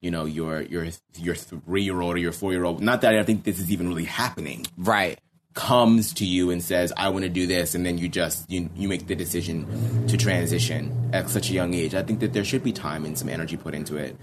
[0.01, 2.81] you know, your your your three year old or your four year old.
[2.81, 4.65] Not that I think this is even really happening.
[4.77, 5.19] Right.
[5.53, 8.69] comes to you and says, "I want to do this," and then you just you
[8.75, 9.65] you make the decision
[10.07, 11.95] to transition at such a young age.
[11.95, 14.17] I think that there should be time and some energy put into it,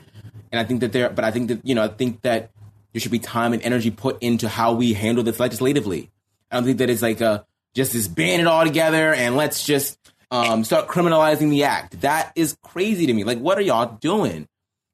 [0.52, 2.50] and I think that there, but I think that you know, I think that
[2.92, 6.10] there should be time and energy put into how we handle this legislatively.
[6.50, 9.64] I don't think that it's like a just this ban it all together and let's
[9.64, 9.98] just
[10.30, 12.00] um, start criminalizing the act.
[12.00, 13.24] That is crazy to me.
[13.24, 14.48] Like, what are y'all doing?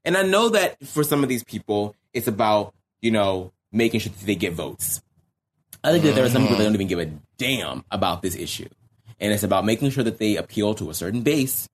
[0.05, 4.13] And I know that for some of these people, it's about you know making sure
[4.13, 5.03] that they get votes.
[5.85, 8.35] I think that there are some people that don't even give a damn about this
[8.35, 8.69] issue.
[9.21, 11.69] And it's about making sure that they appeal to a certain base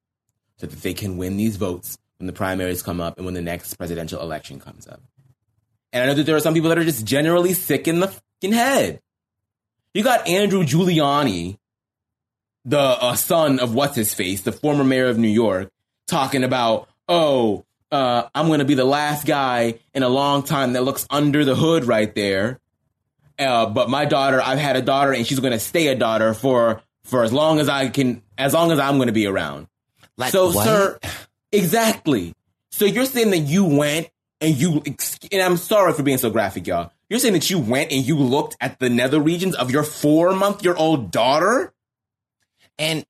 [0.56, 3.42] so that they can win these votes when the primaries come up and when the
[3.42, 5.00] next presidential election comes up.
[5.92, 8.08] And I know that there are some people that are just generally sick in the
[8.08, 9.00] fucking head.
[9.94, 11.56] You got Andrew Giuliani,
[12.64, 15.70] the uh, son of what's his face, the former mayor of New York,
[16.08, 20.72] talking about, oh, uh, I'm going to be the last guy in a long time
[20.72, 22.58] that looks under the hood right there.
[23.38, 26.34] Uh, but my daughter, I've had a daughter, and she's going to stay a daughter
[26.34, 29.68] for for as long as I can, as long as I'm going to be around.
[30.16, 30.64] Like so, what?
[30.64, 30.98] sir,
[31.52, 32.34] exactly.
[32.72, 34.08] So you're saying that you went
[34.40, 34.82] and you,
[35.30, 36.90] and I'm sorry for being so graphic, y'all.
[37.14, 40.34] You're saying that you went and you looked at the nether regions of your four
[40.34, 41.72] month year old daughter,
[42.76, 43.06] and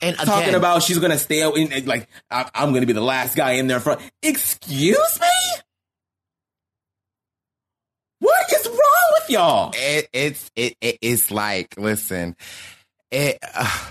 [0.00, 2.92] and again, talking about she's to stay out in, like, I, I'm going to be
[2.92, 3.98] the last guy in there for.
[4.22, 5.26] Excuse me.
[8.20, 9.72] What is wrong with y'all?
[9.74, 12.36] it, it's it, it it's like listen
[13.10, 13.90] it uh,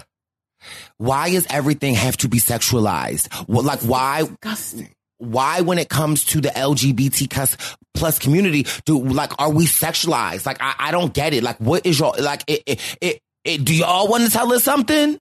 [0.96, 4.96] why does everything have to be sexualized like why Disgusting.
[5.22, 7.30] Why when it comes to the lgbt
[7.94, 11.86] plus, community do like are we sexualized like i, I don't get it like what
[11.86, 15.20] is your like it, it, it, it do y'all want to tell us something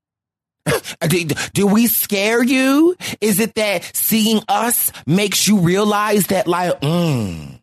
[1.08, 6.80] do, do we scare you is it that seeing us makes you realize that like
[6.80, 7.58] mm,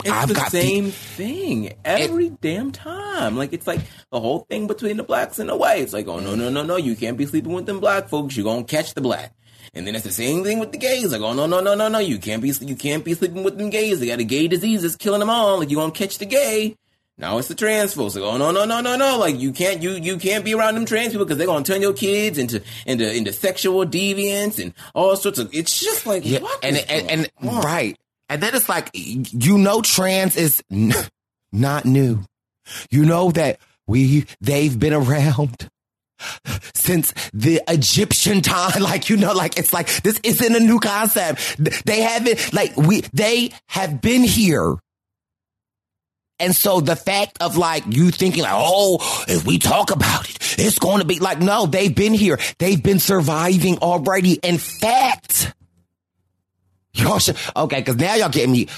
[0.00, 3.36] It's I've the got the- same thing every damn time.
[3.38, 3.80] Like it's like
[4.10, 5.92] the whole thing between the blacks and the whites.
[5.94, 8.36] Like, oh no, no, no, no, you can't be sleeping with them black folks.
[8.36, 9.32] You're gonna catch the black.
[9.74, 11.10] And then it's the same thing with the gays.
[11.10, 13.58] Like, oh no, no, no, no, no, you can't be you can't be sleeping with
[13.58, 14.00] them gays.
[14.00, 15.58] They got a gay disease that's killing them all.
[15.58, 16.76] Like you gonna catch the gay.
[17.16, 18.14] Now it's the trans folks.
[18.14, 19.18] Like, oh no, no, no, no, no.
[19.18, 21.82] Like you can't you you can't be around them trans people because they're gonna turn
[21.82, 25.52] your kids into into into sexual deviants and all sorts of.
[25.52, 27.96] It's just like Yeah, and is and, and right,
[28.28, 30.92] and then it's like you know, trans is n-
[31.52, 32.20] not new.
[32.90, 35.68] You know that we they've been around
[36.74, 38.72] since the Egyptian time.
[38.84, 41.56] Like you know, like it's like this isn't a new concept.
[41.86, 44.76] They haven't like we they have been here.
[46.38, 50.36] And so the fact of like you thinking like, oh, if we talk about it,
[50.58, 52.38] it's going to be like, no, they've been here.
[52.58, 54.34] They've been surviving already.
[54.34, 55.54] In fact,
[56.92, 58.68] y'all should, okay, cause now y'all getting me.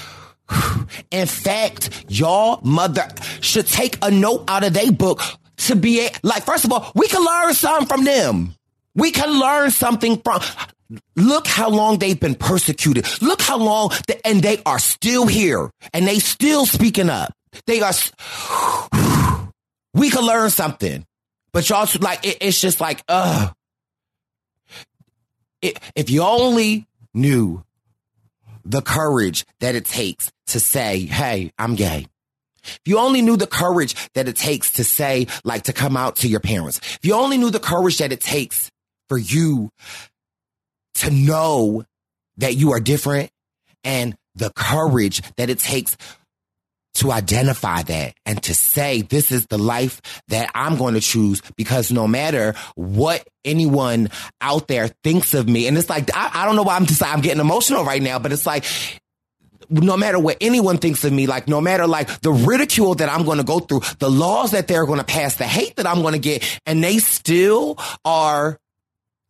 [1.11, 3.07] In fact, y'all mother
[3.41, 5.21] should take a note out of their book
[5.57, 8.55] to be a, like, first of all, we can learn something from them.
[8.95, 10.41] We can learn something from,
[11.15, 13.05] look how long they've been persecuted.
[13.21, 17.33] Look how long, th- and they are still here and they still speaking up.
[17.65, 17.93] They are,
[19.93, 21.05] we can learn something,
[21.53, 23.49] but y'all should, like, it, it's just like, uh,
[25.61, 27.63] it, if you only knew
[28.63, 32.07] the courage that it takes to say, Hey, I'm gay.
[32.67, 36.17] If you only knew the courage that it takes to say, like to come out
[36.17, 38.69] to your parents, if you only knew the courage that it takes
[39.09, 39.69] for you
[40.95, 41.85] to know
[42.37, 43.29] that you are different
[43.83, 45.97] and the courage that it takes
[46.97, 51.41] to identify that and to say, this is the life that I'm going to choose
[51.55, 54.09] because no matter what anyone
[54.41, 57.03] out there thinks of me, and it's like, I, I don't know why I'm just,
[57.03, 58.65] I'm getting emotional right now, but it's like,
[59.69, 63.25] no matter what anyone thinks of me, like no matter like the ridicule that I'm
[63.25, 66.01] going to go through, the laws that they're going to pass, the hate that I'm
[66.01, 68.59] going to get, and they still are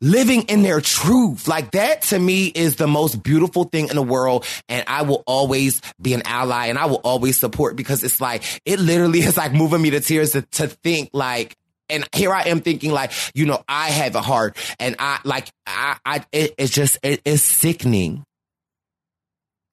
[0.01, 1.47] living in their truth.
[1.47, 4.45] Like that to me is the most beautiful thing in the world.
[4.69, 8.43] And I will always be an ally and I will always support because it's like,
[8.65, 11.55] it literally is like moving me to tears to, to think like,
[11.89, 15.49] and here I am thinking like, you know, I have a heart and I like,
[15.65, 18.25] I, I, it, it's just, it is sickening.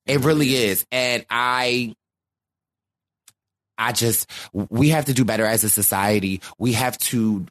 [0.06, 0.86] It really is.
[0.92, 1.94] And I,
[3.76, 6.40] I just, we have to do better as a society.
[6.58, 7.46] We have to,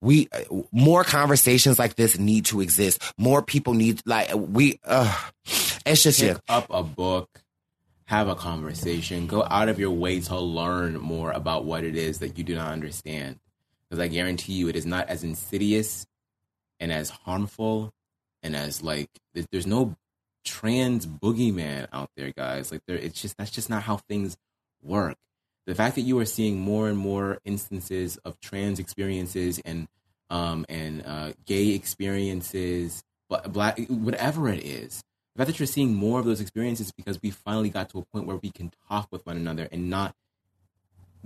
[0.00, 0.28] we,
[0.72, 3.02] more conversations like this need to exist.
[3.18, 5.14] More people need, like, we, uh,
[5.84, 6.34] it's just, yeah.
[6.34, 7.28] pick up a book,
[8.06, 12.20] have a conversation, go out of your way to learn more about what it is
[12.20, 13.38] that you do not understand.
[13.88, 16.06] Because I guarantee you, it is not as insidious
[16.80, 17.92] and as harmful
[18.42, 19.08] and as like
[19.50, 19.96] there's no
[20.46, 22.72] trans boogeyman out there, guys.
[22.72, 24.38] Like there, it's just that's just not how things
[24.82, 25.18] work.
[25.66, 29.88] the fact that you are seeing more and more instances of trans experiences and
[30.30, 35.04] um, and uh, gay experiences, black, whatever it is,
[35.34, 38.02] the fact that you're seeing more of those experiences because we finally got to a
[38.02, 40.14] point where we can talk with one another and not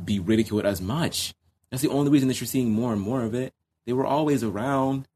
[0.03, 1.35] be ridiculed as much.
[1.71, 3.55] That's the only reason that you're seeing more and more of it.
[3.87, 5.07] They were always around.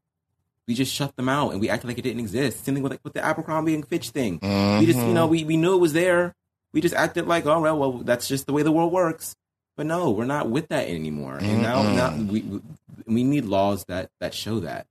[0.67, 2.65] We just shut them out and we acted like it didn't exist.
[2.65, 4.39] Same thing with like with the Abercrombie and Fitch thing.
[4.39, 4.79] Mm-hmm.
[4.79, 6.33] We just, you know, we, we knew it was there.
[6.73, 9.35] We just acted like, oh well, well, that's just the way the world works.
[9.77, 11.33] But no, we're not with that anymore.
[11.35, 11.45] Mm-hmm.
[11.45, 12.61] And now, now we
[13.05, 14.87] we need laws that that show that.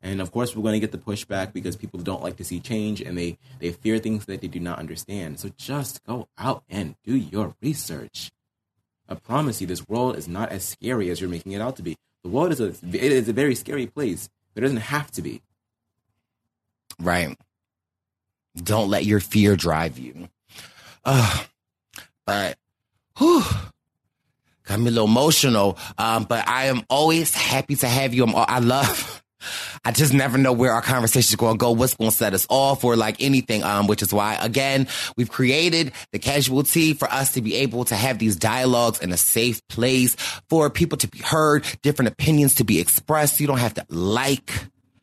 [0.00, 2.60] And of course, we're going to get the pushback because people don't like to see
[2.60, 5.40] change and they they fear things that they do not understand.
[5.40, 8.30] So just go out and do your research.
[9.08, 11.82] I promise you, this world is not as scary as you're making it out to
[11.82, 11.96] be.
[12.22, 14.28] The world is a it is a very scary place,
[14.58, 15.42] it doesn't have to be.
[17.00, 17.36] Right.
[18.56, 20.28] Don't let your fear drive you.
[21.04, 21.44] Uh,
[22.26, 22.58] but
[23.18, 23.44] whew,
[24.64, 25.78] got me a little emotional.
[25.96, 28.24] Um, but I am always happy to have you.
[28.24, 29.07] I'm, I love
[29.84, 32.34] I just never know where our conversation is going to go, what's going to set
[32.34, 33.62] us off or like anything.
[33.62, 37.84] Um, which is why again, we've created the casual tea for us to be able
[37.86, 40.14] to have these dialogues in a safe place
[40.48, 43.40] for people to be heard, different opinions to be expressed.
[43.40, 44.52] You don't have to like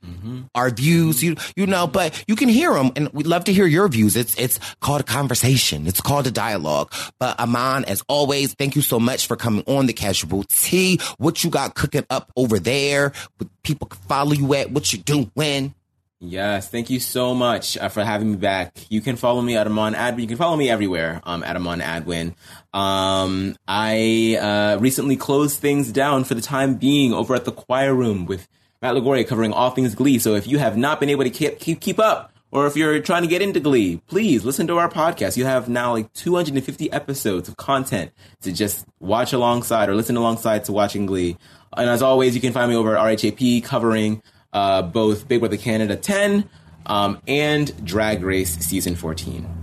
[0.06, 0.42] Mm-hmm.
[0.54, 3.66] Our views, you you know, but you can hear them, and we'd love to hear
[3.66, 4.16] your views.
[4.16, 5.88] It's it's called a conversation.
[5.88, 6.94] It's called a dialogue.
[7.20, 11.00] But Aman, as always, thank you so much for coming on the Casual Tea.
[11.18, 13.14] What you got cooking up over there?
[13.64, 15.74] People can follow you at what you doing.
[16.22, 18.74] Yes, thank you so much uh, for having me back.
[18.90, 20.22] You can follow me at Aman Adwin.
[20.22, 22.36] You can follow me everywhere um, at Aman Adwin.
[22.74, 27.94] Um, I uh, recently closed things down for the time being over at the Choir
[27.94, 28.48] Room with
[28.82, 30.20] Matt Lagoria covering all things Glee.
[30.20, 33.00] So if you have not been able to keep, keep, keep up, or if you're
[33.02, 35.38] trying to get into Glee, please listen to our podcast.
[35.38, 38.12] You have now like 250 episodes of content
[38.42, 41.38] to just watch alongside or listen alongside to watching Glee.
[41.76, 44.22] And as always, you can find me over at RHAP covering
[44.54, 46.50] uh, both Big Brother Canada 10
[46.86, 49.55] um, and Drag Race Season 14.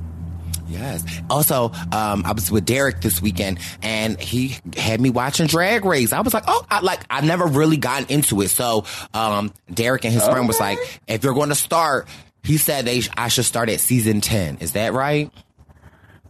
[0.73, 1.05] Yes.
[1.29, 6.13] Also, um, I was with Derek this weekend and he had me watching Drag Race.
[6.13, 8.49] I was like, oh, I like, I've never really gotten into it.
[8.49, 8.85] So,
[9.15, 10.33] um, Derek and his okay.
[10.33, 12.09] friend was like, if you're going to start,
[12.43, 14.59] he said they, I should start at season 10.
[14.59, 15.31] Is that right?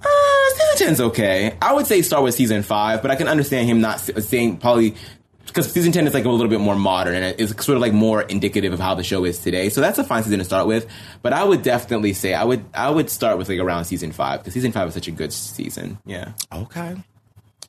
[0.05, 1.57] Uh, season 10's okay.
[1.63, 4.95] I would say start with season 5, but I can understand him not saying probably
[5.47, 7.93] because season 10 is like a little bit more modern and it's sort of like
[7.93, 9.69] more indicative of how the show is today.
[9.69, 10.87] So that's a fine season to start with.
[11.23, 14.41] But I would definitely say I would I would start with like around season 5
[14.41, 15.99] because season 5 is such a good season.
[16.05, 16.33] Yeah.
[16.53, 16.97] Okay.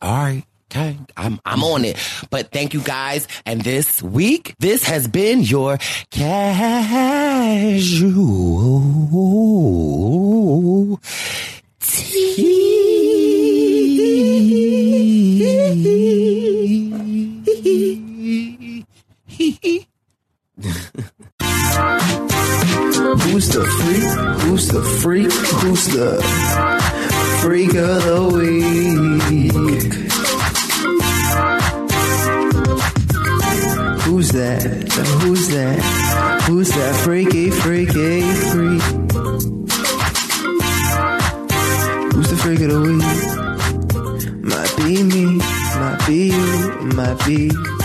[0.02, 0.44] All right.
[0.72, 1.98] Okay, I'm I'm on it.
[2.32, 3.28] But thank you guys.
[3.46, 5.78] And this week, this has been your
[6.10, 6.60] casual
[11.80, 13.23] tea.
[19.44, 19.60] Who's
[23.50, 24.04] the freak?
[24.42, 25.34] Who's the freak?
[25.34, 26.22] Who's the
[27.42, 29.94] freak of the week?
[34.04, 34.64] Who's that?
[35.24, 35.80] Who's that?
[36.44, 38.82] Who's that freaky, freaky, freak?
[42.14, 43.04] Who's the freak of the week?
[44.42, 46.48] Might be me, might be you,
[46.96, 47.83] might be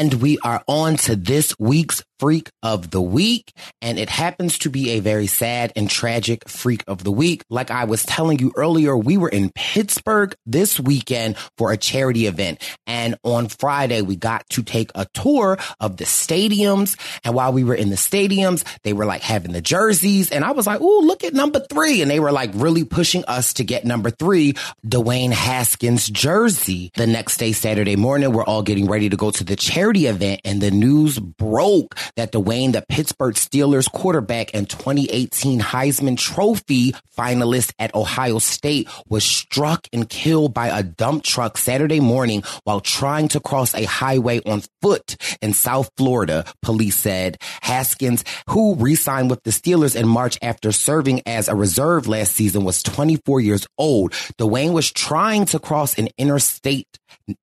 [0.00, 3.52] And we are on to this week's freak of the week.
[3.80, 7.42] And it happens to be a very sad and tragic freak of the week.
[7.48, 12.26] Like I was telling you earlier, we were in Pittsburgh this weekend for a charity
[12.26, 12.62] event.
[12.86, 16.98] And on Friday, we got to take a tour of the stadiums.
[17.24, 20.30] And while we were in the stadiums, they were like having the jerseys.
[20.30, 22.02] And I was like, Ooh, look at number three.
[22.02, 24.52] And they were like really pushing us to get number three,
[24.86, 26.90] Dwayne Haskins jersey.
[26.96, 30.42] The next day, Saturday morning, we're all getting ready to go to the charity event.
[30.44, 37.72] And the news broke that Dwayne, the Pittsburgh Steelers quarterback and 2018 Heisman Trophy finalist
[37.78, 43.28] at Ohio State, was struck and killed by a dump truck Saturday morning while trying
[43.28, 47.38] to cross a highway on foot in South Florida, police said.
[47.62, 52.64] Haskins, who re-signed with the Steelers in March after serving as a reserve last season,
[52.64, 54.12] was 24 years old.
[54.38, 56.86] Dwayne was trying to cross an interstate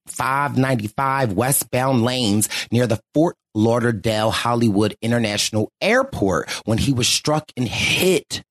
[0.08, 7.68] 595 westbound lanes near the Fort Lauderdale Hollywood International Airport when he was struck and
[7.68, 8.44] hit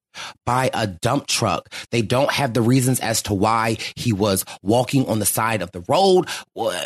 [0.44, 1.72] by a dump truck.
[1.90, 5.72] They don't have the reasons as to why he was walking on the side of
[5.72, 6.28] the road.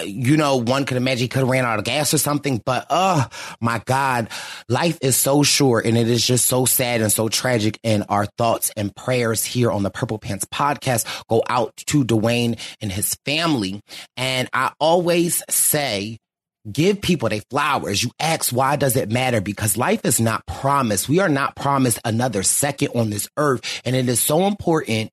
[0.04, 2.86] You know, one could imagine he could have ran out of gas or something, but
[2.90, 3.26] oh
[3.60, 4.28] my God,
[4.68, 7.78] life is so short and it is just so sad and so tragic.
[7.84, 12.58] And our thoughts and prayers here on the Purple Pants podcast go out to Dwayne
[12.80, 13.80] and his family.
[14.16, 16.18] And I always say,
[16.70, 18.02] give people their flowers.
[18.02, 19.40] You ask, why does it matter?
[19.40, 21.08] Because life is not promised.
[21.08, 23.80] We are not promised another second on this earth.
[23.84, 25.10] And it is so important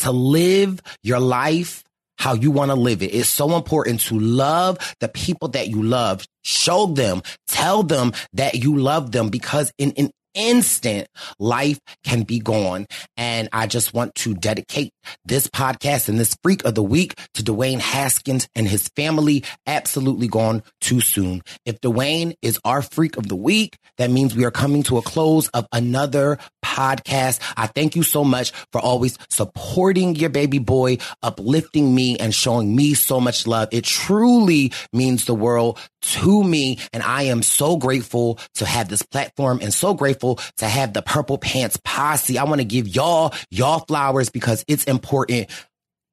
[0.00, 1.82] to live your life
[2.18, 3.14] how you want to live it.
[3.14, 6.24] It's so important to love the people that you love.
[6.44, 11.08] Show them, tell them that you love them because in an instant,
[11.40, 12.86] life can be gone.
[13.16, 14.92] And I just want to dedicate
[15.24, 19.44] this podcast and this freak of the week to Dwayne Haskins and his family.
[19.66, 21.42] Absolutely gone too soon.
[21.64, 25.02] If Dwayne is our freak of the week, that means we are coming to a
[25.02, 27.40] close of another podcast.
[27.56, 32.74] I thank you so much for always supporting your baby boy, uplifting me and showing
[32.74, 33.68] me so much love.
[33.72, 36.78] It truly means the world to me.
[36.92, 41.02] And I am so grateful to have this platform and so grateful to have the
[41.02, 42.38] Purple Pants posse.
[42.38, 45.48] I want to give y'all, y'all flowers because it's important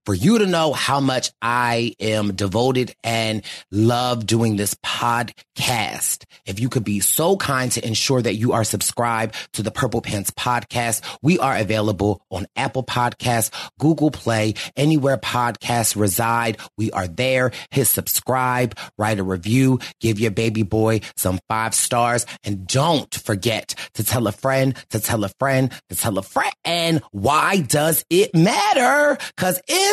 [0.06, 6.26] for you to know how much I am devoted and love doing this podcast.
[6.46, 10.02] If you could be so kind to ensure that you are subscribed to the Purple
[10.02, 16.58] Pants podcast, we are available on Apple Podcasts, Google Play, anywhere podcasts reside.
[16.78, 17.52] We are there.
[17.72, 23.76] Hit subscribe, write a review, give your baby boy some five stars, and don't forget
[23.94, 26.54] to tell a friend, to tell a friend, to tell a friend.
[26.66, 29.18] And why does it matter?
[29.38, 29.93] Cause it